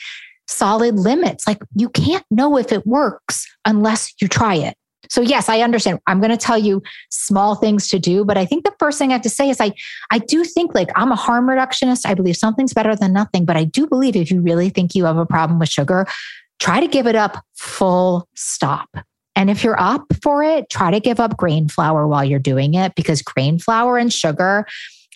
solid 0.46 0.98
limits. 0.98 1.46
Like 1.46 1.58
you 1.74 1.88
can't 1.90 2.24
know 2.30 2.56
if 2.56 2.72
it 2.72 2.86
works 2.86 3.46
unless 3.64 4.14
you 4.20 4.28
try 4.28 4.54
it. 4.54 4.76
So 5.10 5.20
yes, 5.20 5.48
I 5.48 5.60
understand. 5.60 6.00
I'm 6.06 6.20
going 6.20 6.30
to 6.30 6.36
tell 6.36 6.58
you 6.58 6.82
small 7.10 7.54
things 7.54 7.88
to 7.88 7.98
do, 7.98 8.24
but 8.24 8.36
I 8.36 8.44
think 8.44 8.64
the 8.64 8.74
first 8.78 8.98
thing 8.98 9.10
I 9.10 9.14
have 9.14 9.22
to 9.22 9.30
say 9.30 9.48
is 9.48 9.60
I 9.60 9.72
I 10.10 10.18
do 10.18 10.44
think 10.44 10.74
like 10.74 10.88
I'm 10.96 11.12
a 11.12 11.16
harm 11.16 11.46
reductionist. 11.46 12.06
I 12.06 12.14
believe 12.14 12.36
something's 12.36 12.74
better 12.74 12.94
than 12.94 13.12
nothing, 13.12 13.44
but 13.44 13.56
I 13.56 13.64
do 13.64 13.86
believe 13.86 14.16
if 14.16 14.30
you 14.30 14.40
really 14.40 14.70
think 14.70 14.94
you 14.94 15.04
have 15.04 15.16
a 15.16 15.26
problem 15.26 15.58
with 15.58 15.68
sugar, 15.68 16.06
try 16.58 16.80
to 16.80 16.88
give 16.88 17.06
it 17.06 17.16
up 17.16 17.44
full 17.56 18.28
stop. 18.34 18.88
And 19.34 19.50
if 19.50 19.62
you're 19.62 19.80
up 19.80 20.04
for 20.20 20.42
it, 20.42 20.68
try 20.68 20.90
to 20.90 20.98
give 20.98 21.20
up 21.20 21.36
grain 21.36 21.68
flour 21.68 22.08
while 22.08 22.24
you're 22.24 22.40
doing 22.40 22.74
it 22.74 22.94
because 22.96 23.22
grain 23.22 23.58
flour 23.58 23.96
and 23.96 24.12
sugar, 24.12 24.66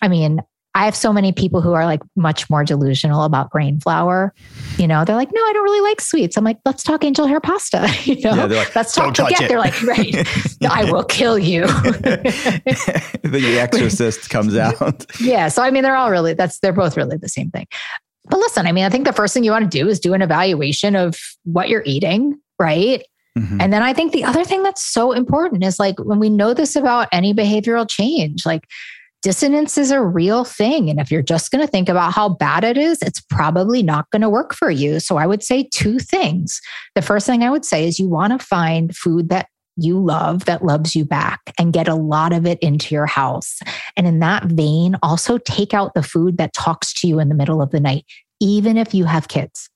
I 0.01 0.07
mean, 0.07 0.41
I 0.75 0.85
have 0.85 0.95
so 0.95 1.13
many 1.13 1.31
people 1.31 1.61
who 1.61 1.73
are 1.73 1.85
like 1.85 2.01
much 2.15 2.49
more 2.49 2.63
delusional 2.63 3.23
about 3.23 3.51
grain 3.51 3.79
flour. 3.79 4.33
You 4.77 4.87
know, 4.87 5.05
they're 5.05 5.15
like, 5.15 5.29
no, 5.31 5.39
I 5.39 5.53
don't 5.53 5.63
really 5.63 5.81
like 5.87 6.01
sweets. 6.01 6.35
I'm 6.35 6.43
like, 6.43 6.57
let's 6.65 6.81
talk 6.81 7.03
angel 7.03 7.27
hair 7.27 7.39
pasta. 7.39 7.87
You 8.03 8.19
know, 8.21 8.35
yeah, 8.35 8.45
like, 8.45 8.75
let's 8.75 8.93
talk 8.93 9.15
forget. 9.15 9.43
It. 9.43 9.47
They're 9.47 9.59
like, 9.59 9.81
right, 9.83 10.27
I 10.69 10.91
will 10.91 11.03
kill 11.03 11.39
you. 11.39 11.61
the 11.67 13.57
exorcist 13.59 14.29
comes 14.29 14.57
out. 14.57 15.05
yeah. 15.21 15.47
So, 15.47 15.63
I 15.63 15.71
mean, 15.71 15.83
they're 15.83 15.95
all 15.95 16.11
really, 16.11 16.33
that's, 16.33 16.59
they're 16.59 16.73
both 16.73 16.97
really 16.97 17.17
the 17.17 17.29
same 17.29 17.49
thing. 17.49 17.67
But 18.29 18.39
listen, 18.39 18.67
I 18.67 18.71
mean, 18.71 18.83
I 18.83 18.89
think 18.89 19.05
the 19.05 19.13
first 19.13 19.33
thing 19.33 19.43
you 19.43 19.51
want 19.51 19.69
to 19.69 19.77
do 19.77 19.87
is 19.87 19.99
do 19.99 20.13
an 20.13 20.21
evaluation 20.21 20.95
of 20.95 21.17
what 21.43 21.69
you're 21.69 21.83
eating, 21.85 22.39
right? 22.59 23.03
Mm-hmm. 23.37 23.61
And 23.61 23.73
then 23.73 23.83
I 23.83 23.93
think 23.93 24.11
the 24.11 24.23
other 24.23 24.43
thing 24.43 24.63
that's 24.63 24.83
so 24.83 25.11
important 25.11 25.63
is 25.63 25.79
like 25.79 25.97
when 25.99 26.19
we 26.19 26.29
know 26.29 26.53
this 26.53 26.75
about 26.75 27.07
any 27.11 27.33
behavioral 27.33 27.89
change, 27.89 28.45
like 28.45 28.67
dissonance 29.23 29.77
is 29.77 29.89
a 29.89 30.01
real 30.01 30.43
thing. 30.43 30.89
And 30.89 30.99
if 30.99 31.09
you're 31.09 31.23
just 31.23 31.49
going 31.49 31.65
to 31.65 31.71
think 31.71 31.89
about 31.89 32.13
how 32.13 32.29
bad 32.29 32.63
it 32.63 32.77
is, 32.77 33.01
it's 33.01 33.21
probably 33.21 33.81
not 33.81 34.09
going 34.11 34.21
to 34.21 34.29
work 34.29 34.53
for 34.53 34.69
you. 34.69 34.99
So 34.99 35.17
I 35.17 35.25
would 35.25 35.41
say 35.41 35.67
two 35.71 35.97
things. 35.97 36.61
The 36.93 37.01
first 37.01 37.25
thing 37.25 37.41
I 37.41 37.49
would 37.49 37.65
say 37.65 37.87
is 37.87 37.99
you 37.99 38.07
want 38.07 38.39
to 38.39 38.45
find 38.45 38.95
food 38.95 39.29
that 39.29 39.47
you 39.75 39.97
love 39.97 40.45
that 40.45 40.63
loves 40.63 40.95
you 40.95 41.03
back 41.05 41.39
and 41.57 41.73
get 41.73 41.87
a 41.87 41.95
lot 41.95 42.33
of 42.33 42.45
it 42.45 42.59
into 42.59 42.93
your 42.93 43.07
house. 43.07 43.59
And 43.97 44.05
in 44.05 44.19
that 44.19 44.45
vein, 44.45 44.97
also 45.01 45.39
take 45.39 45.73
out 45.73 45.93
the 45.95 46.03
food 46.03 46.37
that 46.37 46.53
talks 46.53 46.93
to 47.01 47.07
you 47.07 47.19
in 47.19 47.29
the 47.29 47.35
middle 47.35 47.61
of 47.61 47.71
the 47.71 47.79
night, 47.79 48.05
even 48.39 48.77
if 48.77 48.93
you 48.93 49.05
have 49.05 49.29
kids. 49.29 49.69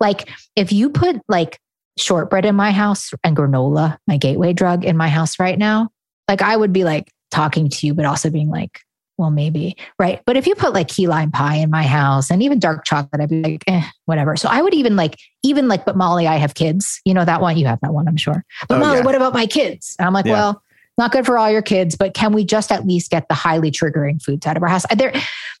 Like 0.00 0.28
if 0.56 0.72
you 0.72 0.90
put 0.90 1.20
like 1.28 1.58
shortbread 1.98 2.44
in 2.44 2.56
my 2.56 2.72
house 2.72 3.10
and 3.24 3.36
granola, 3.36 3.96
my 4.06 4.16
gateway 4.16 4.52
drug 4.52 4.84
in 4.84 4.96
my 4.96 5.08
house 5.08 5.38
right 5.38 5.58
now, 5.58 5.88
like 6.28 6.42
I 6.42 6.56
would 6.56 6.72
be 6.72 6.84
like 6.84 7.10
talking 7.30 7.68
to 7.68 7.86
you, 7.86 7.94
but 7.94 8.04
also 8.04 8.30
being 8.30 8.50
like, 8.50 8.80
well, 9.18 9.30
maybe, 9.30 9.76
right? 9.98 10.22
But 10.24 10.36
if 10.36 10.46
you 10.46 10.54
put 10.54 10.72
like 10.72 10.88
key 10.88 11.08
lime 11.08 11.32
pie 11.32 11.56
in 11.56 11.70
my 11.70 11.82
house 11.82 12.30
and 12.30 12.42
even 12.42 12.60
dark 12.60 12.84
chocolate, 12.84 13.20
I'd 13.20 13.28
be 13.28 13.42
like, 13.42 13.64
eh, 13.66 13.82
whatever. 14.06 14.36
So 14.36 14.48
I 14.48 14.62
would 14.62 14.74
even 14.74 14.94
like, 14.94 15.18
even 15.42 15.66
like, 15.66 15.84
but 15.84 15.96
Molly, 15.96 16.28
I 16.28 16.36
have 16.36 16.54
kids. 16.54 17.00
You 17.04 17.14
know 17.14 17.24
that 17.24 17.40
one? 17.40 17.58
You 17.58 17.66
have 17.66 17.80
that 17.80 17.92
one, 17.92 18.06
I'm 18.06 18.16
sure. 18.16 18.44
But 18.68 18.76
oh, 18.76 18.80
Molly, 18.80 18.98
yeah. 18.98 19.04
what 19.04 19.16
about 19.16 19.34
my 19.34 19.46
kids? 19.46 19.96
And 19.98 20.06
I'm 20.06 20.12
like, 20.12 20.24
yeah. 20.24 20.32
well, 20.32 20.62
not 20.96 21.12
good 21.12 21.26
for 21.26 21.36
all 21.36 21.50
your 21.50 21.62
kids, 21.62 21.96
but 21.96 22.14
can 22.14 22.32
we 22.32 22.44
just 22.44 22.70
at 22.70 22.86
least 22.86 23.10
get 23.10 23.28
the 23.28 23.34
highly 23.34 23.70
triggering 23.70 24.22
foods 24.22 24.46
out 24.46 24.56
of 24.56 24.62
our 24.62 24.68
house? 24.68 24.84
There, 24.96 25.12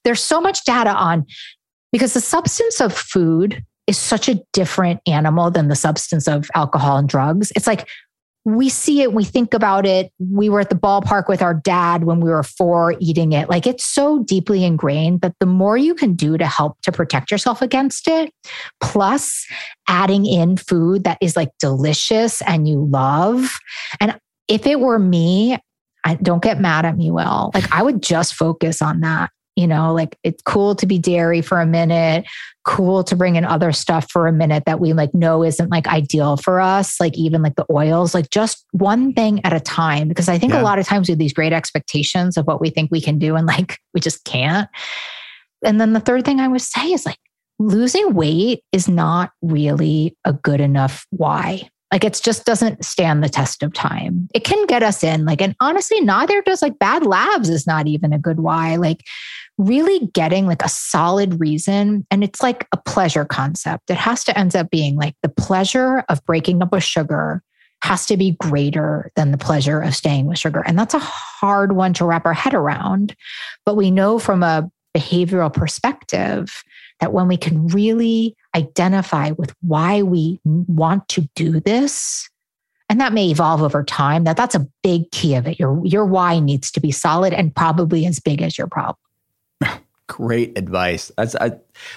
there's 0.04 0.22
so 0.22 0.40
much 0.40 0.64
data 0.64 0.90
on 0.90 1.26
because 1.92 2.14
the 2.14 2.20
substance 2.20 2.80
of 2.80 2.92
food 2.92 3.64
is 3.88 3.96
such 3.96 4.28
a 4.28 4.40
different 4.52 5.00
animal 5.06 5.50
than 5.50 5.68
the 5.68 5.74
substance 5.74 6.28
of 6.28 6.50
alcohol 6.54 6.98
and 6.98 7.08
drugs. 7.08 7.52
It's 7.56 7.66
like 7.66 7.88
we 8.44 8.68
see 8.68 9.02
it, 9.02 9.12
we 9.12 9.24
think 9.24 9.52
about 9.52 9.84
it. 9.84 10.10
We 10.18 10.48
were 10.48 10.60
at 10.60 10.70
the 10.70 10.76
ballpark 10.76 11.28
with 11.28 11.42
our 11.42 11.54
dad 11.54 12.04
when 12.04 12.20
we 12.20 12.30
were 12.30 12.42
four 12.42 12.94
eating 12.98 13.32
it. 13.32 13.50
Like 13.50 13.66
it's 13.66 13.84
so 13.84 14.22
deeply 14.22 14.64
ingrained 14.64 15.20
that 15.20 15.34
the 15.38 15.46
more 15.46 15.76
you 15.76 15.94
can 15.94 16.14
do 16.14 16.38
to 16.38 16.46
help 16.46 16.80
to 16.82 16.92
protect 16.92 17.30
yourself 17.30 17.60
against 17.60 18.08
it, 18.08 18.32
plus 18.80 19.46
adding 19.88 20.24
in 20.24 20.56
food 20.56 21.04
that 21.04 21.18
is 21.20 21.36
like 21.36 21.50
delicious 21.60 22.40
and 22.42 22.66
you 22.66 22.86
love. 22.90 23.58
And 24.00 24.18
if 24.48 24.66
it 24.66 24.80
were 24.80 24.98
me, 24.98 25.58
I 26.04 26.14
don't 26.14 26.42
get 26.42 26.60
mad 26.60 26.86
at 26.86 26.96
me, 26.96 27.10
Will. 27.10 27.50
Like 27.52 27.70
I 27.72 27.82
would 27.82 28.02
just 28.02 28.34
focus 28.34 28.80
on 28.80 29.00
that 29.00 29.30
you 29.58 29.66
know, 29.66 29.92
like 29.92 30.16
it's 30.22 30.40
cool 30.42 30.76
to 30.76 30.86
be 30.86 31.00
dairy 31.00 31.42
for 31.42 31.60
a 31.60 31.66
minute, 31.66 32.24
cool 32.64 33.02
to 33.02 33.16
bring 33.16 33.34
in 33.34 33.44
other 33.44 33.72
stuff 33.72 34.08
for 34.08 34.28
a 34.28 34.32
minute 34.32 34.62
that 34.66 34.78
we 34.78 34.92
like 34.92 35.12
know 35.14 35.42
isn't 35.42 35.68
like 35.68 35.88
ideal 35.88 36.36
for 36.36 36.60
us, 36.60 37.00
like 37.00 37.18
even 37.18 37.42
like 37.42 37.56
the 37.56 37.66
oils, 37.68 38.14
like 38.14 38.30
just 38.30 38.64
one 38.70 39.12
thing 39.12 39.44
at 39.44 39.52
a 39.52 39.58
time. 39.58 40.06
Because 40.06 40.28
I 40.28 40.38
think 40.38 40.52
yeah. 40.52 40.60
a 40.60 40.62
lot 40.62 40.78
of 40.78 40.86
times 40.86 41.08
we 41.08 41.12
have 41.12 41.18
these 41.18 41.32
great 41.32 41.52
expectations 41.52 42.36
of 42.36 42.46
what 42.46 42.60
we 42.60 42.70
think 42.70 42.92
we 42.92 43.00
can 43.00 43.18
do 43.18 43.34
and 43.34 43.48
like 43.48 43.80
we 43.94 44.00
just 44.00 44.24
can't. 44.24 44.68
And 45.64 45.80
then 45.80 45.92
the 45.92 45.98
third 45.98 46.24
thing 46.24 46.38
I 46.38 46.46
would 46.46 46.60
say 46.60 46.92
is 46.92 47.04
like 47.04 47.18
losing 47.58 48.14
weight 48.14 48.62
is 48.70 48.86
not 48.86 49.32
really 49.42 50.16
a 50.24 50.34
good 50.34 50.60
enough 50.60 51.04
why. 51.10 51.68
Like 51.92 52.04
it 52.04 52.20
just 52.22 52.44
doesn't 52.44 52.84
stand 52.84 53.24
the 53.24 53.28
test 53.28 53.62
of 53.62 53.72
time. 53.72 54.28
It 54.34 54.44
can 54.44 54.66
get 54.66 54.82
us 54.82 55.02
in, 55.02 55.24
like, 55.24 55.40
and 55.40 55.56
honestly, 55.60 56.00
neither 56.00 56.42
does 56.42 56.60
like 56.60 56.78
bad 56.78 57.04
labs 57.06 57.48
is 57.48 57.66
not 57.66 57.86
even 57.86 58.12
a 58.12 58.18
good 58.18 58.40
why. 58.40 58.76
Like 58.76 59.02
really 59.58 60.06
getting 60.14 60.46
like 60.46 60.62
a 60.62 60.68
solid 60.68 61.40
reason. 61.40 62.06
And 62.10 62.22
it's 62.22 62.42
like 62.42 62.66
a 62.72 62.76
pleasure 62.76 63.24
concept. 63.24 63.90
It 63.90 63.96
has 63.96 64.24
to 64.24 64.38
end 64.38 64.54
up 64.56 64.70
being 64.70 64.96
like 64.96 65.14
the 65.22 65.28
pleasure 65.28 66.04
of 66.08 66.24
breaking 66.24 66.62
up 66.62 66.72
with 66.72 66.84
sugar 66.84 67.42
has 67.82 68.06
to 68.06 68.16
be 68.16 68.36
greater 68.40 69.10
than 69.14 69.30
the 69.30 69.38
pleasure 69.38 69.80
of 69.80 69.94
staying 69.94 70.26
with 70.26 70.38
sugar. 70.38 70.62
And 70.66 70.78
that's 70.78 70.94
a 70.94 70.98
hard 70.98 71.72
one 71.72 71.92
to 71.94 72.04
wrap 72.04 72.26
our 72.26 72.34
head 72.34 72.54
around. 72.54 73.14
But 73.64 73.76
we 73.76 73.90
know 73.90 74.18
from 74.18 74.42
a 74.42 74.70
behavioral 74.96 75.52
perspective 75.52 76.62
that 77.00 77.12
when 77.12 77.28
we 77.28 77.36
can 77.36 77.68
really 77.68 78.36
identify 78.56 79.30
with 79.32 79.54
why 79.60 80.02
we 80.02 80.40
want 80.44 81.08
to 81.08 81.28
do 81.36 81.60
this, 81.60 82.28
and 82.88 83.00
that 83.00 83.12
may 83.12 83.28
evolve 83.28 83.62
over 83.62 83.84
time, 83.84 84.24
that 84.24 84.36
that's 84.36 84.54
a 84.54 84.66
big 84.82 85.10
key 85.10 85.34
of 85.34 85.46
it. 85.46 85.58
Your, 85.60 85.80
your 85.84 86.04
why 86.04 86.40
needs 86.40 86.70
to 86.72 86.80
be 86.80 86.90
solid 86.90 87.32
and 87.32 87.54
probably 87.54 88.06
as 88.06 88.18
big 88.18 88.42
as 88.42 88.56
your 88.56 88.66
problem. 88.66 88.96
Great 90.08 90.56
advice. 90.58 91.12
That's 91.16 91.36
I, 91.36 91.52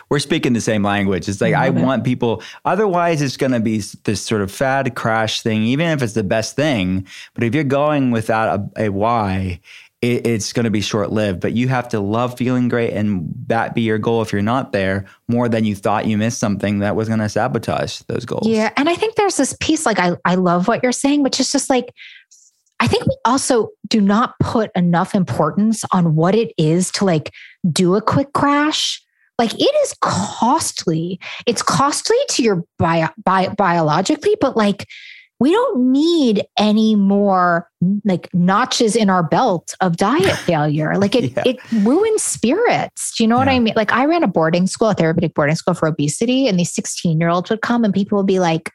we're 0.10 0.20
speaking 0.20 0.54
the 0.54 0.62
same 0.62 0.84
language. 0.84 1.28
It's 1.30 1.42
like 1.42 1.54
I, 1.54 1.68
I 1.68 1.70
want 1.70 2.04
people. 2.04 2.44
Otherwise, 2.66 3.22
it's 3.22 3.38
going 3.38 3.54
to 3.54 3.60
be 3.60 3.82
this 4.04 4.22
sort 4.22 4.42
of 4.42 4.52
fad 4.52 4.96
crash 4.96 5.42
thing. 5.42 5.64
Even 5.64 5.88
if 5.88 6.02
it's 6.02 6.14
the 6.14 6.24
best 6.24 6.56
thing, 6.56 7.08
but 7.34 7.44
if 7.44 7.56
you're 7.56 7.64
going 7.64 8.12
without 8.12 8.60
a, 8.60 8.86
a 8.86 8.90
why, 8.90 9.62
it, 10.02 10.28
it's 10.28 10.52
going 10.52 10.66
to 10.66 10.70
be 10.70 10.82
short 10.82 11.12
lived. 11.12 11.40
But 11.40 11.54
you 11.54 11.70
have 11.70 11.88
to 11.90 12.00
love 12.00 12.38
feeling 12.38 12.68
great, 12.68 12.92
and 12.94 13.34
that 13.48 13.74
be 13.74 13.82
your 13.82 13.98
goal. 13.98 14.22
If 14.22 14.34
you're 14.34 14.42
not 14.42 14.74
there, 14.74 15.06
more 15.28 15.48
than 15.48 15.64
you 15.64 15.74
thought 15.74 16.06
you 16.06 16.18
missed 16.18 16.40
something 16.40 16.80
that 16.80 16.96
was 16.96 17.08
going 17.08 17.20
to 17.20 17.30
sabotage 17.30 18.00
those 18.08 18.26
goals. 18.26 18.46
Yeah, 18.46 18.72
and 18.76 18.90
I 18.90 18.96
think 18.96 19.16
there's 19.16 19.38
this 19.38 19.56
piece. 19.62 19.86
Like 19.86 20.00
I, 20.00 20.18
I 20.26 20.36
love 20.36 20.68
what 20.68 20.84
you're 20.84 20.92
saying, 20.92 21.24
which 21.24 21.40
is 21.40 21.52
just 21.52 21.70
like 21.70 21.94
I 22.82 22.88
think 22.88 23.06
we 23.06 23.16
also 23.26 23.70
do 23.88 24.02
not 24.02 24.34
put 24.40 24.72
enough 24.76 25.14
importance 25.14 25.86
on 25.94 26.16
what 26.16 26.34
it 26.34 26.52
is 26.58 26.92
to 26.94 27.06
like 27.06 27.32
do 27.70 27.96
a 27.96 28.02
quick 28.02 28.34
crash. 28.34 29.02
Like 29.38 29.54
it 29.54 29.76
is 29.84 29.96
costly. 30.02 31.20
It's 31.48 31.62
costly 31.62 32.18
to 32.30 32.44
your 32.44 32.64
bio, 32.78 33.10
bio, 33.24 33.50
biologically, 33.56 34.36
but 34.40 34.56
like 34.56 34.88
we 35.40 35.52
don't 35.52 35.92
need 35.92 36.46
any 36.60 36.94
more 36.94 37.68
like 38.06 38.30
notches 38.32 38.96
in 38.96 39.10
our 39.10 39.24
belt 39.24 39.74
of 39.82 39.98
diet 39.98 40.38
failure. 40.46 40.96
Like 40.98 41.16
it, 41.16 41.32
yeah. 41.32 41.44
it 41.48 41.58
ruins 41.84 42.22
spirits. 42.22 43.16
Do 43.18 43.24
you 43.24 43.28
know 43.28 43.38
yeah. 43.38 43.46
what 43.46 43.48
I 43.48 43.60
mean? 43.60 43.74
Like 43.76 43.92
I 43.92 44.06
ran 44.06 44.22
a 44.22 44.28
boarding 44.28 44.68
school, 44.68 44.90
a 44.90 44.94
therapeutic 44.94 45.34
boarding 45.34 45.56
school 45.56 45.74
for 45.74 45.88
obesity, 45.88 46.48
and 46.48 46.60
these 46.60 46.72
16 46.72 47.20
year 47.20 47.30
olds 47.30 47.50
would 47.50 47.62
come 47.62 47.84
and 47.84 47.92
people 47.92 48.20
would 48.20 48.28
be 48.28 48.40
like, 48.40 48.70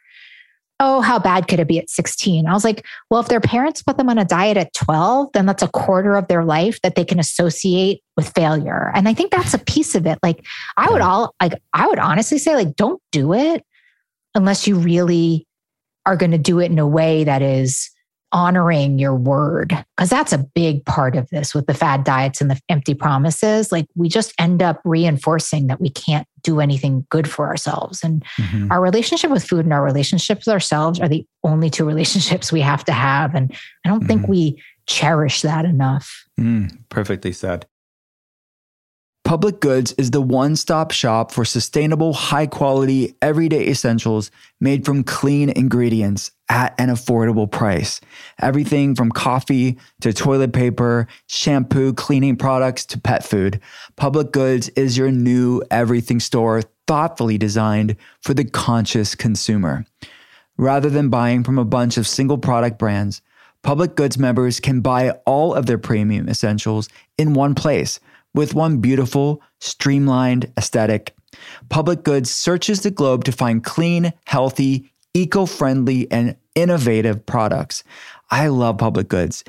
oh, 0.79 1.01
how 1.01 1.19
bad 1.19 1.49
could 1.49 1.59
it 1.59 1.69
be 1.69 1.79
at 1.79 1.89
16? 1.89 2.47
I 2.47 2.53
was 2.53 2.65
like, 2.65 2.85
well, 3.11 3.21
if 3.21 3.29
their 3.29 3.41
parents 3.41 3.83
put 3.83 3.97
them 3.97 4.11
on 4.11 4.19
a 4.19 4.25
diet 4.25 4.57
at 4.59 4.75
12, 4.75 5.31
then 5.33 5.47
that's 5.47 5.63
a 5.63 5.69
quarter 5.69 6.17
of 6.17 6.29
their 6.29 6.45
life 6.45 6.81
that 6.83 6.95
they 6.97 7.05
can 7.05 7.19
associate 7.19 8.03
with 8.17 8.33
failure. 8.35 8.93
And 8.95 9.09
I 9.09 9.15
think 9.15 9.31
that's 9.31 9.55
a 9.55 9.59
piece 9.59 9.95
of 9.95 10.07
it. 10.07 10.19
Like, 10.23 10.45
I 10.77 10.91
would 10.91 11.01
all, 11.01 11.35
like, 11.41 11.55
I 11.73 11.87
would 11.87 11.99
honestly 11.99 12.39
say, 12.39 12.55
like, 12.55 12.77
don't 12.77 13.01
do 13.11 13.33
it 13.33 13.65
unless 14.35 14.67
you 14.67 14.77
really 14.77 15.47
are 16.05 16.17
going 16.17 16.33
to 16.33 16.39
do 16.39 16.61
it 16.61 16.71
in 16.71 16.79
a 16.79 16.87
way 16.87 17.25
that 17.25 17.41
is 17.41 17.91
honoring 18.33 18.99
your 18.99 19.15
word 19.15 19.69
because 19.97 20.11
that's 20.11 20.33
a 20.33 20.39
big 20.39 20.85
part 20.85 21.17
of 21.17 21.29
this 21.31 21.55
with 21.55 21.67
the 21.67 21.75
fad 21.75 22.05
diets 22.05 22.41
and 22.41 22.51
the 22.51 22.61
empty 22.69 22.95
promises. 22.95 23.71
Like 23.71 23.87
we 23.95 24.09
just 24.09 24.35
end 24.39 24.63
up 24.63 24.81
reinforcing 24.85 25.69
that 25.69 25.81
we 25.81 25.91
can't 25.91 26.27
do 26.43 26.61
anything 26.61 27.07
good 27.11 27.29
for 27.29 27.47
ourselves. 27.47 28.03
And 28.03 28.25
mm-hmm. 28.39 28.71
our 28.71 28.81
relationship 28.81 29.31
with 29.31 29.45
food 29.45 29.65
and 29.65 29.73
our 29.73 29.83
relationships 29.83 30.47
with 30.47 30.53
ourselves 30.53 31.01
are 31.01 31.09
the 31.09 31.27
only 31.45 31.71
two 31.71 31.85
relationships 31.87 32.53
we 32.53 32.61
have 32.61 32.85
to 32.85 32.93
have. 32.93 33.35
And 33.35 33.55
i 33.85 33.89
don't 33.89 34.01
mm-hmm. 34.01 34.09
think 34.09 34.29
we 34.29 34.63
cherish 34.87 35.43
that 35.43 35.65
enough. 35.65 36.25
Mm, 36.39 36.77
perfectly 36.89 37.33
said 37.33 37.67
Public 39.27 39.59
Goods 39.59 39.91
is 39.99 40.13
the 40.13 40.21
one 40.21 40.55
stop 40.55 40.93
shop 40.93 41.33
for 41.33 41.45
sustainable, 41.45 42.13
high 42.13 42.47
quality, 42.47 43.17
everyday 43.21 43.67
essentials 43.67 44.31
made 44.61 44.85
from 44.85 45.03
clean 45.03 45.51
ingredients 45.51 46.31
at 46.49 46.77
an 46.79 46.91
affordable 46.91 47.51
price. 47.51 48.01
Everything 48.41 48.95
from 48.95 49.11
coffee 49.11 49.79
to 50.01 50.13
toilet 50.13 50.53
paper, 50.53 51.09
shampoo, 51.27 51.93
cleaning 51.93 52.37
products 52.37 52.87
to 52.87 53.01
pet 53.01 53.25
food. 53.25 53.61
Public 53.97 54.31
Goods 54.31 54.69
is 54.77 54.97
your 54.97 55.11
new 55.11 55.61
everything 55.73 56.21
store, 56.21 56.63
thoughtfully 56.87 57.37
designed 57.37 57.97
for 58.23 58.33
the 58.33 58.45
conscious 58.45 59.17
consumer. 59.17 59.85
Rather 60.57 60.89
than 60.89 61.11
buying 61.11 61.43
from 61.43 61.59
a 61.59 61.65
bunch 61.65 61.97
of 61.97 62.07
single 62.07 62.39
product 62.39 62.79
brands, 62.79 63.23
Public 63.63 63.97
Goods 63.97 64.19
members 64.19 64.61
can 64.61 64.83
buy 64.83 65.11
all 65.27 65.53
of 65.53 65.67
their 65.67 65.79
premium 65.79 66.29
essentials 66.29 66.89
in 67.19 67.35
one 67.35 67.57
place 67.57 67.99
with 68.37 68.55
one 68.55 68.79
beautiful, 68.79 69.43
streamlined 69.61 70.53
aesthetic. 70.57 71.17
Public 71.69 72.05
Goods 72.05 72.31
searches 72.31 72.83
the 72.83 72.91
globe 72.93 73.25
to 73.25 73.33
find 73.33 73.65
clean, 73.65 74.13
healthy, 74.27 74.93
eco 75.15 75.47
friendly, 75.47 76.09
and 76.13 76.37
innovative 76.55 77.27
products. 77.27 77.83
I 78.31 78.47
love 78.49 78.79
Public 78.79 79.09
Goods. 79.09 79.43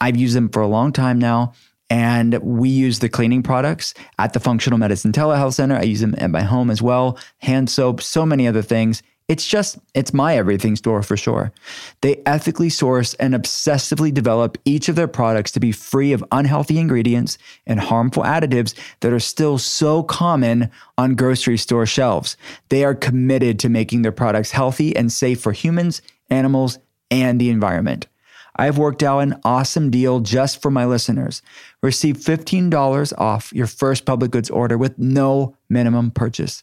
I've 0.00 0.16
used 0.16 0.34
them 0.34 0.48
for 0.48 0.62
a 0.62 0.68
long 0.68 0.92
time 0.92 1.18
now. 1.18 1.52
And 1.90 2.38
we 2.38 2.70
use 2.70 3.00
the 3.00 3.10
cleaning 3.10 3.42
products 3.42 3.92
at 4.18 4.32
the 4.32 4.40
Functional 4.40 4.78
Medicine 4.78 5.12
Telehealth 5.12 5.52
Center. 5.52 5.76
I 5.76 5.82
use 5.82 6.00
them 6.00 6.14
at 6.16 6.30
my 6.30 6.40
home 6.40 6.70
as 6.70 6.80
well. 6.80 7.18
Hand 7.38 7.68
soap, 7.68 8.00
so 8.00 8.24
many 8.24 8.48
other 8.48 8.62
things. 8.62 9.02
It's 9.28 9.46
just, 9.46 9.78
it's 9.94 10.12
my 10.12 10.36
everything 10.36 10.76
store 10.76 11.02
for 11.02 11.16
sure. 11.16 11.52
They 12.00 12.22
ethically 12.26 12.68
source 12.68 13.14
and 13.14 13.34
obsessively 13.34 14.12
develop 14.12 14.58
each 14.64 14.88
of 14.88 14.96
their 14.96 15.08
products 15.08 15.52
to 15.52 15.60
be 15.60 15.72
free 15.72 16.12
of 16.12 16.24
unhealthy 16.32 16.78
ingredients 16.78 17.38
and 17.66 17.80
harmful 17.80 18.24
additives 18.24 18.74
that 19.00 19.12
are 19.12 19.20
still 19.20 19.58
so 19.58 20.02
common 20.02 20.70
on 20.98 21.14
grocery 21.14 21.56
store 21.56 21.86
shelves. 21.86 22.36
They 22.68 22.84
are 22.84 22.94
committed 22.94 23.58
to 23.60 23.68
making 23.68 24.02
their 24.02 24.12
products 24.12 24.50
healthy 24.50 24.94
and 24.94 25.10
safe 25.10 25.40
for 25.40 25.52
humans, 25.52 26.02
animals, 26.28 26.78
and 27.10 27.40
the 27.40 27.50
environment. 27.50 28.08
I've 28.56 28.76
worked 28.76 29.02
out 29.02 29.20
an 29.20 29.40
awesome 29.44 29.90
deal 29.90 30.20
just 30.20 30.60
for 30.60 30.70
my 30.70 30.84
listeners. 30.84 31.42
Receive 31.82 32.18
$15 32.18 33.12
off 33.16 33.52
your 33.52 33.66
first 33.66 34.04
public 34.04 34.30
goods 34.30 34.50
order 34.50 34.76
with 34.76 34.98
no 34.98 35.56
minimum 35.70 36.10
purchase. 36.10 36.62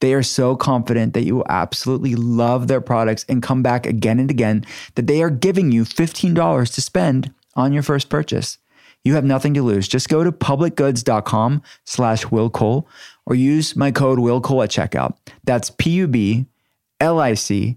They 0.00 0.14
are 0.14 0.22
so 0.22 0.56
confident 0.56 1.14
that 1.14 1.24
you 1.24 1.36
will 1.36 1.46
absolutely 1.48 2.14
love 2.14 2.68
their 2.68 2.80
products 2.80 3.24
and 3.28 3.42
come 3.42 3.62
back 3.62 3.86
again 3.86 4.18
and 4.18 4.30
again 4.30 4.64
that 4.94 5.06
they 5.06 5.22
are 5.22 5.30
giving 5.30 5.72
you 5.72 5.84
$15 5.84 6.74
to 6.74 6.80
spend 6.80 7.32
on 7.54 7.72
your 7.72 7.82
first 7.82 8.08
purchase. 8.08 8.58
You 9.04 9.14
have 9.14 9.24
nothing 9.24 9.54
to 9.54 9.62
lose. 9.62 9.88
Just 9.88 10.08
go 10.08 10.24
to 10.24 10.32
publicgoods.com 10.32 11.62
slash 11.84 12.30
Will 12.30 12.88
or 13.26 13.34
use 13.34 13.76
my 13.76 13.90
code 13.90 14.18
Will 14.18 14.40
Cole 14.40 14.62
at 14.62 14.70
checkout. 14.70 15.16
That's 15.44 15.70
P-U-B 15.70 16.46
L-I-C-G-O-O-D-S 17.00 17.74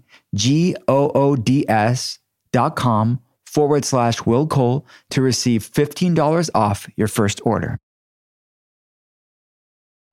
dot 2.52 2.76
com 2.76 3.20
forward 3.46 3.84
slash 3.84 4.26
Will 4.26 4.46
Cole 4.46 4.86
to 5.10 5.22
receive 5.22 5.68
$15 5.70 6.50
off 6.54 6.88
your 6.96 7.08
first 7.08 7.40
order. 7.44 7.78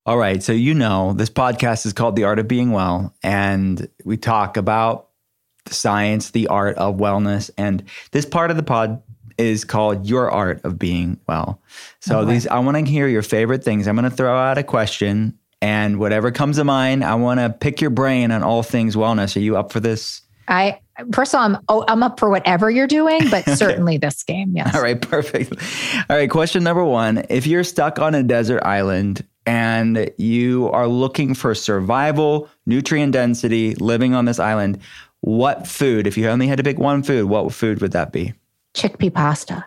All 0.05 0.17
right. 0.17 0.41
So, 0.41 0.51
you 0.51 0.73
know, 0.73 1.13
this 1.13 1.29
podcast 1.29 1.85
is 1.85 1.93
called 1.93 2.15
The 2.15 2.23
Art 2.23 2.39
of 2.39 2.47
Being 2.47 2.71
Well, 2.71 3.13
and 3.21 3.87
we 4.03 4.17
talk 4.17 4.57
about 4.57 5.09
the 5.65 5.75
science, 5.75 6.31
the 6.31 6.47
art 6.47 6.75
of 6.77 6.95
wellness. 6.97 7.51
And 7.57 7.83
this 8.11 8.25
part 8.25 8.49
of 8.49 8.57
the 8.57 8.63
pod 8.63 9.03
is 9.37 9.63
called 9.63 10.07
Your 10.07 10.31
Art 10.31 10.61
of 10.63 10.79
Being 10.79 11.19
Well. 11.27 11.61
So, 11.99 12.19
Okay. 12.19 12.31
these, 12.31 12.47
I 12.47 12.59
want 12.59 12.77
to 12.83 12.91
hear 12.91 13.07
your 13.07 13.21
favorite 13.21 13.63
things. 13.63 13.87
I'm 13.87 13.95
going 13.95 14.09
to 14.09 14.15
throw 14.15 14.35
out 14.35 14.57
a 14.57 14.63
question, 14.63 15.37
and 15.61 15.99
whatever 15.99 16.31
comes 16.31 16.57
to 16.57 16.63
mind, 16.63 17.03
I 17.03 17.13
want 17.15 17.39
to 17.39 17.51
pick 17.51 17.79
your 17.79 17.91
brain 17.91 18.31
on 18.31 18.41
all 18.41 18.63
things 18.63 18.95
wellness. 18.95 19.35
Are 19.35 19.39
you 19.39 19.55
up 19.55 19.71
for 19.71 19.79
this? 19.79 20.21
I 20.47 20.79
first 21.13 21.33
of 21.35 21.39
all, 21.39 21.45
I'm 21.45 21.57
oh, 21.69 21.85
I'm 21.87 22.01
up 22.01 22.19
for 22.19 22.29
whatever 22.29 22.69
you're 22.71 22.87
doing, 22.87 23.29
but 23.29 23.47
certainly 23.55 23.97
this 23.99 24.23
game, 24.23 24.53
yes. 24.55 24.75
All 24.75 24.81
right, 24.81 24.99
perfect. 24.99 25.53
All 26.09 26.17
right, 26.17 26.29
question 26.29 26.63
number 26.63 26.83
one. 26.83 27.23
If 27.29 27.45
you're 27.45 27.63
stuck 27.63 27.99
on 27.99 28.15
a 28.15 28.23
desert 28.23 28.63
island 28.63 29.23
and 29.45 30.11
you 30.17 30.69
are 30.71 30.87
looking 30.87 31.33
for 31.33 31.55
survival, 31.55 32.49
nutrient 32.65 33.13
density, 33.13 33.75
living 33.75 34.13
on 34.13 34.25
this 34.25 34.39
island, 34.39 34.79
what 35.21 35.67
food, 35.67 36.07
if 36.07 36.17
you 36.17 36.27
only 36.27 36.47
had 36.47 36.57
to 36.57 36.63
pick 36.63 36.79
one 36.79 37.03
food, 37.03 37.25
what 37.25 37.53
food 37.53 37.81
would 37.81 37.91
that 37.91 38.11
be? 38.11 38.33
Chickpea 38.73 39.13
pasta. 39.13 39.65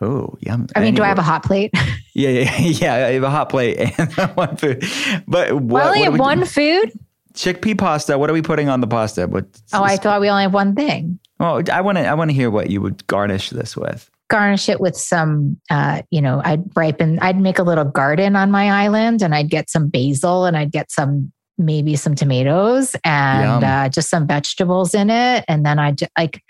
Oh, 0.00 0.36
yum. 0.40 0.66
I 0.74 0.80
mean, 0.80 0.94
do 0.94 1.02
I 1.02 1.08
have 1.08 1.18
a 1.18 1.22
hot 1.22 1.44
plate? 1.44 1.72
Yeah, 2.14 2.28
yeah, 2.28 2.58
yeah. 2.60 2.94
I 3.06 3.12
have 3.12 3.22
a 3.22 3.30
hot 3.30 3.48
plate 3.48 3.78
and 3.78 4.12
one 4.34 4.54
food. 4.58 4.84
But 5.26 5.54
what, 5.54 5.82
I 5.82 5.86
only 5.86 6.00
what 6.00 6.10
have 6.10 6.20
one 6.20 6.36
doing? 6.40 6.46
food. 6.46 6.92
chickpea 7.32 7.78
pasta. 7.78 8.18
What 8.18 8.28
are 8.28 8.34
we 8.34 8.42
putting 8.42 8.68
on 8.68 8.82
the 8.82 8.86
pasta? 8.86 9.26
What? 9.26 9.46
Oh, 9.72 9.82
I 9.82 9.96
thought 9.96 10.20
we 10.20 10.28
only 10.28 10.42
have 10.42 10.52
one 10.52 10.74
thing. 10.74 11.18
Well, 11.40 11.62
I 11.72 11.80
want 11.80 11.96
to. 11.96 12.06
I 12.06 12.12
want 12.12 12.28
to 12.30 12.34
hear 12.34 12.50
what 12.50 12.68
you 12.68 12.82
would 12.82 13.06
garnish 13.06 13.48
this 13.48 13.78
with. 13.78 14.10
Garnish 14.32 14.70
it 14.70 14.80
with 14.80 14.96
some, 14.96 15.60
uh, 15.70 16.00
you 16.10 16.22
know, 16.22 16.40
I'd 16.42 16.64
ripen, 16.74 17.18
I'd 17.20 17.38
make 17.38 17.58
a 17.58 17.62
little 17.62 17.84
garden 17.84 18.34
on 18.34 18.50
my 18.50 18.70
island 18.70 19.20
and 19.20 19.34
I'd 19.34 19.50
get 19.50 19.68
some 19.68 19.88
basil 19.88 20.46
and 20.46 20.56
I'd 20.56 20.72
get 20.72 20.90
some, 20.90 21.30
maybe 21.58 21.96
some 21.96 22.14
tomatoes 22.14 22.96
and 23.04 23.62
uh, 23.62 23.88
just 23.90 24.08
some 24.08 24.26
vegetables 24.26 24.94
in 24.94 25.10
it. 25.10 25.44
And 25.48 25.66
then 25.66 25.78
I 25.78 25.92
just 25.92 26.10
like, 26.16 26.40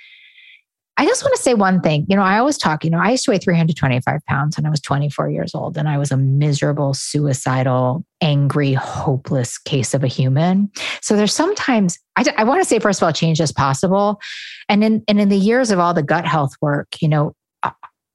I 0.97 1.07
just 1.07 1.24
want 1.24 1.35
to 1.35 1.43
say 1.43 1.55
one 1.55 1.80
thing. 1.80 2.07
You 2.09 2.14
know, 2.14 2.22
I 2.22 2.39
always 2.39 2.57
talk, 2.57 2.85
you 2.85 2.91
know, 2.91 3.01
I 3.01 3.11
used 3.11 3.24
to 3.24 3.33
weigh 3.33 3.39
325 3.39 4.20
pounds 4.26 4.57
when 4.57 4.64
I 4.66 4.70
was 4.70 4.80
24 4.80 5.30
years 5.30 5.55
old, 5.55 5.76
and 5.76 5.89
I 5.89 5.99
was 5.99 6.12
a 6.12 6.16
miserable, 6.16 6.93
suicidal, 6.95 8.05
angry, 8.20 8.74
hopeless 8.74 9.59
case 9.59 9.95
of 9.95 10.05
a 10.05 10.07
human. 10.07 10.70
So 11.01 11.16
there's 11.16 11.35
sometimes, 11.35 11.99
I, 12.16 12.33
I 12.37 12.45
want 12.45 12.62
to 12.62 12.68
say, 12.68 12.78
first 12.78 13.01
of 13.01 13.07
all, 13.07 13.12
change 13.12 13.41
is 13.41 13.53
possible. 13.53 14.20
And 14.68 14.85
in, 14.85 15.03
and 15.09 15.18
in 15.18 15.30
the 15.30 15.37
years 15.37 15.70
of 15.70 15.78
all 15.78 15.95
the 15.95 16.03
gut 16.03 16.26
health 16.26 16.53
work, 16.61 16.89
you 17.01 17.09
know, 17.09 17.35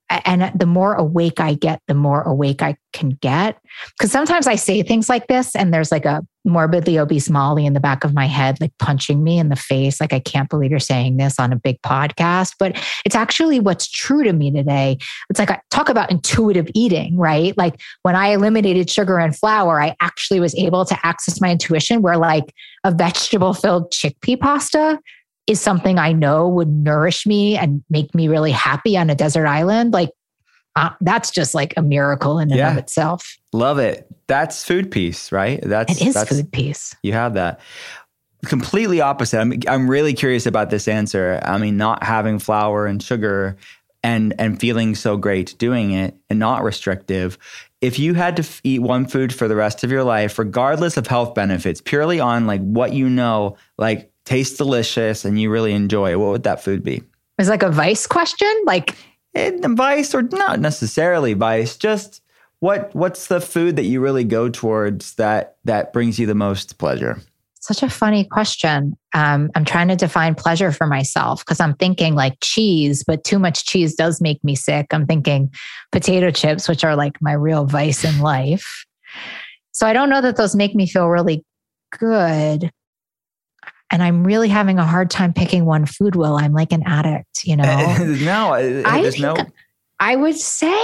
and 0.09 0.57
the 0.57 0.65
more 0.65 0.93
awake 0.93 1.39
I 1.41 1.53
get, 1.53 1.81
the 1.87 1.93
more 1.93 2.21
awake 2.21 2.61
I 2.61 2.77
can 2.93 3.09
get. 3.09 3.59
Because 3.97 4.11
sometimes 4.11 4.47
I 4.47 4.55
say 4.55 4.81
things 4.81 5.09
like 5.09 5.27
this, 5.27 5.53
and 5.53 5.73
there's 5.73 5.91
like 5.91 6.05
a 6.05 6.25
morbidly 6.45 6.97
obese 6.97 7.29
Molly 7.29 7.65
in 7.65 7.73
the 7.73 7.81
back 7.81 8.05
of 8.05 8.13
my 8.13 8.25
head, 8.25 8.61
like 8.61 8.71
punching 8.79 9.21
me 9.21 9.37
in 9.37 9.49
the 9.49 9.57
face. 9.57 9.99
Like, 9.99 10.13
I 10.13 10.19
can't 10.19 10.49
believe 10.49 10.71
you're 10.71 10.79
saying 10.79 11.17
this 11.17 11.39
on 11.39 11.51
a 11.51 11.57
big 11.57 11.81
podcast. 11.81 12.53
But 12.57 12.81
it's 13.05 13.15
actually 13.15 13.59
what's 13.59 13.89
true 13.89 14.23
to 14.23 14.31
me 14.31 14.49
today. 14.49 14.97
It's 15.29 15.39
like 15.39 15.51
I 15.51 15.59
talk 15.71 15.89
about 15.89 16.09
intuitive 16.09 16.69
eating, 16.73 17.17
right? 17.17 17.57
Like 17.57 17.81
when 18.03 18.15
I 18.15 18.29
eliminated 18.29 18.89
sugar 18.89 19.19
and 19.19 19.37
flour, 19.37 19.81
I 19.81 19.93
actually 19.99 20.39
was 20.39 20.55
able 20.55 20.85
to 20.85 20.97
access 21.05 21.41
my 21.41 21.51
intuition 21.51 22.01
where 22.01 22.17
like 22.17 22.53
a 22.85 22.91
vegetable 22.91 23.53
filled 23.53 23.91
chickpea 23.91 24.39
pasta 24.39 24.99
is 25.47 25.59
something 25.61 25.97
I 25.97 26.11
know 26.11 26.47
would 26.47 26.67
nourish 26.69 27.25
me 27.25 27.57
and 27.57 27.83
make 27.89 28.13
me 28.13 28.27
really 28.27 28.51
happy 28.51 28.97
on 28.97 29.09
a 29.09 29.15
desert 29.15 29.47
island. 29.47 29.93
Like 29.93 30.11
uh, 30.75 30.89
that's 31.01 31.31
just 31.31 31.55
like 31.55 31.73
a 31.77 31.81
miracle 31.81 32.37
in 32.37 32.49
and 32.51 32.57
Yeah. 32.57 32.71
of 32.71 32.77
itself. 32.77 33.37
Love 33.53 33.79
it. 33.79 34.07
That's 34.27 34.63
food 34.63 34.91
peace, 34.91 35.31
right? 35.31 35.59
That's 35.63 35.99
It 35.99 36.07
is 36.07 36.13
that's, 36.13 36.29
food 36.29 36.51
peace. 36.51 36.95
You 37.01 37.13
have 37.13 37.33
that. 37.33 37.59
Completely 38.45 39.01
opposite. 39.01 39.39
I'm 39.39 39.53
I'm 39.67 39.89
really 39.89 40.13
curious 40.13 40.45
about 40.45 40.69
this 40.69 40.87
answer. 40.87 41.39
I 41.43 41.57
mean, 41.57 41.75
not 41.77 42.03
having 42.03 42.37
flour 42.37 42.85
and 42.85 43.01
sugar 43.01 43.57
and 44.03 44.35
and 44.37 44.59
feeling 44.59 44.93
so 44.93 45.17
great 45.17 45.55
doing 45.57 45.91
it 45.91 46.15
and 46.29 46.37
not 46.37 46.63
restrictive. 46.63 47.39
If 47.81 47.97
you 47.97 48.13
had 48.13 48.35
to 48.35 48.43
f- 48.43 48.61
eat 48.63 48.81
one 48.81 49.07
food 49.07 49.33
for 49.33 49.47
the 49.47 49.55
rest 49.55 49.83
of 49.83 49.91
your 49.91 50.03
life, 50.03 50.37
regardless 50.37 50.97
of 50.97 51.07
health 51.07 51.33
benefits, 51.33 51.81
purely 51.81 52.19
on 52.19 52.45
like 52.45 52.61
what 52.61 52.93
you 52.93 53.09
know, 53.09 53.57
like 53.79 54.11
tastes 54.27 54.57
delicious 54.57 55.25
and 55.25 55.39
you 55.39 55.49
really 55.49 55.73
enjoy, 55.73 56.17
what 56.17 56.31
would 56.31 56.43
that 56.43 56.61
food 56.61 56.83
be? 56.83 57.01
It's 57.39 57.49
like 57.49 57.63
a 57.63 57.71
vice 57.71 58.05
question. 58.05 58.53
Like 58.65 58.95
And 59.33 59.77
vice 59.77 60.13
or 60.13 60.23
not 60.23 60.59
necessarily 60.59 61.33
vice, 61.33 61.77
just 61.77 62.21
what 62.59 62.93
what's 62.93 63.27
the 63.27 63.39
food 63.39 63.75
that 63.75 63.85
you 63.85 64.01
really 64.01 64.23
go 64.23 64.49
towards 64.49 65.15
that 65.15 65.57
that 65.63 65.93
brings 65.93 66.19
you 66.19 66.25
the 66.25 66.35
most 66.35 66.77
pleasure? 66.77 67.21
such 67.59 67.83
a 67.83 67.89
funny 67.89 68.23
question. 68.23 68.97
Um, 69.13 69.51
I'm 69.53 69.65
trying 69.65 69.89
to 69.89 69.95
define 69.97 70.35
pleasure 70.35 70.71
for 70.71 70.87
myself 70.87 71.43
because 71.43 71.59
I'm 71.59 71.73
thinking 71.73 72.15
like 72.15 72.37
cheese, 72.41 73.03
but 73.05 73.25
too 73.25 73.39
much 73.39 73.65
cheese 73.65 73.93
does 73.93 74.21
make 74.21 74.41
me 74.41 74.55
sick. 74.55 74.87
I'm 74.91 75.05
thinking 75.05 75.51
potato 75.91 76.31
chips, 76.31 76.69
which 76.69 76.85
are 76.85 76.95
like 76.95 77.21
my 77.21 77.33
real 77.33 77.65
vice 77.65 78.05
in 78.05 78.19
life. 78.19 78.85
So 79.73 79.85
I 79.85 79.91
don't 79.91 80.09
know 80.09 80.21
that 80.21 80.37
those 80.37 80.55
make 80.55 80.75
me 80.75 80.87
feel 80.87 81.09
really 81.09 81.43
good. 81.99 82.71
And 83.89 84.03
I'm 84.03 84.23
really 84.25 84.49
having 84.49 84.79
a 84.79 84.85
hard 84.85 85.09
time 85.09 85.33
picking 85.33 85.65
one 85.65 85.85
food, 85.85 86.15
Will. 86.15 86.35
I'm 86.35 86.53
like 86.53 86.73
an 86.73 86.83
addict, 86.85 87.45
you 87.45 87.55
know? 87.57 87.97
no, 87.99 88.53
I, 88.53 88.61
there's 89.01 89.19
no. 89.19 89.35
think 89.35 89.49
I 89.99 90.15
would 90.15 90.37
say 90.37 90.77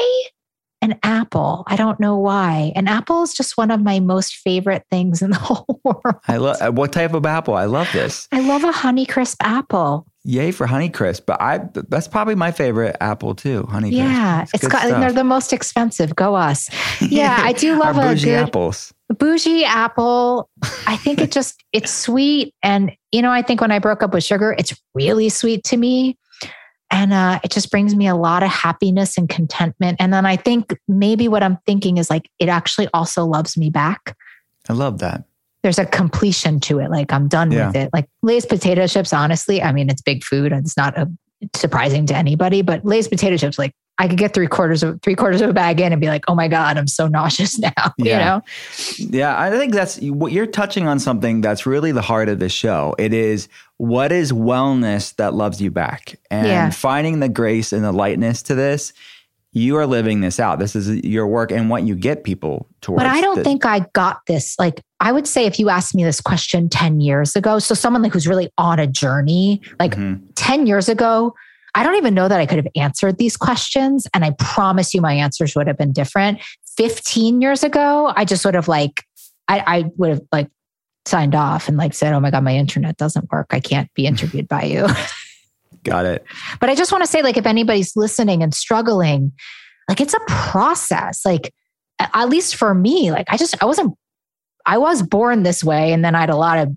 an 0.84 1.00
apple. 1.02 1.64
I 1.68 1.78
don't 1.78 2.00
know 2.00 2.18
why. 2.18 2.74
An 2.76 2.88
apple 2.90 3.24
is 3.24 3.34
just 3.34 3.58
one 3.58 3.72
of 3.72 3.82
my 3.82 4.02
most 4.02 4.36
favorite 4.36 4.84
things 4.92 5.22
in 5.22 5.30
the 5.32 5.38
whole 5.40 5.80
world. 5.84 6.20
I 6.28 6.38
love 6.38 6.58
uh, 6.62 6.72
what 6.72 6.92
type 6.92 7.14
of 7.14 7.26
apple? 7.26 7.54
I 7.54 7.66
love 7.66 7.90
this. 7.94 8.28
I 8.32 8.42
love 8.42 8.64
a 8.66 8.72
Honeycrisp 8.72 9.38
apple. 9.40 10.06
yay 10.26 10.52
for 10.52 10.68
Honeycrisp, 10.68 11.26
but 11.26 11.42
I 11.42 11.60
that's 11.88 12.10
probably 12.10 12.36
my 12.36 12.52
favorite 12.52 12.98
apple 13.00 13.34
too. 13.34 13.64
Honeycrisp. 13.64 13.94
Yeah, 13.94 14.46
it's 14.54 14.64
good 14.64 14.72
got 14.72 14.88
they're 15.00 15.14
the 15.14 15.24
most 15.24 15.54
expensive. 15.54 16.16
Go 16.16 16.36
us. 16.36 16.70
Yeah, 17.02 17.38
I 17.40 17.54
do 17.54 17.80
love 17.80 17.98
a 17.98 18.16
good 18.16 18.28
apples. 18.28 18.94
Bougie 19.14 19.64
apple. 19.66 20.50
I 20.88 20.96
think 20.98 21.20
it 21.20 21.32
just 21.32 21.64
it's 21.74 21.92
sweet, 21.92 22.54
and 22.64 22.92
you 23.12 23.22
know, 23.22 23.32
I 23.32 23.42
think 23.42 23.62
when 23.62 23.72
I 23.72 23.80
broke 23.80 24.04
up 24.04 24.14
with 24.14 24.24
sugar, 24.24 24.56
it's 24.58 24.74
really 24.94 25.30
sweet 25.30 25.64
to 25.66 25.78
me, 25.78 26.18
and 26.92 27.14
uh, 27.14 27.40
it 27.44 27.52
just 27.52 27.72
brings 27.72 27.96
me 27.96 28.08
a 28.08 28.16
lot 28.16 28.44
of 28.44 28.50
happiness 28.50 29.18
and 29.18 29.30
contentment. 29.30 29.98
And 30.00 30.14
then 30.14 30.26
I 30.26 30.36
think 30.36 30.78
maybe 30.88 31.28
what 31.28 31.44
I'm 31.44 31.58
thinking 31.66 31.98
is 31.98 32.10
like 32.10 32.30
it 32.40 32.50
actually 32.50 32.88
also 32.94 33.26
loves 33.26 33.58
me 33.58 33.70
back. 33.70 34.16
I 34.70 34.74
love 34.74 35.00
that. 35.00 35.24
There's 35.64 35.80
a 35.80 35.86
completion 35.86 36.60
to 36.62 36.80
it. 36.80 36.92
Like 36.92 37.12
I'm 37.14 37.28
done 37.28 37.52
Yeah. 37.52 37.68
with 37.68 37.76
it. 37.78 37.90
Like 37.94 38.10
Lay's 38.22 38.46
potato 38.46 38.86
chips, 38.88 39.14
honestly, 39.14 39.62
I 39.62 39.72
mean, 39.72 39.90
it's 39.90 40.02
big 40.02 40.24
food. 40.24 40.52
It's 40.52 40.76
not 40.76 40.98
a, 40.98 41.10
surprising 41.56 42.06
to 42.08 42.16
anybody, 42.16 42.62
but 42.62 42.86
Lay's 42.86 43.08
potato 43.08 43.38
chips, 43.38 43.58
like 43.58 43.74
I 44.00 44.08
could 44.08 44.18
get 44.18 44.34
three 44.34 44.48
quarters 44.48 44.82
of 44.82 45.02
three 45.04 45.16
quarters 45.16 45.40
of 45.42 45.50
a 45.50 45.54
bag 45.54 45.80
in 45.80 45.92
and 45.92 46.02
be 46.02 46.08
like, 46.08 46.24
oh 46.28 46.34
my 46.36 46.48
God, 46.48 46.78
I'm 46.78 46.88
so 46.88 47.08
nauseous 47.18 47.60
now. 47.60 47.72
You 47.98 48.06
Yeah. 48.06 48.26
know? 48.26 48.42
Yeah, 48.98 49.40
I 49.40 49.52
think 49.52 49.74
that's 49.74 50.00
what 50.00 50.32
you're 50.32 50.48
touching 50.48 50.88
on 50.88 51.00
something 51.00 51.42
that's 51.42 51.66
really 51.66 51.92
the 51.92 52.02
heart 52.02 52.28
of 52.30 52.40
the 52.40 52.50
show. 52.50 52.96
It 52.98 53.14
is 53.14 53.48
what 53.78 54.12
is 54.12 54.32
wellness 54.32 55.16
that 55.18 55.34
loves 55.36 55.62
you 55.62 55.70
back 55.72 56.20
and 56.32 56.48
Yeah. 56.48 56.70
finding 56.72 57.20
the 57.20 57.30
grace 57.30 57.72
and 57.72 57.84
the 57.84 57.92
lightness 57.92 58.42
to 58.44 58.56
this. 58.56 58.94
You 59.56 59.78
are 59.78 59.86
living 59.86 60.22
this 60.22 60.40
out. 60.40 60.58
This 60.58 60.76
is 60.76 60.90
your 61.04 61.28
work 61.28 61.52
and 61.52 61.70
what 61.70 61.84
you 61.84 61.94
get 61.94 62.24
people 62.24 62.68
towards. 62.82 63.04
But 63.04 63.12
I 63.12 63.22
don't 63.22 63.44
think 63.44 63.64
I 63.68 63.82
got 63.94 64.22
this. 64.26 64.56
Like, 64.58 64.82
I 65.00 65.12
would 65.12 65.28
say 65.28 65.46
if 65.46 65.60
you 65.60 65.70
asked 65.70 65.94
me 65.94 66.04
this 66.04 66.20
question 66.20 66.70
10 66.70 67.00
years 67.02 67.36
ago, 67.36 67.60
so 67.60 67.76
someone 67.76 68.02
like 68.02 68.14
who's 68.14 68.28
really 68.28 68.50
on 68.58 68.80
a 68.80 68.88
journey, 68.88 69.62
like 69.80 69.96
Mhm. 69.96 70.22
10 70.34 70.66
years 70.66 70.90
ago, 70.90 71.36
I 71.76 71.84
don't 71.84 71.96
even 71.96 72.14
know 72.14 72.28
that 72.28 72.40
I 72.40 72.46
could 72.46 72.58
have 72.58 72.68
answered 72.76 73.18
these 73.18 73.36
questions. 73.36 74.08
And 74.14 74.24
I 74.24 74.32
promise 74.38 74.94
you 74.94 75.02
my 75.02 75.14
answers 75.14 75.56
would 75.56 75.68
have 75.68 75.78
been 75.78 75.92
different. 75.92 76.40
15 76.78 77.42
years 77.42 77.64
ago, 77.64 78.12
I 78.16 78.26
just 78.26 78.46
would 78.46 78.56
have 78.56 78.68
like, 78.68 79.04
I, 79.48 79.64
I 79.66 79.84
would 79.98 80.10
have 80.10 80.22
like 80.32 80.50
signed 81.06 81.36
off 81.36 81.68
and 81.68 81.78
like 81.78 81.94
said, 81.94 82.14
oh 82.14 82.20
my 82.20 82.32
God, 82.32 82.44
my 82.44 82.56
internet 82.56 82.98
doesn't 82.98 83.32
work. 83.32 83.48
I 83.52 83.60
can't 83.60 83.94
be 83.94 84.04
mm. 84.04 84.08
interviewed 84.08 84.48
by 84.48 84.64
you. 84.64 84.88
Got 85.84 86.06
it. 86.06 86.26
But 86.60 86.70
I 86.70 86.76
just 86.76 86.92
want 86.92 87.04
to 87.04 87.10
say, 87.10 87.22
like, 87.22 87.36
if 87.36 87.46
anybody's 87.46 87.96
listening 87.96 88.42
and 88.42 88.54
struggling, 88.54 89.34
like, 89.90 90.00
it's 90.00 90.14
a 90.14 90.20
process. 90.28 91.26
Like, 91.26 91.54
at 92.00 92.30
least 92.30 92.56
for 92.56 92.74
me, 92.74 93.12
like, 93.12 93.28
I 93.30 93.36
just, 93.36 93.62
I 93.62 93.66
wasn't, 93.66 93.94
I 94.66 94.78
was 94.78 95.02
born 95.02 95.44
this 95.44 95.62
way. 95.62 95.92
And 95.92 96.06
then 96.06 96.16
I 96.16 96.22
had 96.22 96.30
a 96.30 96.38
lot 96.38 96.58
of 96.58 96.70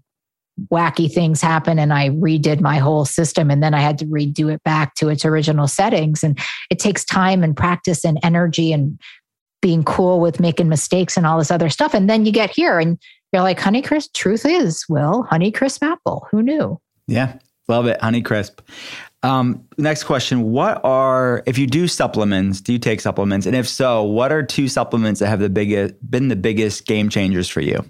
wacky 0.71 1.13
things 1.13 1.41
happen 1.41 1.79
and 1.79 1.93
I 1.93 2.11
redid 2.11 2.61
my 2.61 2.79
whole 2.79 3.05
system. 3.05 3.51
And 3.51 3.63
then 3.63 3.75
I 3.75 3.81
had 3.81 3.99
to 3.99 4.07
redo 4.07 4.53
it 4.53 4.63
back 4.63 4.95
to 4.97 5.09
its 5.09 5.25
original 5.25 5.69
settings. 5.69 6.25
And 6.25 6.39
it 6.71 6.79
takes 6.79 7.05
time 7.05 7.43
and 7.43 7.57
practice 7.57 8.05
and 8.05 8.19
energy 8.23 8.73
and 8.73 8.99
being 9.61 9.85
cool 9.85 10.21
with 10.21 10.41
making 10.41 10.69
mistakes 10.69 11.17
and 11.17 11.27
all 11.27 11.39
this 11.39 11.51
other 11.51 11.69
stuff. 11.69 11.95
And 11.95 12.09
then 12.09 12.25
you 12.25 12.33
get 12.33 12.51
here 12.51 12.79
and 12.79 12.99
you're 13.33 13.43
like, 13.43 13.59
Honeycrisp, 13.59 14.13
truth 14.13 14.47
is, 14.47 14.85
Will, 14.89 15.27
Honeycrisp 15.31 15.83
apple. 15.83 16.27
Who 16.31 16.43
knew? 16.43 16.81
Yeah, 17.07 17.39
love 17.69 17.87
it. 17.87 18.01
Honeycrisp. 18.01 18.61
Um, 19.23 19.65
next 19.77 20.05
question. 20.05 20.53
What 20.53 20.81
are, 20.85 21.43
if 21.47 21.59
you 21.59 21.67
do 21.67 21.89
supplements, 21.89 22.61
do 22.61 22.73
you 22.73 22.79
take 22.79 23.01
supplements? 23.01 23.45
And 23.45 23.57
if 23.57 23.69
so, 23.69 24.05
what 24.05 24.31
are 24.31 24.43
two 24.43 24.69
supplements 24.69 25.21
that 25.21 25.27
have 25.27 25.41
the 25.41 25.51
biggest, 25.51 25.95
been 26.09 26.29
the 26.29 26.37
biggest 26.37 26.87
game 26.87 27.09
changers 27.09 27.49
for 27.49 27.61
you? 27.61 27.85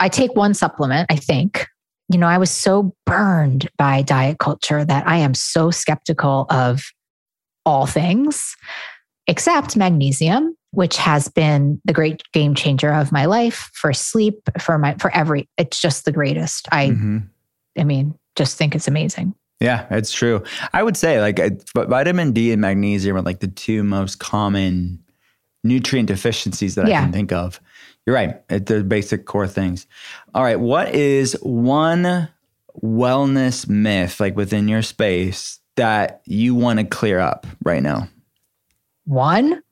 I 0.00 0.08
take 0.08 0.34
one 0.34 0.54
supplement, 0.54 1.06
I 1.10 1.16
think. 1.16 1.68
You 2.10 2.18
know, 2.18 2.26
I 2.26 2.38
was 2.38 2.50
so 2.50 2.94
burned 3.04 3.68
by 3.76 4.02
diet 4.02 4.38
culture 4.38 4.84
that 4.84 5.06
I 5.06 5.18
am 5.18 5.34
so 5.34 5.70
skeptical 5.70 6.46
of 6.50 6.82
all 7.66 7.86
things 7.86 8.56
except 9.26 9.76
magnesium, 9.76 10.56
which 10.70 10.96
has 10.96 11.28
been 11.28 11.80
the 11.84 11.92
great 11.92 12.22
game 12.32 12.54
changer 12.54 12.92
of 12.92 13.12
my 13.12 13.26
life 13.26 13.70
for 13.74 13.92
sleep, 13.92 14.36
for 14.58 14.78
my 14.78 14.94
for 14.94 15.14
every 15.14 15.48
it's 15.58 15.80
just 15.80 16.04
the 16.06 16.12
greatest. 16.12 16.66
I 16.72 16.88
Mhm. 16.88 17.28
I 17.78 17.84
mean, 17.84 18.14
just 18.36 18.56
think 18.56 18.74
it's 18.74 18.88
amazing. 18.88 19.34
Yeah, 19.60 19.86
it's 19.90 20.12
true. 20.12 20.42
I 20.72 20.82
would 20.82 20.96
say 20.96 21.20
like 21.20 21.40
vitamin 21.74 22.32
D 22.32 22.52
and 22.52 22.60
magnesium 22.60 23.16
are 23.16 23.22
like 23.22 23.40
the 23.40 23.48
two 23.48 23.82
most 23.82 24.18
common 24.18 25.00
nutrient 25.64 26.06
deficiencies 26.06 26.76
that 26.76 26.86
I 26.86 26.90
can 26.90 27.12
think 27.12 27.32
of. 27.32 27.60
You're 28.08 28.14
right. 28.14 28.40
It, 28.48 28.64
the 28.64 28.82
basic 28.82 29.26
core 29.26 29.46
things. 29.46 29.86
All 30.34 30.42
right. 30.42 30.58
What 30.58 30.94
is 30.94 31.34
one 31.42 32.30
wellness 32.82 33.68
myth 33.68 34.18
like 34.18 34.34
within 34.34 34.66
your 34.66 34.80
space 34.80 35.60
that 35.76 36.22
you 36.24 36.54
want 36.54 36.78
to 36.78 36.86
clear 36.86 37.18
up 37.18 37.46
right 37.62 37.82
now? 37.82 38.08
One? 39.04 39.62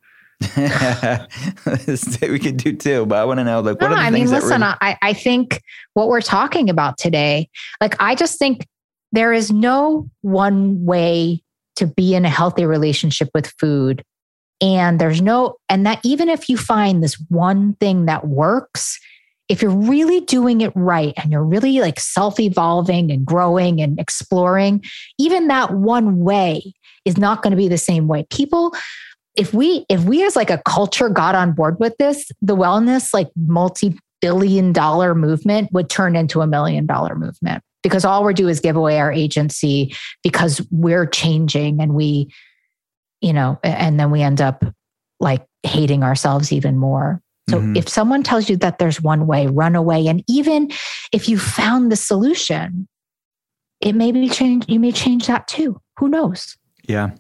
we 0.55 2.39
could 2.39 2.59
do 2.59 2.77
two, 2.77 3.07
but 3.07 3.17
I 3.17 3.25
want 3.25 3.41
to 3.41 3.45
know 3.45 3.61
like 3.61 3.81
what 3.81 3.89
No, 3.89 3.95
are 3.95 4.01
the 4.01 4.03
I 4.03 4.11
things 4.11 4.31
mean, 4.31 4.39
listen, 4.39 4.61
really- 4.61 4.75
I, 4.83 4.99
I 5.01 5.13
think 5.15 5.63
what 5.95 6.09
we're 6.09 6.21
talking 6.21 6.69
about 6.69 6.99
today, 6.99 7.49
like, 7.81 7.97
I 8.01 8.15
just 8.15 8.39
think 8.39 8.67
there 9.13 9.33
is 9.33 9.51
no 9.51 10.11
one 10.21 10.85
way 10.85 11.43
to 11.77 11.87
be 11.87 12.15
in 12.15 12.27
a 12.27 12.31
healthy 12.31 12.67
relationship 12.67 13.31
with 13.35 13.47
food. 13.59 14.05
And 14.61 14.99
there's 14.99 15.21
no, 15.21 15.57
and 15.69 15.85
that 15.87 16.01
even 16.03 16.29
if 16.29 16.49
you 16.49 16.57
find 16.57 17.03
this 17.03 17.15
one 17.29 17.75
thing 17.75 18.07
that 18.07 18.27
works, 18.27 18.99
if 19.49 19.63
you're 19.63 19.71
really 19.71 20.21
doing 20.23 20.61
it 20.61 20.73
right 20.75 21.13
and 21.17 21.31
you're 21.31 21.45
really 21.45 21.81
like 21.81 22.01
self 22.01 22.41
evolving 22.41 23.11
and 23.11 23.25
growing 23.25 23.81
and 23.81 24.01
exploring, 24.01 24.83
even 25.19 25.49
that 25.49 25.73
one 25.73 26.21
way 26.21 26.75
is 27.05 27.17
not 27.17 27.43
going 27.43 27.53
to 27.53 27.57
be 27.57 27.69
the 27.69 27.79
same 27.79 28.09
way. 28.09 28.27
People, 28.31 28.75
if 29.37 29.53
we 29.53 29.85
if 29.89 30.05
we 30.05 30.25
as 30.25 30.35
like 30.35 30.51
a 30.51 30.63
culture 30.67 31.09
got 31.09 31.35
on 31.35 31.53
board 31.53 31.79
with 31.79 31.97
this 31.99 32.31
the 32.41 32.57
wellness 32.57 33.13
like 33.13 33.29
multi-billion 33.37 34.73
dollar 34.73 35.15
movement 35.15 35.71
would 35.73 35.91
turn 35.91 36.17
into 36.17 36.41
a 36.41 36.47
million 36.47 36.87
dollar 36.87 37.15
movement 37.15 37.63
because 37.83 38.05
all 38.05 38.25
we're 38.25 38.33
doing 38.33 38.51
is 38.51 38.61
give 38.61 38.77
away 38.77 38.99
our 38.99 39.13
agency 39.13 39.95
because 40.23 40.67
we're 40.71 41.07
changing 41.07 41.81
and 41.81 41.95
we 41.95 42.33
you 43.21 43.33
know 43.33 43.59
and 43.63 43.99
then 43.99 44.11
we 44.11 44.23
end 44.23 44.41
up 44.41 44.65
like 45.21 45.45
hating 45.63 46.03
ourselves 46.03 46.53
even 46.53 46.77
more 46.77 47.21
so 47.49 47.61
Mhm. 47.61 47.77
if 47.77 47.89
someone 47.89 48.23
tells 48.23 48.49
you 48.51 48.57
that 48.57 48.79
there's 48.79 49.01
one 49.01 49.27
way 49.27 49.47
run 49.47 49.75
away 49.77 50.07
and 50.09 50.23
even 50.29 50.71
if 51.13 51.29
you 51.29 51.39
found 51.39 51.91
the 51.93 51.97
solution 51.97 52.89
it 53.81 53.95
may 53.95 54.13
be 54.13 54.29
change 54.29 54.65
you 54.69 54.81
may 54.81 54.93
change 54.93 55.27
that 55.27 55.47
too 55.49 55.81
who 55.99 56.09
knows 56.09 56.57
Yeah. 56.89 57.11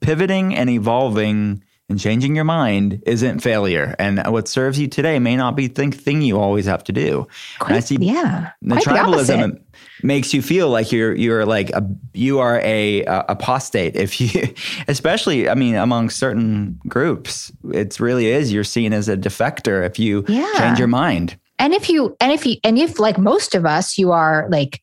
Pivoting 0.00 0.54
and 0.54 0.68
evolving 0.68 1.62
and 1.88 2.00
changing 2.00 2.34
your 2.34 2.44
mind 2.44 3.02
isn't 3.06 3.40
failure. 3.40 3.94
And 3.98 4.22
what 4.32 4.48
serves 4.48 4.78
you 4.78 4.88
today 4.88 5.18
may 5.18 5.36
not 5.36 5.54
be 5.54 5.66
the 5.66 5.90
thing 5.90 6.22
you 6.22 6.38
always 6.40 6.64
have 6.66 6.82
to 6.84 6.92
do. 6.92 7.26
And 7.60 7.74
I 7.76 7.80
see 7.80 7.96
yeah 8.00 8.50
the 8.62 8.76
quite 8.76 8.84
the 8.84 8.90
tribalism 8.90 9.60
makes 10.02 10.32
you 10.32 10.40
feel 10.42 10.68
like 10.70 10.92
you're 10.92 11.14
you're 11.14 11.44
like 11.46 11.70
a, 11.70 11.86
you 12.14 12.38
are 12.38 12.60
a, 12.60 13.04
a 13.04 13.24
apostate 13.28 13.96
if 13.96 14.20
you 14.20 14.54
especially 14.88 15.48
I 15.48 15.54
mean 15.54 15.74
among 15.74 16.10
certain 16.10 16.80
groups 16.88 17.52
it 17.72 17.98
really 18.00 18.26
is 18.26 18.52
you're 18.52 18.64
seen 18.64 18.92
as 18.92 19.08
a 19.08 19.16
defector 19.16 19.84
if 19.84 19.98
you 19.98 20.24
Yeah. 20.28 20.50
change 20.56 20.78
your 20.78 20.88
mind. 20.88 21.36
and 21.58 21.72
if 21.74 21.88
you 21.90 22.16
and 22.20 22.32
if 22.32 22.46
you 22.46 22.56
and 22.64 22.78
if 22.78 22.98
like 22.98 23.18
most 23.18 23.54
of 23.54 23.64
us 23.66 23.98
you 23.98 24.10
are 24.12 24.46
like 24.50 24.80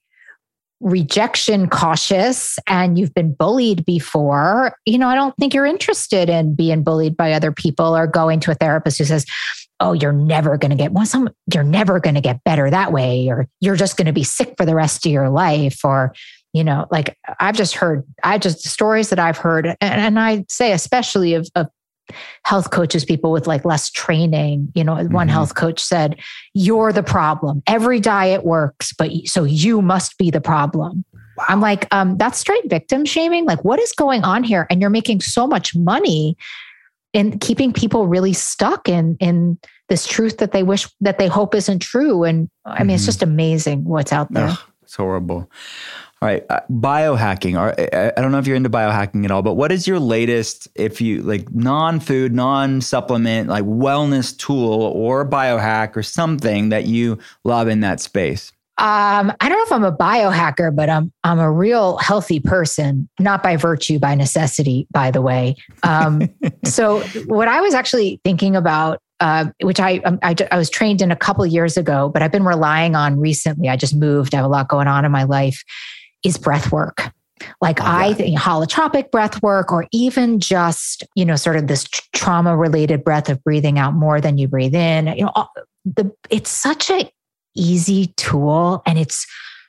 rejection 0.81 1.69
cautious 1.69 2.57
and 2.67 2.97
you've 2.97 3.13
been 3.13 3.33
bullied 3.33 3.85
before 3.85 4.75
you 4.85 4.97
know 4.97 5.07
i 5.07 5.15
don't 5.15 5.35
think 5.37 5.53
you're 5.53 5.65
interested 5.65 6.27
in 6.27 6.55
being 6.55 6.83
bullied 6.83 7.15
by 7.15 7.33
other 7.33 7.51
people 7.51 7.95
or 7.95 8.07
going 8.07 8.39
to 8.39 8.49
a 8.49 8.55
therapist 8.55 8.97
who 8.97 9.05
says 9.05 9.25
oh 9.79 9.93
you're 9.93 10.11
never 10.11 10.57
going 10.57 10.71
to 10.71 10.75
get 10.75 10.91
well 10.91 11.05
some 11.05 11.29
you're 11.53 11.63
never 11.63 11.99
going 11.99 12.15
to 12.15 12.21
get 12.21 12.43
better 12.43 12.69
that 12.69 12.91
way 12.91 13.29
or 13.29 13.47
you're 13.59 13.75
just 13.75 13.95
going 13.95 14.07
to 14.07 14.13
be 14.13 14.23
sick 14.23 14.55
for 14.57 14.65
the 14.65 14.75
rest 14.75 15.05
of 15.05 15.11
your 15.11 15.29
life 15.29 15.85
or 15.85 16.13
you 16.51 16.63
know 16.63 16.87
like 16.89 17.15
i've 17.39 17.55
just 17.55 17.75
heard 17.75 18.03
i 18.23 18.39
just 18.39 18.67
stories 18.67 19.09
that 19.09 19.19
i've 19.19 19.37
heard 19.37 19.67
and, 19.67 19.77
and 19.81 20.19
i 20.19 20.43
say 20.49 20.71
especially 20.71 21.35
of, 21.35 21.47
of 21.55 21.67
health 22.43 22.71
coaches, 22.71 23.05
people 23.05 23.31
with 23.31 23.47
like 23.47 23.65
less 23.65 23.89
training. 23.89 24.71
You 24.75 24.83
know, 24.83 24.95
one 25.05 25.27
Mhm. 25.27 25.31
health 25.31 25.55
coach 25.55 25.79
said, 25.81 26.17
You're 26.53 26.91
the 26.93 27.03
problem. 27.03 27.63
Every 27.67 27.99
diet 27.99 28.45
works, 28.45 28.93
but 28.97 29.11
so 29.25 29.43
you 29.43 29.81
must 29.81 30.17
be 30.17 30.31
the 30.31 30.41
problem. 30.41 31.05
I'm 31.47 31.61
like, 31.61 31.87
um, 31.93 32.17
that's 32.17 32.37
straight 32.37 32.69
victim 32.69 33.05
shaming. 33.05 33.45
Like, 33.45 33.63
what 33.63 33.79
is 33.79 33.93
going 33.93 34.23
on 34.23 34.43
here? 34.43 34.67
And 34.69 34.79
you're 34.81 34.89
making 34.89 35.21
so 35.21 35.47
much 35.47 35.75
money 35.75 36.35
in 37.13 37.39
keeping 37.39 37.73
people 37.73 38.07
really 38.07 38.33
stuck 38.33 38.87
in 38.87 39.17
in 39.19 39.57
this 39.89 40.05
truth 40.07 40.37
that 40.37 40.51
they 40.51 40.63
wish 40.63 40.87
that 41.01 41.17
they 41.17 41.27
hope 41.27 41.55
isn't 41.55 41.79
true. 41.79 42.23
And 42.23 42.49
I 42.65 42.83
mean, 42.83 42.95
it's 42.95 43.03
Mhm. 43.03 43.07
just 43.07 43.23
amazing 43.23 43.83
what's 43.85 44.13
out 44.13 44.31
there. 44.31 44.49
Ugh, 44.49 44.57
it's 44.83 44.95
horrible. 44.95 45.49
All 46.21 46.27
right, 46.27 46.45
uh, 46.51 46.59
biohacking. 46.69 47.57
I 47.57 48.11
I 48.15 48.21
don't 48.21 48.31
know 48.31 48.37
if 48.37 48.45
you're 48.45 48.55
into 48.55 48.69
biohacking 48.69 49.25
at 49.25 49.31
all, 49.31 49.41
but 49.41 49.55
what 49.55 49.71
is 49.71 49.87
your 49.87 49.99
latest, 49.99 50.67
if 50.75 51.01
you 51.01 51.23
like 51.23 51.51
non-food, 51.51 52.31
non-supplement, 52.31 53.49
like 53.49 53.63
wellness 53.63 54.37
tool 54.37 54.83
or 54.83 55.27
biohack 55.27 55.95
or 55.95 56.03
something 56.03 56.69
that 56.69 56.85
you 56.85 57.17
love 57.43 57.67
in 57.67 57.79
that 57.79 58.01
space? 58.01 58.51
Um, 58.77 59.33
I 59.39 59.49
don't 59.49 59.57
know 59.57 59.63
if 59.63 59.71
I'm 59.71 59.83
a 59.83 59.95
biohacker, 59.95 60.75
but 60.75 60.89
I'm 60.89 61.11
I'm 61.23 61.39
a 61.39 61.51
real 61.51 61.97
healthy 61.97 62.39
person, 62.39 63.09
not 63.19 63.41
by 63.41 63.55
virtue, 63.55 63.97
by 63.97 64.13
necessity, 64.13 64.85
by 64.91 65.09
the 65.09 65.23
way. 65.23 65.55
Um, 65.81 66.29
so 66.65 66.99
what 67.25 67.47
I 67.47 67.61
was 67.61 67.73
actually 67.73 68.21
thinking 68.23 68.55
about, 68.55 68.99
uh, 69.21 69.45
which 69.61 69.79
I, 69.79 69.97
um, 69.99 70.19
I 70.21 70.35
I 70.51 70.57
was 70.57 70.69
trained 70.69 71.01
in 71.01 71.11
a 71.11 71.15
couple 71.15 71.43
years 71.47 71.77
ago, 71.77 72.09
but 72.09 72.21
I've 72.21 72.31
been 72.31 72.45
relying 72.45 72.95
on 72.95 73.19
recently. 73.19 73.69
I 73.69 73.75
just 73.75 73.95
moved. 73.95 74.35
I 74.35 74.37
have 74.37 74.45
a 74.45 74.49
lot 74.49 74.67
going 74.67 74.87
on 74.87 75.03
in 75.03 75.11
my 75.11 75.23
life. 75.23 75.63
Is 76.23 76.37
breath 76.37 76.71
work. 76.71 77.11
Like 77.59 77.81
oh, 77.81 77.85
I 77.85 78.13
think 78.13 78.37
holotropic 78.37 79.09
breath 79.11 79.41
work, 79.41 79.71
or 79.71 79.87
even 79.91 80.39
just, 80.39 81.03
you 81.15 81.25
know, 81.25 81.35
sort 81.35 81.57
of 81.57 81.67
this 81.67 81.85
trauma 82.13 82.55
related 82.55 83.03
breath 83.03 83.29
of 83.29 83.43
breathing 83.43 83.79
out 83.79 83.93
more 83.93 84.21
than 84.21 84.37
you 84.37 84.47
breathe 84.47 84.75
in. 84.75 85.07
You 85.07 85.25
know, 85.25 85.47
the 85.85 86.11
it's 86.29 86.51
such 86.51 86.89
an 86.91 87.09
easy 87.55 88.07
tool 88.17 88.81
and 88.85 88.99
it's 88.99 89.25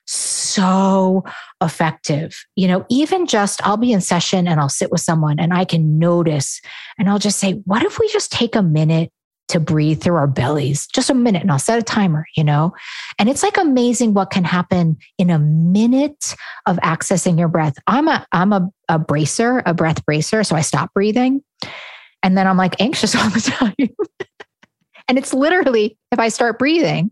so 0.06 1.24
effective. 1.62 2.34
You 2.56 2.68
know, 2.68 2.84
even 2.90 3.26
just 3.26 3.64
I'll 3.66 3.76
be 3.76 3.92
in 3.92 4.00
session 4.00 4.46
and 4.46 4.60
I'll 4.60 4.68
sit 4.68 4.90
with 4.90 5.00
someone 5.00 5.38
and 5.38 5.54
I 5.54 5.64
can 5.64 5.98
notice 5.98 6.60
and 6.98 7.08
I'll 7.08 7.18
just 7.18 7.38
say, 7.38 7.52
what 7.64 7.82
if 7.82 7.98
we 7.98 8.08
just 8.08 8.32
take 8.32 8.56
a 8.56 8.62
minute 8.62 9.12
to 9.52 9.60
breathe 9.60 10.02
through 10.02 10.16
our 10.16 10.26
bellies? 10.26 10.86
Just 10.86 11.10
a 11.10 11.14
minute 11.14 11.42
and 11.42 11.50
I'll 11.50 11.58
set 11.58 11.78
a 11.78 11.82
timer, 11.82 12.26
you 12.36 12.44
know? 12.44 12.74
And 13.18 13.28
it's 13.28 13.42
like 13.42 13.56
amazing 13.56 14.14
what 14.14 14.30
can 14.30 14.44
happen 14.44 14.98
in 15.18 15.30
a 15.30 15.38
minute 15.38 16.34
of 16.66 16.76
accessing 16.78 17.38
your 17.38 17.48
breath. 17.48 17.74
I'm 17.86 18.08
a 18.08 18.26
I'm 18.32 18.52
a, 18.52 18.68
a 18.88 18.98
bracer, 18.98 19.62
a 19.64 19.74
breath 19.74 20.04
bracer. 20.04 20.44
So 20.44 20.56
I 20.56 20.60
stop 20.60 20.92
breathing. 20.92 21.42
And 22.22 22.36
then 22.36 22.46
I'm 22.46 22.56
like 22.56 22.80
anxious 22.80 23.14
all 23.16 23.30
the 23.30 23.40
time. 23.40 23.74
and 25.08 25.18
it's 25.18 25.32
literally 25.32 25.96
if 26.10 26.18
I 26.18 26.28
start 26.28 26.58
breathing, 26.58 27.10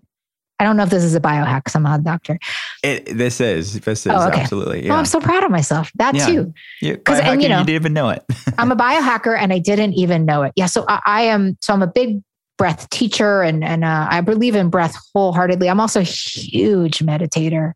I 0.61 0.65
don't 0.65 0.77
know 0.77 0.83
if 0.83 0.91
this 0.91 1.05
is 1.05 1.15
a 1.15 1.21
biohack 1.21 1.61
because 1.61 1.75
I'm 1.75 1.85
not 1.85 2.01
a 2.01 2.03
doctor. 2.03 2.39
It, 2.83 3.17
this 3.17 3.41
is 3.41 3.81
this 3.81 4.05
is 4.05 4.13
oh, 4.13 4.29
okay. 4.29 4.43
absolutely. 4.43 4.85
Yeah. 4.85 4.93
Oh, 4.93 4.97
I'm 4.97 5.07
so 5.07 5.19
proud 5.19 5.43
of 5.43 5.51
myself. 5.51 5.91
That 5.95 6.15
yeah. 6.15 6.27
too. 6.27 6.55
Because 6.83 7.19
and 7.21 7.43
you 7.43 7.49
know, 7.49 7.61
you 7.61 7.65
didn't 7.65 7.81
even 7.81 7.93
know 7.95 8.11
it. 8.11 8.23
I'm 8.59 8.71
a 8.71 8.77
biohacker 8.77 9.37
and 9.39 9.55
I 9.55 9.59
didn't 9.59 9.95
even 9.95 10.27
know 10.27 10.43
it. 10.43 10.53
Yeah. 10.57 10.67
So 10.67 10.85
I, 10.87 11.01
I 11.07 11.23
am. 11.23 11.57
So 11.63 11.73
I'm 11.73 11.81
a 11.81 11.87
big 11.87 12.21
breath 12.61 12.91
teacher 12.91 13.41
and 13.41 13.65
and 13.65 13.85
uh, 13.85 14.07
I 14.11 14.21
believe 14.21 14.55
in 14.55 14.69
breath 14.69 14.95
wholeheartedly. 15.15 15.71
I'm 15.71 15.81
also 15.81 16.01
a 16.01 16.03
huge 16.03 16.99
meditator 16.99 17.73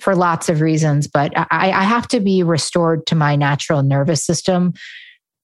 for 0.00 0.16
lots 0.16 0.48
of 0.48 0.62
reasons, 0.62 1.06
but 1.06 1.30
I, 1.36 1.70
I 1.70 1.82
have 1.82 2.08
to 2.08 2.20
be 2.20 2.42
restored 2.42 3.06
to 3.08 3.14
my 3.14 3.36
natural 3.36 3.82
nervous 3.82 4.24
system. 4.24 4.72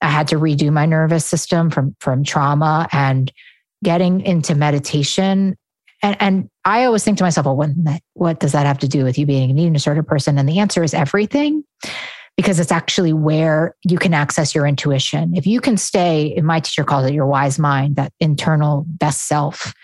I 0.00 0.08
had 0.08 0.28
to 0.28 0.36
redo 0.36 0.72
my 0.72 0.86
nervous 0.86 1.26
system 1.26 1.68
from 1.68 1.94
from 2.00 2.24
trauma 2.24 2.88
and 2.90 3.30
getting 3.84 4.22
into 4.22 4.54
meditation 4.54 5.58
and, 6.02 6.16
and 6.18 6.50
I 6.64 6.84
always 6.84 7.04
think 7.04 7.18
to 7.18 7.24
myself, 7.24 7.44
well, 7.44 7.56
what, 7.56 7.70
what 8.14 8.40
does 8.40 8.52
that 8.52 8.64
have 8.64 8.78
to 8.78 8.88
do 8.88 9.04
with 9.04 9.18
you 9.18 9.26
being 9.26 9.50
an 9.50 9.58
eating 9.58 9.74
disorder 9.74 10.02
person? 10.02 10.38
And 10.38 10.48
the 10.48 10.58
answer 10.58 10.82
is 10.82 10.94
everything, 10.94 11.62
because 12.40 12.58
it's 12.58 12.72
actually 12.72 13.12
where 13.12 13.76
you 13.84 13.98
can 13.98 14.14
access 14.14 14.54
your 14.54 14.66
intuition. 14.66 15.36
If 15.36 15.46
you 15.46 15.60
can 15.60 15.76
stay, 15.76 16.34
and 16.34 16.46
my 16.46 16.60
teacher 16.60 16.84
calls 16.84 17.04
it 17.04 17.12
your 17.12 17.26
wise 17.26 17.58
mind, 17.58 17.96
that 17.96 18.14
internal 18.18 18.86
best 18.88 19.28
self, 19.28 19.74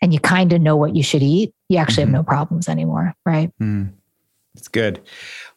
and 0.00 0.14
you 0.14 0.20
kind 0.20 0.52
of 0.52 0.60
know 0.60 0.76
what 0.76 0.94
you 0.94 1.02
should 1.02 1.20
eat, 1.20 1.52
you 1.68 1.78
actually 1.78 2.04
mm-hmm. 2.04 2.14
have 2.14 2.20
no 2.20 2.22
problems 2.22 2.68
anymore, 2.68 3.12
right? 3.26 3.50
Mm. 3.60 3.90
It's 4.54 4.68
good. 4.68 5.00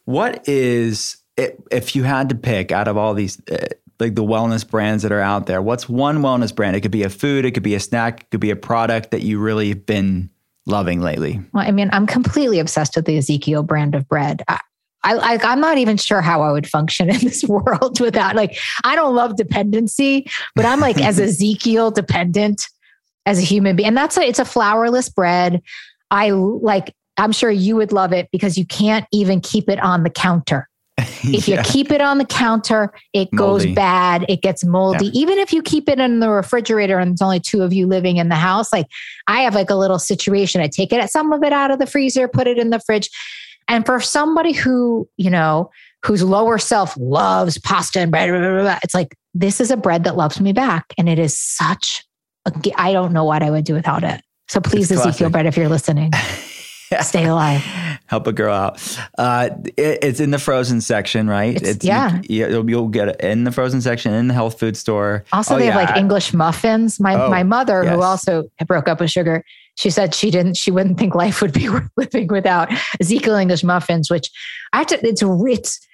What 0.06 0.48
is, 0.48 1.18
if 1.36 1.94
you 1.94 2.02
had 2.02 2.30
to 2.30 2.34
pick 2.34 2.72
out 2.72 2.88
of 2.88 2.96
all 2.96 3.14
these, 3.14 3.40
uh, 3.48 3.66
like 4.00 4.16
the 4.16 4.24
wellness 4.24 4.68
brands 4.68 5.04
that 5.04 5.12
are 5.12 5.20
out 5.20 5.46
there. 5.46 5.62
What's 5.62 5.88
one 5.88 6.18
wellness 6.18 6.52
brand? 6.52 6.74
It 6.74 6.80
could 6.80 6.90
be 6.90 7.04
a 7.04 7.10
food, 7.10 7.44
it 7.44 7.52
could 7.52 7.62
be 7.62 7.76
a 7.76 7.80
snack, 7.80 8.22
it 8.22 8.30
could 8.32 8.40
be 8.40 8.50
a 8.50 8.56
product 8.56 9.12
that 9.12 9.22
you 9.22 9.38
really 9.38 9.68
have 9.68 9.86
been 9.86 10.30
loving 10.66 11.00
lately. 11.00 11.40
Well, 11.52 11.64
I 11.64 11.70
mean, 11.70 11.90
I'm 11.92 12.08
completely 12.08 12.58
obsessed 12.58 12.96
with 12.96 13.04
the 13.04 13.18
Ezekiel 13.18 13.62
brand 13.62 13.94
of 13.94 14.08
bread. 14.08 14.42
I, 14.48 14.58
I, 15.04 15.38
I'm 15.42 15.60
not 15.60 15.78
even 15.78 15.96
sure 15.96 16.20
how 16.20 16.42
I 16.42 16.50
would 16.50 16.68
function 16.68 17.10
in 17.10 17.18
this 17.18 17.44
world 17.48 18.00
without 18.00 18.34
like 18.34 18.58
I 18.84 18.96
don't 18.96 19.14
love 19.14 19.36
dependency, 19.36 20.30
but 20.54 20.64
I'm 20.64 20.80
like 20.80 21.00
as 21.00 21.20
Ezekiel 21.20 21.90
dependent 21.90 22.68
as 23.26 23.38
a 23.38 23.42
human 23.42 23.76
being. 23.76 23.88
And 23.88 23.96
that's 23.96 24.16
a 24.16 24.22
it's 24.22 24.38
a 24.38 24.44
flourless 24.44 25.14
bread. 25.14 25.62
I 26.10 26.30
like 26.30 26.94
I'm 27.16 27.32
sure 27.32 27.50
you 27.50 27.76
would 27.76 27.92
love 27.92 28.12
it 28.12 28.28
because 28.32 28.58
you 28.58 28.66
can't 28.66 29.06
even 29.12 29.40
keep 29.40 29.68
it 29.68 29.78
on 29.80 30.02
the 30.02 30.10
counter. 30.10 30.68
If 31.26 31.48
yeah. 31.48 31.56
you 31.56 31.62
keep 31.62 31.90
it 31.90 32.02
on 32.02 32.18
the 32.18 32.26
counter, 32.26 32.92
it 33.14 33.32
moldy. 33.32 33.64
goes 33.64 33.74
bad. 33.74 34.26
It 34.28 34.42
gets 34.42 34.62
moldy. 34.62 35.06
Yeah. 35.06 35.12
Even 35.14 35.38
if 35.38 35.54
you 35.54 35.62
keep 35.62 35.88
it 35.88 35.98
in 35.98 36.20
the 36.20 36.28
refrigerator 36.28 36.98
and 36.98 37.12
there's 37.12 37.22
only 37.22 37.40
two 37.40 37.62
of 37.62 37.72
you 37.72 37.86
living 37.86 38.18
in 38.18 38.28
the 38.28 38.34
house, 38.34 38.70
like 38.70 38.86
I 39.26 39.40
have 39.40 39.54
like 39.54 39.70
a 39.70 39.74
little 39.74 39.98
situation. 39.98 40.60
I 40.60 40.68
take 40.68 40.92
it, 40.92 41.10
some 41.10 41.32
of 41.32 41.42
it 41.42 41.50
out 41.50 41.70
of 41.70 41.78
the 41.78 41.86
freezer, 41.86 42.28
put 42.28 42.46
it 42.46 42.58
in 42.58 42.68
the 42.68 42.78
fridge. 42.78 43.08
And 43.68 43.86
for 43.86 44.00
somebody 44.00 44.52
who, 44.52 45.08
you 45.16 45.30
know, 45.30 45.70
whose 46.04 46.22
lower 46.22 46.58
self 46.58 46.96
loves 46.98 47.58
pasta 47.58 48.00
and 48.00 48.10
bread, 48.10 48.28
blah, 48.30 48.38
blah, 48.38 48.62
blah, 48.62 48.78
it's 48.82 48.94
like, 48.94 49.16
this 49.32 49.60
is 49.60 49.70
a 49.70 49.76
bread 49.76 50.04
that 50.04 50.16
loves 50.16 50.40
me 50.40 50.52
back. 50.52 50.92
And 50.98 51.08
it 51.08 51.18
is 51.18 51.38
such, 51.38 52.04
I 52.76 52.92
don't 52.92 53.12
know 53.12 53.24
what 53.24 53.42
I 53.42 53.50
would 53.50 53.64
do 53.64 53.74
without 53.74 54.04
it. 54.04 54.22
So 54.48 54.60
please, 54.60 54.92
Ezekiel 54.92 55.30
Bread, 55.30 55.46
if 55.46 55.56
you're 55.56 55.68
listening. 55.68 56.12
Stay 57.00 57.24
alive. 57.24 57.60
Help 58.06 58.26
a 58.26 58.32
girl 58.32 58.54
out. 58.54 58.98
Uh, 59.18 59.50
it, 59.76 59.98
it's 60.02 60.20
in 60.20 60.30
the 60.30 60.38
frozen 60.38 60.80
section, 60.80 61.28
right? 61.28 61.56
It's, 61.56 61.68
it's 61.68 61.84
yeah. 61.84 62.20
You, 62.28 62.62
will 62.62 62.88
get 62.88 63.08
it 63.08 63.20
in 63.20 63.44
the 63.44 63.50
frozen 63.50 63.80
section 63.80 64.12
in 64.12 64.28
the 64.28 64.34
health 64.34 64.60
food 64.60 64.76
store. 64.76 65.24
Also, 65.32 65.54
oh, 65.54 65.58
they 65.58 65.66
yeah. 65.66 65.72
have 65.72 65.88
like 65.88 65.96
English 65.96 66.34
muffins. 66.34 67.00
My 67.00 67.14
oh, 67.14 67.30
my 67.30 67.42
mother, 67.42 67.82
yes. 67.82 67.94
who 67.94 68.02
also 68.02 68.44
broke 68.66 68.86
up 68.86 69.00
with 69.00 69.10
sugar, 69.10 69.44
she 69.76 69.90
said 69.90 70.14
she 70.14 70.30
didn't. 70.30 70.56
She 70.56 70.70
wouldn't 70.70 70.98
think 70.98 71.14
life 71.14 71.42
would 71.42 71.52
be 71.52 71.68
worth 71.70 71.90
living 71.96 72.28
without 72.28 72.70
Ezekiel 73.00 73.36
English 73.36 73.64
muffins. 73.64 74.10
Which 74.10 74.30
I 74.72 74.78
have 74.78 74.86
to. 74.88 75.06
It's 75.06 75.22
it's. 75.22 75.86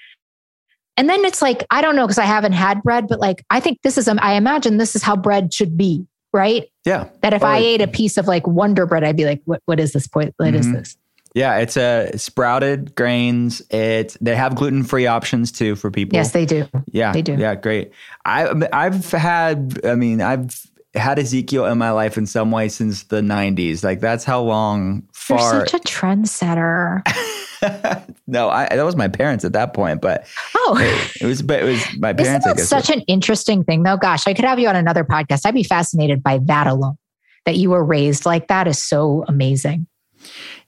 And 0.96 1.08
then 1.08 1.24
it's 1.24 1.40
like 1.40 1.64
I 1.70 1.80
don't 1.80 1.96
know 1.96 2.06
because 2.06 2.18
I 2.18 2.24
haven't 2.24 2.52
had 2.52 2.82
bread, 2.82 3.06
but 3.08 3.20
like 3.20 3.44
I 3.50 3.60
think 3.60 3.78
this 3.82 3.96
is. 3.96 4.08
I 4.08 4.34
imagine 4.34 4.76
this 4.76 4.94
is 4.94 5.02
how 5.02 5.16
bread 5.16 5.54
should 5.54 5.76
be 5.76 6.06
right? 6.32 6.68
Yeah. 6.84 7.08
That 7.22 7.34
if 7.34 7.42
I 7.42 7.58
ate 7.58 7.80
a 7.80 7.88
piece 7.88 8.16
of 8.16 8.26
like 8.26 8.46
Wonder 8.46 8.86
Bread, 8.86 9.04
I'd 9.04 9.16
be 9.16 9.24
like, 9.24 9.42
what, 9.44 9.62
what 9.66 9.80
is 9.80 9.92
this 9.92 10.06
point? 10.06 10.34
What 10.36 10.48
mm-hmm. 10.48 10.56
is 10.56 10.72
this? 10.72 10.96
Yeah, 11.34 11.58
it's 11.58 11.76
a 11.76 12.10
sprouted 12.18 12.96
grains. 12.96 13.62
It 13.70 14.16
they 14.20 14.34
have 14.34 14.56
gluten 14.56 14.82
free 14.82 15.06
options 15.06 15.52
too 15.52 15.76
for 15.76 15.88
people. 15.88 16.16
Yes, 16.16 16.32
they 16.32 16.44
do. 16.44 16.66
Yeah, 16.86 17.12
they 17.12 17.22
do. 17.22 17.36
Yeah, 17.36 17.54
great. 17.54 17.92
I 18.24 18.50
I've 18.72 19.12
had. 19.12 19.78
I 19.84 19.94
mean, 19.94 20.20
I've 20.20 20.66
had 20.94 21.18
Ezekiel 21.18 21.66
in 21.66 21.78
my 21.78 21.90
life 21.92 22.18
in 22.18 22.26
some 22.26 22.50
way 22.50 22.68
since 22.68 23.04
the 23.04 23.20
'90s. 23.20 23.84
Like 23.84 24.00
that's 24.00 24.24
how 24.24 24.42
long. 24.42 25.04
Far. 25.12 25.38
You're 25.38 25.66
such 25.66 25.74
a 25.74 25.84
trendsetter. 25.84 27.02
no, 28.26 28.48
I, 28.48 28.68
that 28.74 28.84
was 28.84 28.96
my 28.96 29.08
parents 29.08 29.44
at 29.44 29.52
that 29.52 29.74
point, 29.74 30.00
but 30.00 30.26
oh, 30.56 30.78
it, 30.80 31.22
it 31.22 31.26
was, 31.26 31.42
but 31.42 31.60
it 31.60 31.64
was 31.64 31.98
my 31.98 32.12
parents. 32.14 32.46
Isn't 32.46 32.56
that 32.56 32.64
such 32.64 32.90
an 32.90 33.00
interesting 33.02 33.64
thing, 33.64 33.82
though? 33.82 33.96
Gosh, 33.96 34.26
I 34.26 34.34
could 34.34 34.44
have 34.44 34.58
you 34.58 34.68
on 34.68 34.76
another 34.76 35.04
podcast. 35.04 35.46
I'd 35.46 35.54
be 35.54 35.62
fascinated 35.62 36.22
by 36.22 36.38
that 36.44 36.66
alone. 36.66 36.96
That 37.46 37.56
you 37.56 37.70
were 37.70 37.82
raised 37.82 38.26
like 38.26 38.48
that 38.48 38.68
is 38.68 38.82
so 38.82 39.24
amazing. 39.26 39.86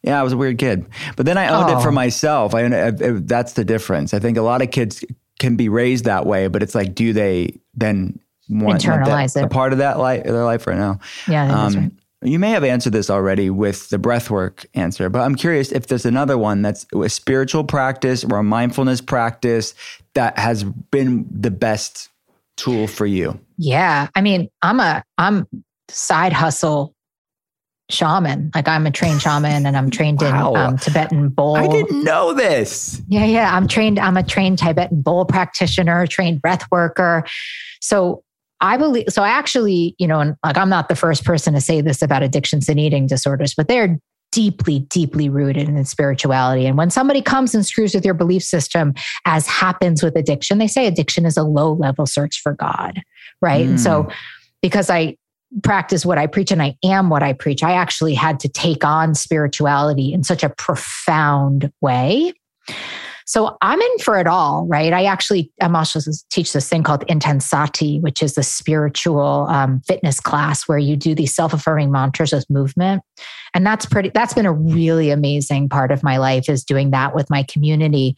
Yeah, 0.03 0.19
I 0.19 0.23
was 0.23 0.33
a 0.33 0.37
weird 0.37 0.59
kid, 0.59 0.87
but 1.17 1.27
then 1.27 1.37
I 1.37 1.49
owned 1.49 1.71
oh. 1.71 1.79
it 1.79 1.83
for 1.83 1.91
oh. 1.91 1.93
myself. 1.93 2.55
I, 2.55 2.63
I, 2.63 2.87
I, 2.87 2.93
that's 3.21 3.53
the 3.53 3.65
difference. 3.65 4.15
I 4.15 4.19
think 4.19 4.39
a 4.39 4.43
lot 4.43 4.63
of 4.63 4.71
kids 4.71 5.05
can 5.39 5.57
be 5.57 5.69
raised 5.69 6.07
that 6.07 6.27
way, 6.27 6.49
but 6.49 6.63
it's 6.63 6.75
like, 6.75 6.95
do 6.95 7.13
they 7.13 7.61
then 7.75 8.19
want 8.61 8.83
internalize 8.83 9.35
that, 9.35 9.41
it? 9.41 9.47
A 9.47 9.49
part 9.49 9.73
of 9.73 9.79
that 9.79 9.99
life, 9.99 10.25
their 10.25 10.45
life 10.45 10.67
right 10.67 10.79
now. 10.79 10.99
Yeah, 11.29 11.65
um, 11.65 11.75
right. 11.75 11.91
You 12.25 12.39
may 12.39 12.51
have 12.51 12.63
answered 12.63 12.93
this 12.93 13.11
already 13.11 13.51
with 13.51 13.89
the 13.89 13.99
breathwork 13.99 14.65
answer, 14.75 15.09
but 15.09 15.23
I'm 15.23 15.35
curious 15.35 15.73
if 15.73 15.89
there's 15.89 16.07
another 16.07 16.39
one 16.39 16.63
that's 16.63 16.87
a 16.95 17.09
spiritual 17.09 17.65
practice 17.65 18.23
or 18.23 18.39
a 18.39 18.45
mindfulness 18.45 19.01
practice 19.01 19.75
that 20.15 20.39
has 20.39 20.63
been 20.63 21.27
the 21.29 21.51
best 21.51 22.11
tool 22.57 22.87
for 22.87 23.07
you. 23.07 23.41
Yeah. 23.59 24.07
I 24.15 24.21
mean, 24.21 24.49
I'm 24.63 24.79
a 24.79 25.03
I'm 25.19 25.49
side 25.89 26.33
hustle 26.33 26.95
shaman. 27.91 28.51
Like 28.55 28.69
I'm 28.69 28.87
a 28.87 28.91
trained 28.91 29.21
shaman 29.21 29.67
and 29.67 29.77
I'm 29.77 29.91
trained 29.91 30.21
wow. 30.21 30.55
in 30.55 30.57
um, 30.61 30.79
Tibetan 30.79 31.29
bowl. 31.29 31.57
I 31.57 31.67
didn't 31.67 32.05
know 32.05 32.33
this. 32.33 33.03
Yeah, 33.09 33.25
yeah. 33.25 33.55
I'm 33.55 33.67
trained, 33.67 33.99
I'm 33.99 34.17
a 34.17 34.23
trained 34.23 34.59
Tibetan 34.59 35.03
bowl 35.03 35.25
practitioner, 35.25 36.07
trained 36.07 36.41
breath 36.41 36.71
worker. 36.71 37.25
So 37.81 38.23
I 38.63 38.77
believe 38.77 39.07
so. 39.09 39.23
I 39.23 39.29
actually, 39.29 39.95
you 39.99 40.07
know, 40.07 40.21
and 40.21 40.37
like 40.45 40.57
I'm 40.57 40.69
not 40.69 40.89
the 40.89 40.95
first 40.95 41.25
person 41.25 41.53
to 41.55 41.61
say 41.61 41.81
this 41.81 42.01
about 42.01 42.23
addictions 42.23 42.69
and 42.69 42.79
eating 42.79 43.09
disorders, 43.09 43.55
but 43.55 43.67
they're 43.69 43.99
deeply, 44.31 44.79
deeply 44.79 45.29
rooted 45.29 45.69
in 45.69 45.85
spirituality. 45.85 46.65
And 46.65 46.79
when 46.79 46.89
somebody 46.89 47.21
comes 47.21 47.55
and 47.55 47.67
screws 47.67 47.95
with 47.95 48.05
your 48.05 48.15
belief 48.15 48.43
system, 48.43 48.95
as 49.27 49.47
happens 49.47 50.03
with 50.03 50.17
addiction, 50.17 50.59
they 50.59 50.69
say 50.69 50.87
addiction 50.87 51.27
is 51.27 51.37
a 51.37 51.43
low 51.43 51.75
level 51.75 52.07
search 52.07 52.41
for 52.41 52.55
God. 52.55 53.03
Right. 53.43 53.67
Mm. 53.67 53.71
And 53.71 53.81
so, 53.81 54.05
mm. 54.05 54.15
because 54.63 54.89
I 54.89 55.17
practice 55.63 56.07
what 56.07 56.17
I 56.17 56.29
preach 56.29 56.51
and 56.51 56.63
I 56.63 56.77
am 56.83 57.11
what 57.11 57.23
I 57.23 57.35
preach, 57.35 57.63
I 57.63 57.73
actually 57.73 58.15
had 58.15 58.41
to 58.41 58.49
take 58.49 58.85
on 58.85 59.15
spirituality 59.15 60.13
in 60.13 60.23
such 60.23 60.43
a 60.43 60.49
profound 60.49 61.71
way 61.83 62.33
So 63.27 63.57
I'm 63.61 63.81
in 63.81 63.99
for 63.99 64.19
it 64.19 64.27
all, 64.27 64.67
right? 64.67 64.93
I 64.93 65.05
actually, 65.05 65.51
I'm 65.61 65.77
also 65.77 66.01
teach 66.31 66.53
this 66.53 66.69
thing 66.69 66.83
called 66.83 67.07
Intensati, 67.07 68.01
which 68.01 68.23
is 68.23 68.35
the 68.35 68.43
spiritual 68.43 69.47
um, 69.49 69.81
fitness 69.87 70.21
class 70.21 70.69
where 70.69 70.79
you 70.79 70.97
do 70.97 71.15
these 71.15 71.35
self 71.35 71.53
affirming 71.53 71.91
mantras 71.91 72.33
with 72.33 72.49
movement. 72.51 73.03
And 73.55 73.67
that's 73.67 73.87
pretty, 73.87 74.11
that's 74.15 74.35
been 74.35 74.47
a 74.47 74.53
really 74.53 75.11
amazing 75.11 75.69
part 75.69 75.91
of 75.91 76.03
my 76.03 76.17
life 76.17 76.49
is 76.49 76.65
doing 76.65 76.91
that 76.91 77.15
with 77.15 77.31
my 77.31 77.43
community. 77.45 78.15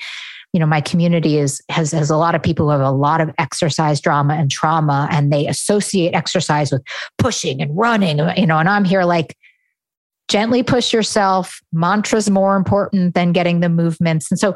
You 0.53 0.61
know, 0.61 0.67
my 0.67 0.81
community 0.81 1.39
is 1.39 1.61
has 1.69 1.91
has 1.91 2.11
a 2.11 2.17
lot 2.17 2.37
of 2.37 2.43
people 2.43 2.67
who 2.67 2.71
have 2.71 2.81
a 2.81 2.93
lot 2.93 3.21
of 3.21 3.29
exercise 3.39 4.01
drama 4.01 4.35
and 4.35 4.49
trauma, 4.49 5.09
and 5.11 5.33
they 5.33 5.49
associate 5.49 6.15
exercise 6.15 6.71
with 6.71 6.81
pushing 7.19 7.61
and 7.61 7.77
running. 7.77 8.19
You 8.37 8.47
know, 8.47 8.59
and 8.59 8.69
I'm 8.69 8.85
here 8.85 9.03
like, 9.03 9.37
gently 10.29 10.63
push 10.63 10.93
yourself. 10.93 11.61
Mantras 11.73 12.31
more 12.31 12.57
important 12.57 13.15
than 13.15 13.33
getting 13.33 13.61
the 13.61 13.69
movements. 13.69 14.31
And 14.31 14.39
so, 14.39 14.55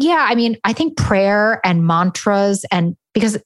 yeah, 0.00 0.26
I 0.28 0.34
mean, 0.34 0.56
I 0.64 0.72
think 0.72 0.96
prayer 0.96 1.60
and 1.64 1.86
mantras, 1.86 2.64
and 2.72 2.96
because 3.12 3.38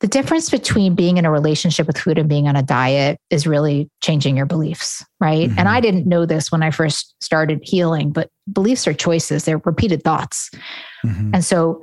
the 0.00 0.06
difference 0.06 0.50
between 0.50 0.94
being 0.94 1.16
in 1.16 1.24
a 1.24 1.30
relationship 1.30 1.86
with 1.86 1.98
food 1.98 2.16
and 2.16 2.28
being 2.28 2.46
on 2.46 2.56
a 2.56 2.62
diet 2.62 3.18
is 3.30 3.46
really 3.46 3.88
changing 4.00 4.36
your 4.36 4.46
beliefs, 4.46 5.04
right? 5.20 5.48
Mm-hmm. 5.48 5.58
And 5.58 5.68
I 5.68 5.80
didn't 5.80 6.06
know 6.06 6.26
this 6.26 6.52
when 6.52 6.62
I 6.62 6.70
first 6.70 7.14
started 7.20 7.60
healing, 7.62 8.12
but 8.12 8.30
beliefs 8.52 8.86
are 8.86 8.94
choices, 8.94 9.44
they're 9.44 9.62
repeated 9.64 10.04
thoughts. 10.04 10.50
Mm-hmm. 11.04 11.30
And 11.34 11.44
so, 11.44 11.82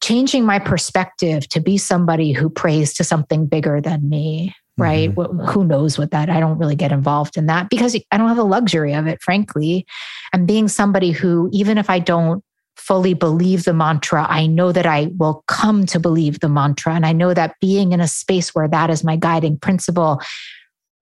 changing 0.00 0.44
my 0.44 0.60
perspective 0.60 1.48
to 1.48 1.60
be 1.60 1.76
somebody 1.76 2.32
who 2.32 2.48
prays 2.48 2.94
to 2.94 3.04
something 3.04 3.46
bigger 3.46 3.80
than 3.80 4.08
me, 4.08 4.54
right? 4.76 5.12
Mm-hmm. 5.14 5.40
Who 5.46 5.64
knows 5.64 5.98
what 5.98 6.12
that? 6.12 6.30
I 6.30 6.40
don't 6.40 6.58
really 6.58 6.76
get 6.76 6.92
involved 6.92 7.36
in 7.36 7.46
that 7.46 7.68
because 7.68 7.96
I 8.10 8.16
don't 8.16 8.28
have 8.28 8.36
the 8.36 8.44
luxury 8.44 8.94
of 8.94 9.06
it, 9.06 9.20
frankly. 9.20 9.86
And 10.32 10.46
being 10.46 10.68
somebody 10.68 11.10
who, 11.10 11.50
even 11.52 11.78
if 11.78 11.90
I 11.90 11.98
don't 11.98 12.44
fully 12.78 13.14
believe 13.14 13.64
the 13.64 13.74
mantra, 13.74 14.26
I 14.28 14.46
know 14.46 14.72
that 14.72 14.86
I 14.86 15.10
will 15.16 15.44
come 15.46 15.84
to 15.86 16.00
believe 16.00 16.40
the 16.40 16.48
mantra. 16.48 16.94
And 16.94 17.04
I 17.04 17.12
know 17.12 17.34
that 17.34 17.56
being 17.60 17.92
in 17.92 18.00
a 18.00 18.08
space 18.08 18.54
where 18.54 18.68
that 18.68 18.90
is 18.90 19.04
my 19.04 19.16
guiding 19.16 19.58
principle 19.58 20.22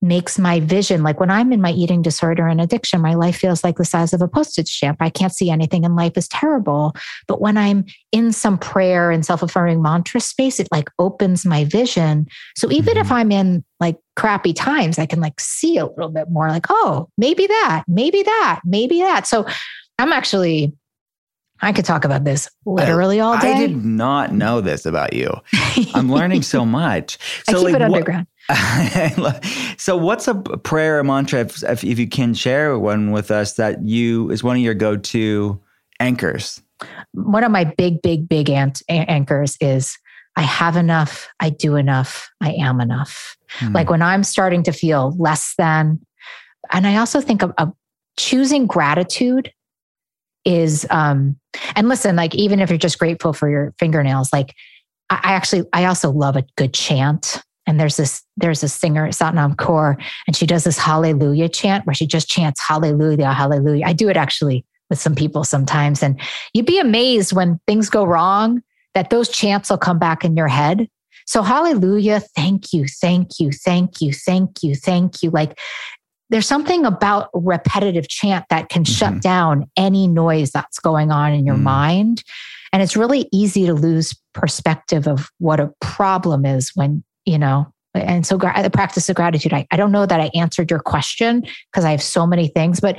makes 0.02 0.38
my 0.38 0.60
vision 0.60 1.02
like 1.02 1.18
when 1.18 1.30
I'm 1.30 1.52
in 1.52 1.60
my 1.60 1.72
eating 1.72 2.02
disorder 2.02 2.46
and 2.46 2.60
addiction, 2.60 3.00
my 3.00 3.14
life 3.14 3.36
feels 3.36 3.64
like 3.64 3.76
the 3.76 3.84
size 3.84 4.12
of 4.12 4.20
a 4.20 4.28
postage 4.28 4.68
stamp. 4.68 4.98
I 5.00 5.10
can't 5.10 5.32
see 5.32 5.50
anything 5.50 5.84
and 5.84 5.96
life 5.96 6.16
is 6.16 6.28
terrible. 6.28 6.94
But 7.26 7.40
when 7.40 7.56
I'm 7.56 7.84
in 8.12 8.32
some 8.32 8.58
prayer 8.58 9.10
and 9.10 9.24
self 9.24 9.42
affirming 9.42 9.82
mantra 9.82 10.20
space, 10.20 10.60
it 10.60 10.68
like 10.70 10.90
opens 10.98 11.46
my 11.46 11.64
vision. 11.64 12.26
So 12.56 12.70
even 12.70 12.94
mm-hmm. 12.94 13.00
if 13.00 13.12
I'm 13.12 13.32
in 13.32 13.64
like 13.80 13.96
crappy 14.16 14.52
times, 14.52 14.98
I 14.98 15.06
can 15.06 15.20
like 15.20 15.40
see 15.40 15.78
a 15.78 15.86
little 15.86 16.10
bit 16.10 16.30
more 16.30 16.48
like, 16.48 16.66
oh, 16.68 17.08
maybe 17.16 17.46
that, 17.46 17.84
maybe 17.88 18.22
that, 18.22 18.60
maybe 18.64 19.00
that. 19.00 19.26
So 19.26 19.46
I'm 19.98 20.12
actually 20.12 20.74
I 21.60 21.72
could 21.72 21.84
talk 21.84 22.04
about 22.04 22.24
this 22.24 22.48
literally 22.64 23.20
all 23.20 23.38
day. 23.38 23.52
I 23.52 23.58
did 23.58 23.84
not 23.84 24.32
know 24.32 24.60
this 24.60 24.84
about 24.84 25.12
you. 25.12 25.30
I'm 25.94 26.10
learning 26.10 26.42
so 26.42 26.64
much. 26.66 27.18
So 27.48 27.52
I 27.52 27.54
keep 27.54 27.64
like, 27.64 27.74
it 27.74 27.82
underground. 27.82 28.26
so, 29.78 29.96
what's 29.96 30.28
a 30.28 30.34
prayer 30.34 30.98
or 30.98 31.04
mantra, 31.04 31.40
if, 31.40 31.64
if, 31.64 31.82
you 31.98 32.06
can 32.06 32.34
share 32.34 32.78
one 32.78 33.10
with 33.10 33.30
us, 33.30 33.54
that 33.54 33.82
you 33.82 34.30
is 34.30 34.44
one 34.44 34.56
of 34.56 34.62
your 34.62 34.74
go 34.74 34.96
to 34.96 35.60
anchors? 35.98 36.62
One 37.12 37.42
of 37.42 37.50
my 37.50 37.64
big, 37.64 38.02
big, 38.02 38.28
big 38.28 38.50
ant- 38.50 38.82
anchors 38.88 39.56
is 39.60 39.98
I 40.36 40.42
have 40.42 40.76
enough, 40.76 41.28
I 41.40 41.50
do 41.50 41.76
enough, 41.76 42.30
I 42.40 42.52
am 42.52 42.80
enough. 42.80 43.36
Mm. 43.58 43.74
Like 43.74 43.90
when 43.90 44.02
I'm 44.02 44.22
starting 44.22 44.62
to 44.64 44.72
feel 44.72 45.16
less 45.18 45.54
than, 45.56 46.00
and 46.70 46.86
I 46.86 46.96
also 46.96 47.20
think 47.20 47.42
of, 47.42 47.52
of 47.58 47.72
choosing 48.18 48.66
gratitude 48.66 49.52
is, 50.46 50.86
um, 50.90 51.36
and 51.74 51.88
listen, 51.88 52.16
like 52.16 52.34
even 52.34 52.60
if 52.60 52.70
you're 52.70 52.78
just 52.78 52.98
grateful 52.98 53.32
for 53.32 53.50
your 53.50 53.74
fingernails, 53.78 54.32
like 54.32 54.54
I, 55.10 55.20
actually, 55.22 55.64
I 55.72 55.84
also 55.84 56.10
love 56.10 56.36
a 56.36 56.44
good 56.56 56.72
chant. 56.72 57.42
And 57.68 57.80
there's 57.80 57.96
this 57.96 58.22
there's 58.36 58.62
a 58.62 58.68
singer 58.68 59.08
Snatam 59.08 59.56
Kaur 59.56 60.00
and 60.28 60.36
she 60.36 60.46
does 60.46 60.62
this 60.62 60.78
hallelujah 60.78 61.48
chant 61.48 61.84
where 61.84 61.94
she 61.94 62.06
just 62.06 62.28
chants 62.28 62.60
hallelujah 62.66 63.32
hallelujah. 63.32 63.84
I 63.84 63.92
do 63.92 64.08
it 64.08 64.16
actually 64.16 64.64
with 64.88 65.00
some 65.00 65.16
people 65.16 65.42
sometimes. 65.42 66.00
And 66.00 66.20
you'd 66.54 66.64
be 66.64 66.78
amazed 66.78 67.32
when 67.32 67.58
things 67.66 67.90
go 67.90 68.04
wrong 68.04 68.62
that 68.94 69.10
those 69.10 69.28
chants 69.28 69.68
will 69.68 69.78
come 69.78 69.98
back 69.98 70.24
in 70.24 70.36
your 70.36 70.46
head. 70.46 70.88
So 71.26 71.42
hallelujah 71.42 72.20
thank 72.36 72.72
you 72.72 72.86
thank 72.86 73.40
you 73.40 73.50
thank 73.50 74.00
you 74.00 74.12
thank 74.12 74.62
you 74.62 74.76
thank 74.76 75.24
you. 75.24 75.30
Like 75.30 75.58
there's 76.30 76.46
something 76.46 76.84
about 76.84 77.30
repetitive 77.32 78.08
chant 78.08 78.44
that 78.50 78.68
can 78.68 78.84
mm-hmm. 78.84 78.92
shut 78.92 79.22
down 79.22 79.70
any 79.76 80.06
noise 80.06 80.50
that's 80.50 80.78
going 80.78 81.10
on 81.10 81.32
in 81.32 81.46
your 81.46 81.56
mm. 81.56 81.62
mind 81.62 82.22
and 82.72 82.82
it's 82.82 82.96
really 82.96 83.28
easy 83.32 83.66
to 83.66 83.74
lose 83.74 84.14
perspective 84.34 85.06
of 85.06 85.30
what 85.38 85.60
a 85.60 85.72
problem 85.80 86.44
is 86.44 86.72
when 86.74 87.02
you 87.24 87.38
know 87.38 87.66
and 87.94 88.26
so 88.26 88.36
the 88.36 88.70
practice 88.70 89.08
of 89.08 89.16
gratitude 89.16 89.54
I, 89.54 89.66
I 89.70 89.76
don't 89.76 89.92
know 89.92 90.06
that 90.06 90.20
i 90.20 90.30
answered 90.34 90.70
your 90.70 90.80
question 90.80 91.42
because 91.70 91.84
i 91.84 91.90
have 91.90 92.02
so 92.02 92.26
many 92.26 92.48
things 92.48 92.80
but 92.80 92.96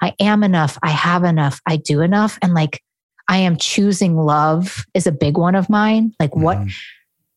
i 0.00 0.14
am 0.20 0.42
enough 0.42 0.78
i 0.82 0.90
have 0.90 1.24
enough 1.24 1.60
i 1.66 1.76
do 1.76 2.00
enough 2.00 2.38
and 2.42 2.54
like 2.54 2.82
i 3.28 3.36
am 3.36 3.56
choosing 3.56 4.16
love 4.16 4.84
is 4.94 5.06
a 5.06 5.12
big 5.12 5.38
one 5.38 5.54
of 5.54 5.70
mine 5.70 6.12
like 6.18 6.34
what 6.34 6.58
mm. 6.58 6.72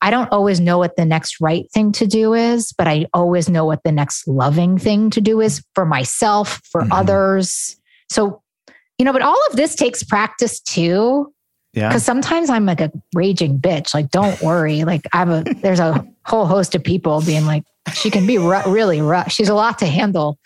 I 0.04 0.12
don't 0.12 0.32
always 0.32 0.60
know 0.60 0.78
what 0.78 0.96
the 0.96 1.06
next 1.06 1.42
right 1.42 1.66
thing 1.72 1.92
to 1.92 2.06
do 2.06 2.34
is 2.34 2.72
but 2.74 2.88
i 2.88 3.06
always 3.14 3.50
know 3.50 3.66
what 3.66 3.84
the 3.84 3.92
next 3.92 4.28
loving 4.28 4.78
thing 4.78 5.10
to 5.10 5.20
do 5.20 5.42
is 5.42 5.64
for 5.74 5.86
myself 5.86 6.62
for 6.72 6.82
mm. 6.82 6.90
others 6.92 7.76
so 8.12 8.42
you 9.00 9.06
know 9.06 9.14
but 9.14 9.22
all 9.24 9.40
of 9.50 9.56
this 9.56 9.76
takes 9.76 10.04
practice 10.04 10.60
too 10.60 11.34
yeah. 11.74 11.90
Because 11.90 12.04
sometimes 12.04 12.52
I'm 12.52 12.68
like 12.68 12.82
a 12.82 12.92
raging 13.16 13.60
bitch. 13.60 13.96
Like, 13.96 14.12
don't 14.12 14.40
worry. 14.42 14.84
Like, 14.84 15.08
I 15.12 15.18
have 15.18 15.30
a, 15.30 15.44
there's 15.62 15.80
a 15.80 16.08
whole 16.24 16.46
host 16.46 16.76
of 16.76 16.84
people 16.84 17.20
being 17.22 17.46
like, 17.46 17.64
she 17.92 18.10
can 18.10 18.26
be 18.26 18.38
ru- 18.38 18.64
really 18.66 19.02
rough. 19.02 19.32
She's 19.32 19.50
a 19.50 19.54
lot 19.54 19.80
to 19.80 19.86
handle. 19.86 20.40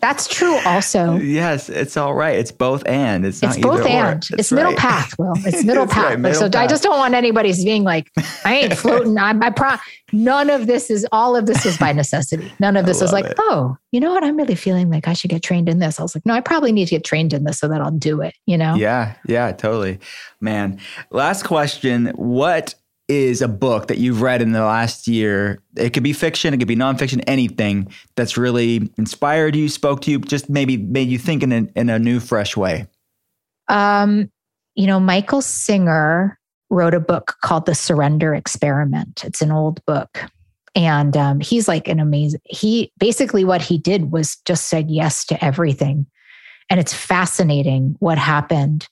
That's 0.00 0.28
true 0.28 0.56
also. 0.64 1.16
Yes, 1.16 1.68
it's 1.68 1.96
all 1.96 2.14
right. 2.14 2.38
It's 2.38 2.52
both 2.52 2.86
and. 2.86 3.26
It's, 3.26 3.42
it's 3.42 3.58
both 3.58 3.84
and. 3.84 4.18
It's, 4.18 4.30
it's 4.30 4.52
middle 4.52 4.74
path, 4.74 5.14
Well, 5.18 5.32
It's 5.38 5.64
middle 5.64 5.86
path. 5.86 6.10
Right, 6.10 6.20
middle 6.20 6.38
so 6.38 6.48
path. 6.48 6.62
I 6.62 6.66
just 6.68 6.84
don't 6.84 6.96
want 6.96 7.14
anybody's 7.14 7.64
being 7.64 7.82
like, 7.82 8.10
I 8.44 8.54
ain't 8.54 8.74
floating. 8.78 9.18
I'm, 9.18 9.42
I 9.42 9.50
pro- 9.50 9.76
none 10.12 10.48
of 10.48 10.68
this 10.68 10.90
is, 10.90 11.06
all 11.10 11.34
of 11.34 11.46
this 11.46 11.66
is 11.66 11.76
by 11.76 11.92
necessity. 11.92 12.52
None 12.60 12.76
of 12.76 12.86
this 12.86 13.02
is 13.02 13.12
like, 13.12 13.24
it. 13.24 13.34
oh, 13.38 13.76
you 13.90 13.98
know 13.98 14.12
what? 14.12 14.22
I'm 14.22 14.36
really 14.36 14.54
feeling 14.54 14.90
like 14.90 15.08
I 15.08 15.14
should 15.14 15.30
get 15.30 15.42
trained 15.42 15.68
in 15.68 15.80
this. 15.80 15.98
I 15.98 16.02
was 16.02 16.14
like, 16.14 16.24
no, 16.24 16.34
I 16.34 16.40
probably 16.40 16.70
need 16.70 16.86
to 16.86 16.94
get 16.94 17.04
trained 17.04 17.32
in 17.32 17.42
this 17.44 17.58
so 17.58 17.66
that 17.68 17.80
I'll 17.80 17.90
do 17.90 18.20
it, 18.20 18.34
you 18.46 18.56
know? 18.56 18.76
Yeah, 18.76 19.14
yeah, 19.26 19.50
totally. 19.50 19.98
Man, 20.40 20.78
last 21.10 21.44
question. 21.44 22.06
What 22.14 22.76
is 23.08 23.40
a 23.40 23.48
book 23.48 23.88
that 23.88 23.98
you've 23.98 24.20
read 24.20 24.42
in 24.42 24.52
the 24.52 24.60
last 24.60 25.08
year. 25.08 25.62
It 25.76 25.90
could 25.94 26.02
be 26.02 26.12
fiction, 26.12 26.52
it 26.52 26.58
could 26.58 26.68
be 26.68 26.76
nonfiction, 26.76 27.24
anything 27.26 27.90
that's 28.16 28.36
really 28.36 28.90
inspired 28.98 29.56
you, 29.56 29.68
spoke 29.68 30.02
to 30.02 30.10
you, 30.10 30.18
just 30.18 30.50
maybe 30.50 30.76
made 30.76 31.08
you 31.08 31.18
think 31.18 31.42
in 31.42 31.52
a, 31.52 31.66
in 31.74 31.88
a 31.88 31.98
new, 31.98 32.20
fresh 32.20 32.56
way. 32.56 32.86
Um, 33.68 34.30
you 34.74 34.86
know, 34.86 35.00
Michael 35.00 35.42
Singer 35.42 36.38
wrote 36.70 36.94
a 36.94 37.00
book 37.00 37.36
called 37.42 37.66
The 37.66 37.74
Surrender 37.74 38.34
Experiment. 38.34 39.24
It's 39.24 39.40
an 39.40 39.50
old 39.50 39.84
book. 39.86 40.20
And 40.74 41.16
um, 41.16 41.40
he's 41.40 41.66
like 41.66 41.88
an 41.88 41.98
amazing, 41.98 42.40
he 42.44 42.92
basically 42.98 43.44
what 43.44 43.62
he 43.62 43.78
did 43.78 44.12
was 44.12 44.36
just 44.44 44.68
said 44.68 44.90
yes 44.90 45.24
to 45.26 45.44
everything. 45.44 46.06
And 46.70 46.78
it's 46.78 46.92
fascinating 46.92 47.96
what 48.00 48.18
happened. 48.18 48.86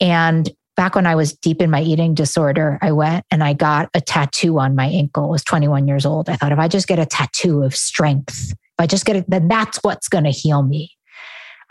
And 0.00 0.50
back 0.76 0.94
when 0.94 1.06
I 1.06 1.14
was 1.14 1.32
deep 1.32 1.60
in 1.60 1.70
my 1.70 1.82
eating 1.82 2.14
disorder, 2.14 2.78
I 2.82 2.92
went 2.92 3.24
and 3.30 3.42
I 3.42 3.54
got 3.54 3.88
a 3.94 4.00
tattoo 4.00 4.58
on 4.58 4.76
my 4.76 4.86
ankle. 4.86 5.24
I 5.24 5.28
was 5.28 5.44
21 5.44 5.88
years 5.88 6.06
old. 6.06 6.28
I 6.28 6.36
thought 6.36 6.52
if 6.52 6.58
I 6.58 6.68
just 6.68 6.86
get 6.86 6.98
a 6.98 7.06
tattoo 7.06 7.62
of 7.62 7.74
strength, 7.74 8.52
if 8.52 8.56
I 8.78 8.86
just 8.86 9.06
get 9.06 9.16
it, 9.16 9.24
then 9.28 9.48
that's 9.48 9.78
what's 9.78 10.08
going 10.08 10.24
to 10.24 10.30
heal 10.30 10.62
me. 10.62 10.92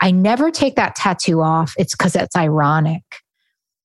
I 0.00 0.10
never 0.10 0.50
take 0.50 0.76
that 0.76 0.96
tattoo 0.96 1.40
off. 1.40 1.72
It's 1.78 1.94
because 1.94 2.16
it's 2.16 2.36
ironic, 2.36 3.02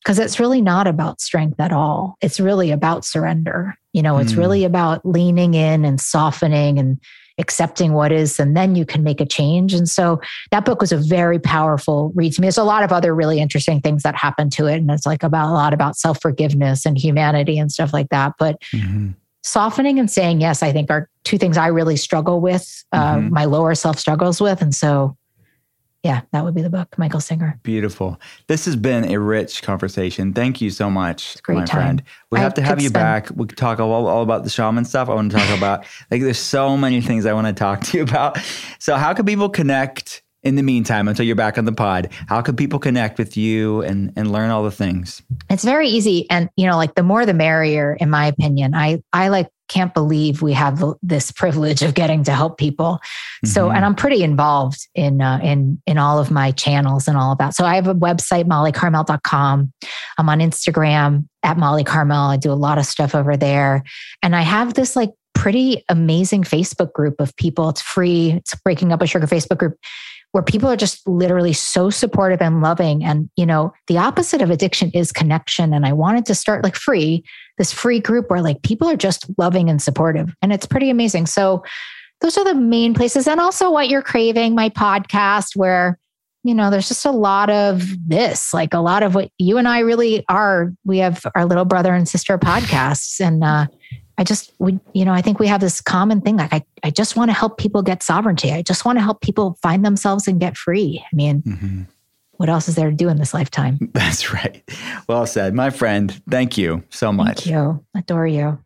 because 0.04 0.20
it's 0.20 0.40
really 0.40 0.62
not 0.62 0.88
about 0.88 1.22
strength 1.22 1.60
at 1.60 1.72
all. 1.72 2.16
It's 2.22 2.40
really 2.40 2.72
about 2.72 3.06
surrender. 3.06 3.76
You 3.94 4.02
know, 4.02 4.18
it's 4.18 4.34
mm. 4.34 4.38
really 4.38 4.66
about 4.66 5.06
leaning 5.06 5.54
in 5.54 5.86
and 5.86 6.02
softening 6.02 6.80
and 6.80 7.00
accepting 7.38 7.94
what 7.94 8.12
is, 8.12 8.40
and 8.40 8.56
then 8.56 8.76
you 8.76 8.86
can 8.86 9.04
make 9.04 9.22
a 9.22 9.26
change. 9.26 9.74
And 9.74 9.90
so 9.90 10.22
that 10.52 10.66
book 10.66 10.82
was 10.82 10.92
a 10.92 10.98
very 10.98 11.40
powerful 11.40 12.12
read 12.16 12.34
to 12.34 12.42
me. 12.42 12.46
There's 12.46 12.58
a 12.58 12.64
lot 12.64 12.84
of 12.84 12.92
other 12.92 13.14
really 13.14 13.40
interesting 13.40 13.82
things 13.82 14.04
that 14.04 14.16
happen 14.16 14.50
to 14.52 14.68
it. 14.68 14.78
And 14.78 14.90
it's 14.92 15.06
like 15.06 15.24
about 15.24 15.50
a 15.50 15.54
lot 15.54 15.74
about 15.74 15.98
self 15.98 16.22
forgiveness 16.22 16.86
and 16.86 16.98
humanity 16.98 17.58
and 17.58 17.72
stuff 17.72 17.94
like 17.94 18.10
that. 18.10 18.34
But 18.38 18.62
mm-hmm. 18.74 19.12
softening 19.44 20.00
and 20.00 20.10
saying 20.10 20.42
yes, 20.42 20.64
I 20.64 20.72
think 20.72 20.90
are 20.90 21.10
two 21.24 21.38
things 21.38 21.58
I 21.58 21.68
really 21.68 21.98
struggle 21.98 22.42
with, 22.42 22.84
uh, 22.92 23.16
mm-hmm. 23.16 23.34
my 23.34 23.46
lower 23.46 23.76
self 23.76 24.00
struggles 24.00 24.42
with. 24.42 24.62
And 24.62 24.74
so 24.74 25.18
yeah, 26.04 26.22
that 26.32 26.44
would 26.44 26.56
be 26.56 26.64
the 26.64 26.70
book, 26.70 26.98
Michael 26.98 27.20
Singer. 27.20 27.60
Beautiful. 27.62 28.20
This 28.48 28.66
has 28.66 28.76
been 28.76 29.06
a 29.12 29.20
rich 29.20 29.62
conversation. 29.62 30.34
Thank 30.34 30.60
you 30.60 30.72
so 30.72 30.90
much, 30.90 31.38
my 31.48 31.64
time. 31.64 31.68
friend. 31.68 32.04
We 32.32 32.40
I 32.40 32.42
have 32.42 32.56
to 32.56 32.62
have 32.62 32.82
you 32.82 32.90
spend- 32.90 32.94
back. 32.94 33.30
We 33.36 33.46
could 33.46 33.58
talk 33.58 33.80
all, 33.80 34.08
all 34.08 34.24
about 34.24 34.44
the 34.44 34.50
shaman 34.50 34.86
stuff. 34.86 35.10
I 35.10 35.14
want 35.14 35.32
to 35.32 35.38
talk 35.38 35.56
about 35.56 35.86
like 36.10 36.22
there's 36.22 36.40
so 36.40 36.76
many 36.76 37.02
things 37.02 37.26
I 37.28 37.34
want 37.34 37.48
to 37.48 37.54
talk 37.54 37.82
to 37.82 37.98
you 37.98 38.04
about. 38.04 38.40
So 38.80 38.96
how 38.96 39.14
can 39.14 39.26
people 39.26 39.50
connect 39.50 40.24
in 40.44 40.56
the 40.56 40.64
meantime, 40.64 41.08
until 41.08 41.26
you're 41.26 41.36
back 41.36 41.58
on 41.58 41.66
the 41.66 41.72
pod, 41.72 42.10
how 42.28 42.42
can 42.42 42.56
people 42.56 42.80
connect 42.80 43.20
with 43.20 43.38
you 43.38 43.82
and, 43.82 44.12
and 44.16 44.32
learn 44.32 44.50
all 44.50 44.64
the 44.64 44.72
things? 44.72 45.22
It's 45.50 45.64
very 45.64 45.88
easy. 45.88 46.28
And, 46.30 46.50
you 46.56 46.66
know, 46.66 46.78
like 46.78 46.96
the 46.96 47.04
more 47.04 47.26
the 47.26 47.34
merrier, 47.34 47.96
in 48.00 48.10
my 48.10 48.26
opinion. 48.26 48.74
I, 48.74 49.04
I 49.14 49.28
like 49.28 49.50
can't 49.68 49.94
believe 49.94 50.42
we 50.42 50.54
have 50.54 50.84
this 51.02 51.32
privilege 51.32 51.82
of 51.82 51.94
getting 51.94 52.24
to 52.26 52.34
help 52.34 52.58
people. 52.58 53.00
So, 53.46 53.68
mm-hmm. 53.68 53.76
and 53.76 53.86
I'm 53.86 53.96
pretty 53.96 54.24
involved 54.24 54.88
in, 54.96 55.22
uh, 55.22 55.40
in, 55.42 55.82
in 55.88 55.98
all 55.98 56.20
of 56.20 56.30
my 56.30 56.52
channels 56.52 57.08
and 57.08 57.18
all 57.18 57.32
of 57.32 57.38
that. 57.38 57.56
So 57.56 57.64
I 57.64 57.76
have 57.76 57.88
a 57.88 57.96
website, 57.96 58.46
mollycarmel.com. 58.46 59.74
I'm 60.18 60.30
on 60.30 60.40
Instagram 60.40 61.28
at 61.44 61.58
Molly 61.58 61.84
Carmel. 61.84 62.32
I 62.32 62.38
do 62.38 62.52
a 62.52 62.54
lot 62.54 62.80
of 62.80 62.86
stuff 62.86 63.16
over 63.16 63.38
there. 63.38 63.84
And 64.22 64.36
I 64.36 64.42
have 64.42 64.74
this 64.74 64.96
like 64.96 65.12
pretty 65.34 65.84
amazing 65.88 66.44
Facebook 66.44 66.92
group 66.94 67.20
of 67.20 67.36
people. 67.38 67.70
It's 67.70 67.82
free. 67.82 68.32
It's 68.32 68.54
breaking 68.56 68.92
up 68.92 69.02
a 69.02 69.08
sugar 69.08 69.28
Facebook 69.28 69.58
group 69.58 69.78
where 70.32 70.44
people 70.44 70.70
are 70.70 70.78
just 70.78 71.06
literally 71.08 71.54
so 71.54 71.90
supportive 71.90 72.42
and 72.42 72.62
loving. 72.62 73.04
And, 73.04 73.30
you 73.36 73.46
know, 73.46 73.74
the 73.88 73.98
opposite 73.98 74.42
of 74.42 74.50
addiction 74.50 74.90
is 74.92 75.12
connection. 75.12 75.74
And 75.74 75.86
I 75.86 75.94
wanted 75.94 76.26
to 76.28 76.36
start 76.36 76.64
like 76.64 76.76
free, 76.76 77.24
this 77.58 77.74
free 77.74 78.00
group 78.00 78.30
where 78.30 78.42
like 78.42 78.62
people 78.62 78.90
are 78.90 78.96
just 78.96 79.26
loving 79.38 79.70
and 79.70 79.82
supportive. 79.82 80.34
And 80.42 80.54
it's 80.54 80.66
pretty 80.66 80.90
amazing. 80.90 81.26
So 81.26 81.64
those 82.22 82.38
are 82.38 82.46
the 82.46 82.56
main 82.56 82.94
places. 82.94 83.28
And 83.28 83.42
also 83.42 83.72
what 83.72 83.90
you're 83.90 84.02
craving, 84.02 84.56
my 84.56 84.70
podcast, 84.70 85.56
where, 85.56 86.00
you 86.44 86.56
know, 86.56 86.70
there's 86.70 86.88
just 86.88 87.06
a 87.06 87.12
lot 87.12 87.50
of 87.50 87.84
this, 88.08 88.54
like 88.54 88.74
a 88.74 88.80
lot 88.80 89.04
of 89.04 89.14
what 89.14 89.30
you 89.38 89.58
and 89.58 89.68
I 89.68 89.80
really 89.80 90.24
are. 90.30 90.72
We 90.86 91.00
have 91.00 91.26
our 91.36 91.46
little 91.46 91.66
brother 91.66 91.94
and 91.94 92.08
sister 92.08 92.38
podcasts. 92.38 93.20
And, 93.20 93.44
uh, 93.44 93.68
I 94.22 94.24
just 94.24 94.54
we 94.60 94.80
you 94.94 95.04
know, 95.04 95.14
I 95.14 95.24
think 95.24 95.40
we 95.40 95.48
have 95.48 95.62
this 95.62 95.82
common 95.82 96.22
thing. 96.22 96.38
Like, 96.38 96.54
I, 96.54 96.64
I 96.84 96.92
just 96.92 97.16
want 97.16 97.32
to 97.32 97.34
help 97.34 97.58
people 97.58 97.82
get 97.82 98.04
sovereignty. 98.04 98.52
I 98.52 98.62
just 98.62 98.86
want 98.86 99.00
to 99.00 99.02
help 99.02 99.20
people 99.22 99.58
find 99.64 99.84
themselves 99.84 100.28
and 100.28 100.40
get 100.40 100.56
free. 100.56 101.04
I 101.04 101.16
mean, 101.16 101.42
mm-hmm. 101.42 101.82
what 102.34 102.48
else 102.48 102.70
is 102.70 102.76
there 102.76 102.92
to 102.92 102.96
do 102.96 103.10
in 103.10 103.18
this 103.18 103.34
lifetime? 103.34 103.80
That's 103.94 104.32
right. 104.32 104.62
Well 105.10 105.26
said. 105.26 105.56
My 105.56 105.72
friend, 105.72 106.22
thank 106.30 106.56
you 106.56 106.84
so 106.92 107.12
much. 107.12 107.46
Thank 107.46 107.48
you. 107.48 107.84
Adore 107.96 108.28
you. 108.28 108.64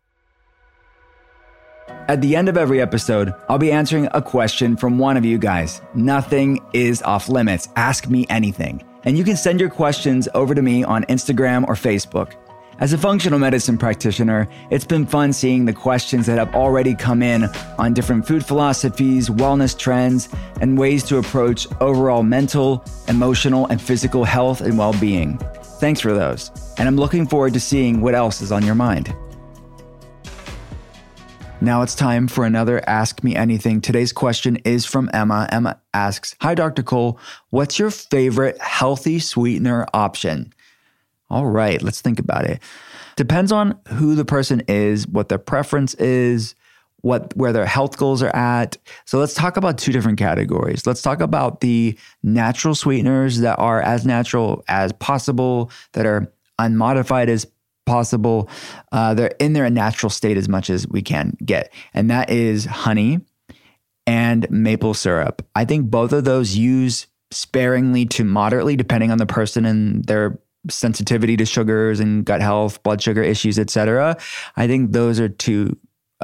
At 2.10 2.22
the 2.22 2.36
end 2.36 2.50
of 2.50 2.58
every 2.58 2.82
episode, 2.82 3.34
I'll 3.48 3.58
be 3.58 3.72
answering 3.72 4.10
a 4.12 4.22
question 4.22 4.76
from 4.76 5.00
one 5.00 5.16
of 5.16 5.24
you 5.24 5.38
guys. 5.38 5.82
Nothing 5.94 6.60
is 6.74 7.02
off 7.04 7.30
limits. 7.30 7.70
Ask 7.78 8.10
me 8.10 8.26
anything. 8.30 8.84
And 9.06 9.18
you 9.18 9.24
can 9.24 9.38
send 9.38 9.62
your 9.62 9.70
questions 9.70 10.28
over 10.34 10.54
to 10.54 10.62
me 10.62 10.84
on 10.84 11.06
Instagram 11.06 11.66
or 11.66 11.76
Facebook. 11.76 12.34
As 12.78 12.92
a 12.92 12.98
functional 12.98 13.40
medicine 13.40 13.78
practitioner, 13.78 14.50
it's 14.70 14.84
been 14.84 15.06
fun 15.06 15.32
seeing 15.32 15.64
the 15.64 15.72
questions 15.72 16.26
that 16.26 16.38
have 16.38 16.54
already 16.54 16.94
come 16.94 17.24
in 17.24 17.46
on 17.78 17.94
different 17.94 18.28
food 18.28 18.46
philosophies, 18.46 19.30
wellness 19.30 19.78
trends, 19.78 20.28
and 20.60 20.78
ways 20.78 21.02
to 21.04 21.18
approach 21.18 21.68
overall 21.80 22.22
mental, 22.22 22.84
emotional, 23.08 23.66
and 23.68 23.82
physical 23.82 24.26
health 24.26 24.60
and 24.60 24.78
well 24.78 24.92
being. 25.00 25.38
Thanks 25.80 26.02
for 26.02 26.12
those, 26.12 26.52
and 26.78 26.90
I'm 26.90 26.98
looking 26.98 27.26
forward 27.26 27.54
to 27.54 27.62
seeing 27.62 28.02
what 28.02 28.14
else 28.14 28.42
is 28.42 28.52
on 28.52 28.66
your 28.66 28.76
mind. 28.76 29.16
Now 31.62 31.82
it's 31.82 31.96
time 31.96 32.28
for 32.28 32.46
another 32.46 32.84
Ask 32.90 33.24
Me 33.24 33.38
Anything. 33.38 33.80
Today's 33.80 34.12
question 34.12 34.58
is 34.66 34.86
from 34.86 35.10
Emma. 35.14 35.48
Emma 35.50 35.80
asks 35.94 36.36
Hi, 36.42 36.54
Dr. 36.54 36.84
Cole. 36.84 37.18
What's 37.52 37.80
your 37.80 37.90
favorite 37.90 38.60
healthy 38.60 39.20
sweetener 39.20 39.88
option? 39.94 40.54
All 41.30 41.46
right, 41.46 41.82
let's 41.82 42.02
think 42.02 42.20
about 42.20 42.46
it. 42.46 42.62
Depends 43.16 43.52
on 43.52 43.80
who 43.88 44.16
the 44.16 44.26
person 44.26 44.62
is, 44.68 45.08
what 45.08 45.30
their 45.30 45.40
preference 45.40 45.94
is, 45.96 46.56
what 47.02 47.36
where 47.38 47.54
their 47.54 47.66
health 47.66 47.98
goals 47.98 48.22
are 48.24 48.36
at. 48.36 48.78
So 49.06 49.20
let's 49.20 49.34
talk 49.34 49.58
about 49.58 49.78
two 49.78 49.92
different 49.92 50.18
categories. 50.18 50.88
Let's 50.88 51.02
talk 51.02 51.22
about 51.22 51.62
the 51.62 51.98
natural 52.24 52.76
sweeteners 52.76 53.40
that 53.40 53.58
are 53.60 53.82
as 53.82 54.06
natural 54.06 54.64
as 54.68 54.92
possible, 54.94 55.72
that 55.94 56.06
are 56.06 56.32
unmodified 56.60 57.30
as 57.30 57.48
possible. 57.86 58.50
Uh, 58.92 59.14
they're 59.14 59.36
in 59.40 59.54
their 59.54 59.70
natural 59.70 60.10
state 60.10 60.38
as 60.38 60.50
much 60.50 60.70
as 60.70 60.88
we 60.88 61.02
can 61.02 61.38
get, 61.46 61.72
and 61.94 62.10
that 62.10 62.30
is 62.30 62.66
honey 62.66 63.22
and 64.08 64.50
maple 64.50 64.94
syrup. 64.94 65.46
I 65.56 65.66
think 65.66 65.90
both 65.90 66.12
of 66.12 66.24
those 66.24 66.56
use 66.56 67.08
sparingly 67.32 68.06
to 68.06 68.24
moderately, 68.24 68.76
depending 68.76 69.12
on 69.12 69.18
the 69.18 69.26
person 69.26 69.66
and 69.66 70.06
their 70.06 70.40
sensitivity 70.70 71.38
to 71.38 71.46
sugars 71.46 72.00
and 72.00 72.26
gut 72.26 72.42
health, 72.42 72.82
blood 72.84 73.02
sugar 73.02 73.24
issues, 73.24 73.60
etc. 73.60 74.18
I 74.56 74.68
think 74.68 74.92
those 74.92 75.20
are 75.20 75.30
two 75.30 75.78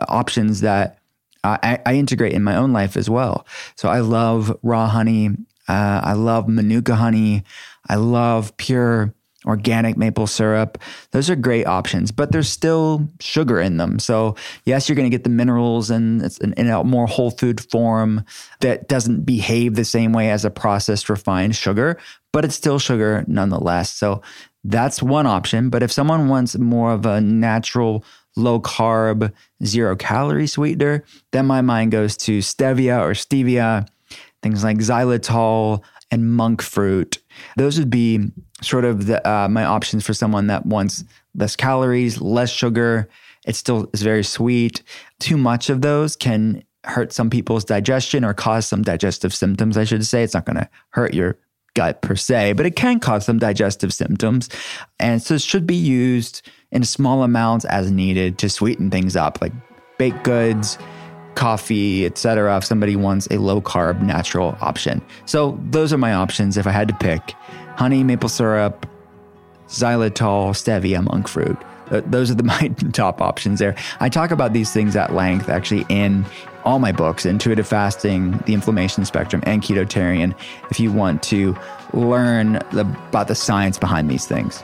options 0.07 0.61
that 0.61 0.99
I, 1.43 1.79
I, 1.85 1.95
integrate 1.95 2.33
in 2.33 2.43
my 2.43 2.55
own 2.55 2.71
life 2.71 2.95
as 2.95 3.09
well. 3.09 3.47
So 3.75 3.89
I 3.89 4.01
love 4.01 4.55
raw 4.61 4.87
honey. 4.87 5.29
Uh, 5.67 6.01
I 6.03 6.13
love 6.13 6.47
manuka 6.47 6.95
honey. 6.95 7.43
I 7.89 7.95
love 7.95 8.55
pure 8.57 9.13
organic 9.45 9.97
maple 9.97 10.27
syrup. 10.27 10.77
Those 11.11 11.29
are 11.29 11.35
great 11.35 11.65
options, 11.65 12.11
but 12.11 12.31
there's 12.31 12.49
still 12.49 13.07
sugar 13.19 13.59
in 13.59 13.77
them. 13.77 13.99
So 13.99 14.35
yes, 14.65 14.87
you're 14.87 14.95
going 14.95 15.09
to 15.09 15.15
get 15.15 15.23
the 15.23 15.29
minerals 15.29 15.89
and 15.89 16.21
it's 16.21 16.37
in, 16.37 16.53
in, 16.53 16.67
a 16.67 16.83
more 16.83 17.07
whole 17.07 17.31
food 17.31 17.59
form 17.71 18.23
that 18.59 18.87
doesn't 18.87 19.23
behave 19.23 19.75
the 19.75 19.85
same 19.85 20.13
way 20.13 20.29
as 20.29 20.45
a 20.45 20.51
processed 20.51 21.09
refined 21.09 21.55
sugar, 21.55 21.97
but 22.31 22.45
it's 22.45 22.55
still 22.55 22.79
sugar 22.79 23.25
nonetheless. 23.27 23.91
So 23.91 24.21
that's 24.63 25.01
one 25.01 25.25
option. 25.25 25.69
But 25.69 25.81
if 25.81 25.91
someone 25.91 26.27
wants 26.27 26.55
more 26.57 26.93
of 26.93 27.05
a 27.05 27.19
natural, 27.19 28.05
low 28.35 28.59
carb, 28.59 29.33
zero 29.63 29.95
calorie 29.95 30.47
sweetener, 30.47 31.03
then 31.31 31.47
my 31.47 31.61
mind 31.61 31.91
goes 31.91 32.15
to 32.17 32.39
stevia 32.39 33.01
or 33.01 33.11
stevia, 33.11 33.87
things 34.43 34.63
like 34.63 34.77
xylitol 34.77 35.83
and 36.11 36.31
monk 36.31 36.61
fruit. 36.61 37.17
Those 37.57 37.79
would 37.79 37.89
be 37.89 38.31
sort 38.61 38.85
of 38.85 39.07
the, 39.07 39.27
uh, 39.27 39.47
my 39.47 39.63
options 39.63 40.05
for 40.05 40.13
someone 40.13 40.47
that 40.47 40.65
wants 40.65 41.03
less 41.33 41.55
calories, 41.55 42.19
less 42.21 42.49
sugar. 42.49 43.09
It 43.45 43.55
still 43.55 43.89
is 43.93 44.01
very 44.01 44.23
sweet. 44.23 44.83
Too 45.19 45.37
much 45.37 45.69
of 45.69 45.81
those 45.81 46.15
can 46.15 46.63
hurt 46.83 47.13
some 47.13 47.29
people's 47.29 47.63
digestion 47.63 48.25
or 48.25 48.33
cause 48.33 48.65
some 48.65 48.81
digestive 48.81 49.33
symptoms, 49.33 49.77
I 49.77 49.83
should 49.83 50.05
say. 50.05 50.23
It's 50.23 50.33
not 50.33 50.45
going 50.45 50.57
to 50.57 50.69
hurt 50.89 51.13
your 51.13 51.37
gut 51.73 52.01
per 52.01 52.15
se, 52.15 52.53
but 52.53 52.65
it 52.65 52.75
can 52.75 52.99
cause 52.99 53.25
some 53.25 53.39
digestive 53.39 53.93
symptoms. 53.93 54.49
And 54.99 55.21
so 55.21 55.35
it 55.35 55.41
should 55.41 55.65
be 55.65 55.75
used 55.75 56.47
in 56.71 56.83
small 56.83 57.23
amounts 57.23 57.65
as 57.65 57.91
needed 57.91 58.37
to 58.39 58.49
sweeten 58.49 58.89
things 58.89 59.15
up, 59.15 59.41
like 59.41 59.53
baked 59.97 60.23
goods, 60.23 60.77
coffee, 61.35 62.05
etc. 62.05 62.57
if 62.57 62.65
somebody 62.65 62.95
wants 62.95 63.27
a 63.31 63.37
low 63.37 63.61
carb 63.61 64.01
natural 64.01 64.57
option. 64.61 65.01
So 65.25 65.59
those 65.69 65.93
are 65.93 65.97
my 65.97 66.13
options 66.13 66.57
if 66.57 66.67
I 66.67 66.71
had 66.71 66.87
to 66.87 66.93
pick. 66.95 67.31
Honey, 67.77 68.03
maple 68.03 68.29
syrup, 68.29 68.85
xylitol, 69.67 70.51
stevia, 70.51 71.03
monk 71.03 71.27
fruit. 71.27 71.57
Those 71.89 72.31
are 72.31 72.35
the, 72.35 72.43
my 72.43 72.67
top 72.91 73.21
options 73.21 73.59
there. 73.59 73.75
I 73.99 74.09
talk 74.09 74.31
about 74.31 74.53
these 74.53 74.71
things 74.71 74.95
at 74.95 75.13
length 75.13 75.49
actually 75.49 75.85
in 75.89 76.25
all 76.63 76.79
my 76.79 76.91
books 76.91 77.25
Intuitive 77.25 77.67
Fasting, 77.67 78.37
The 78.45 78.53
Inflammation 78.53 79.03
Spectrum, 79.05 79.41
and 79.45 79.61
Ketotarian 79.61 80.35
if 80.69 80.79
you 80.79 80.91
want 80.91 81.23
to 81.23 81.55
learn 81.93 82.53
the, 82.71 82.81
about 83.09 83.27
the 83.27 83.35
science 83.35 83.77
behind 83.77 84.09
these 84.09 84.25
things. 84.25 84.63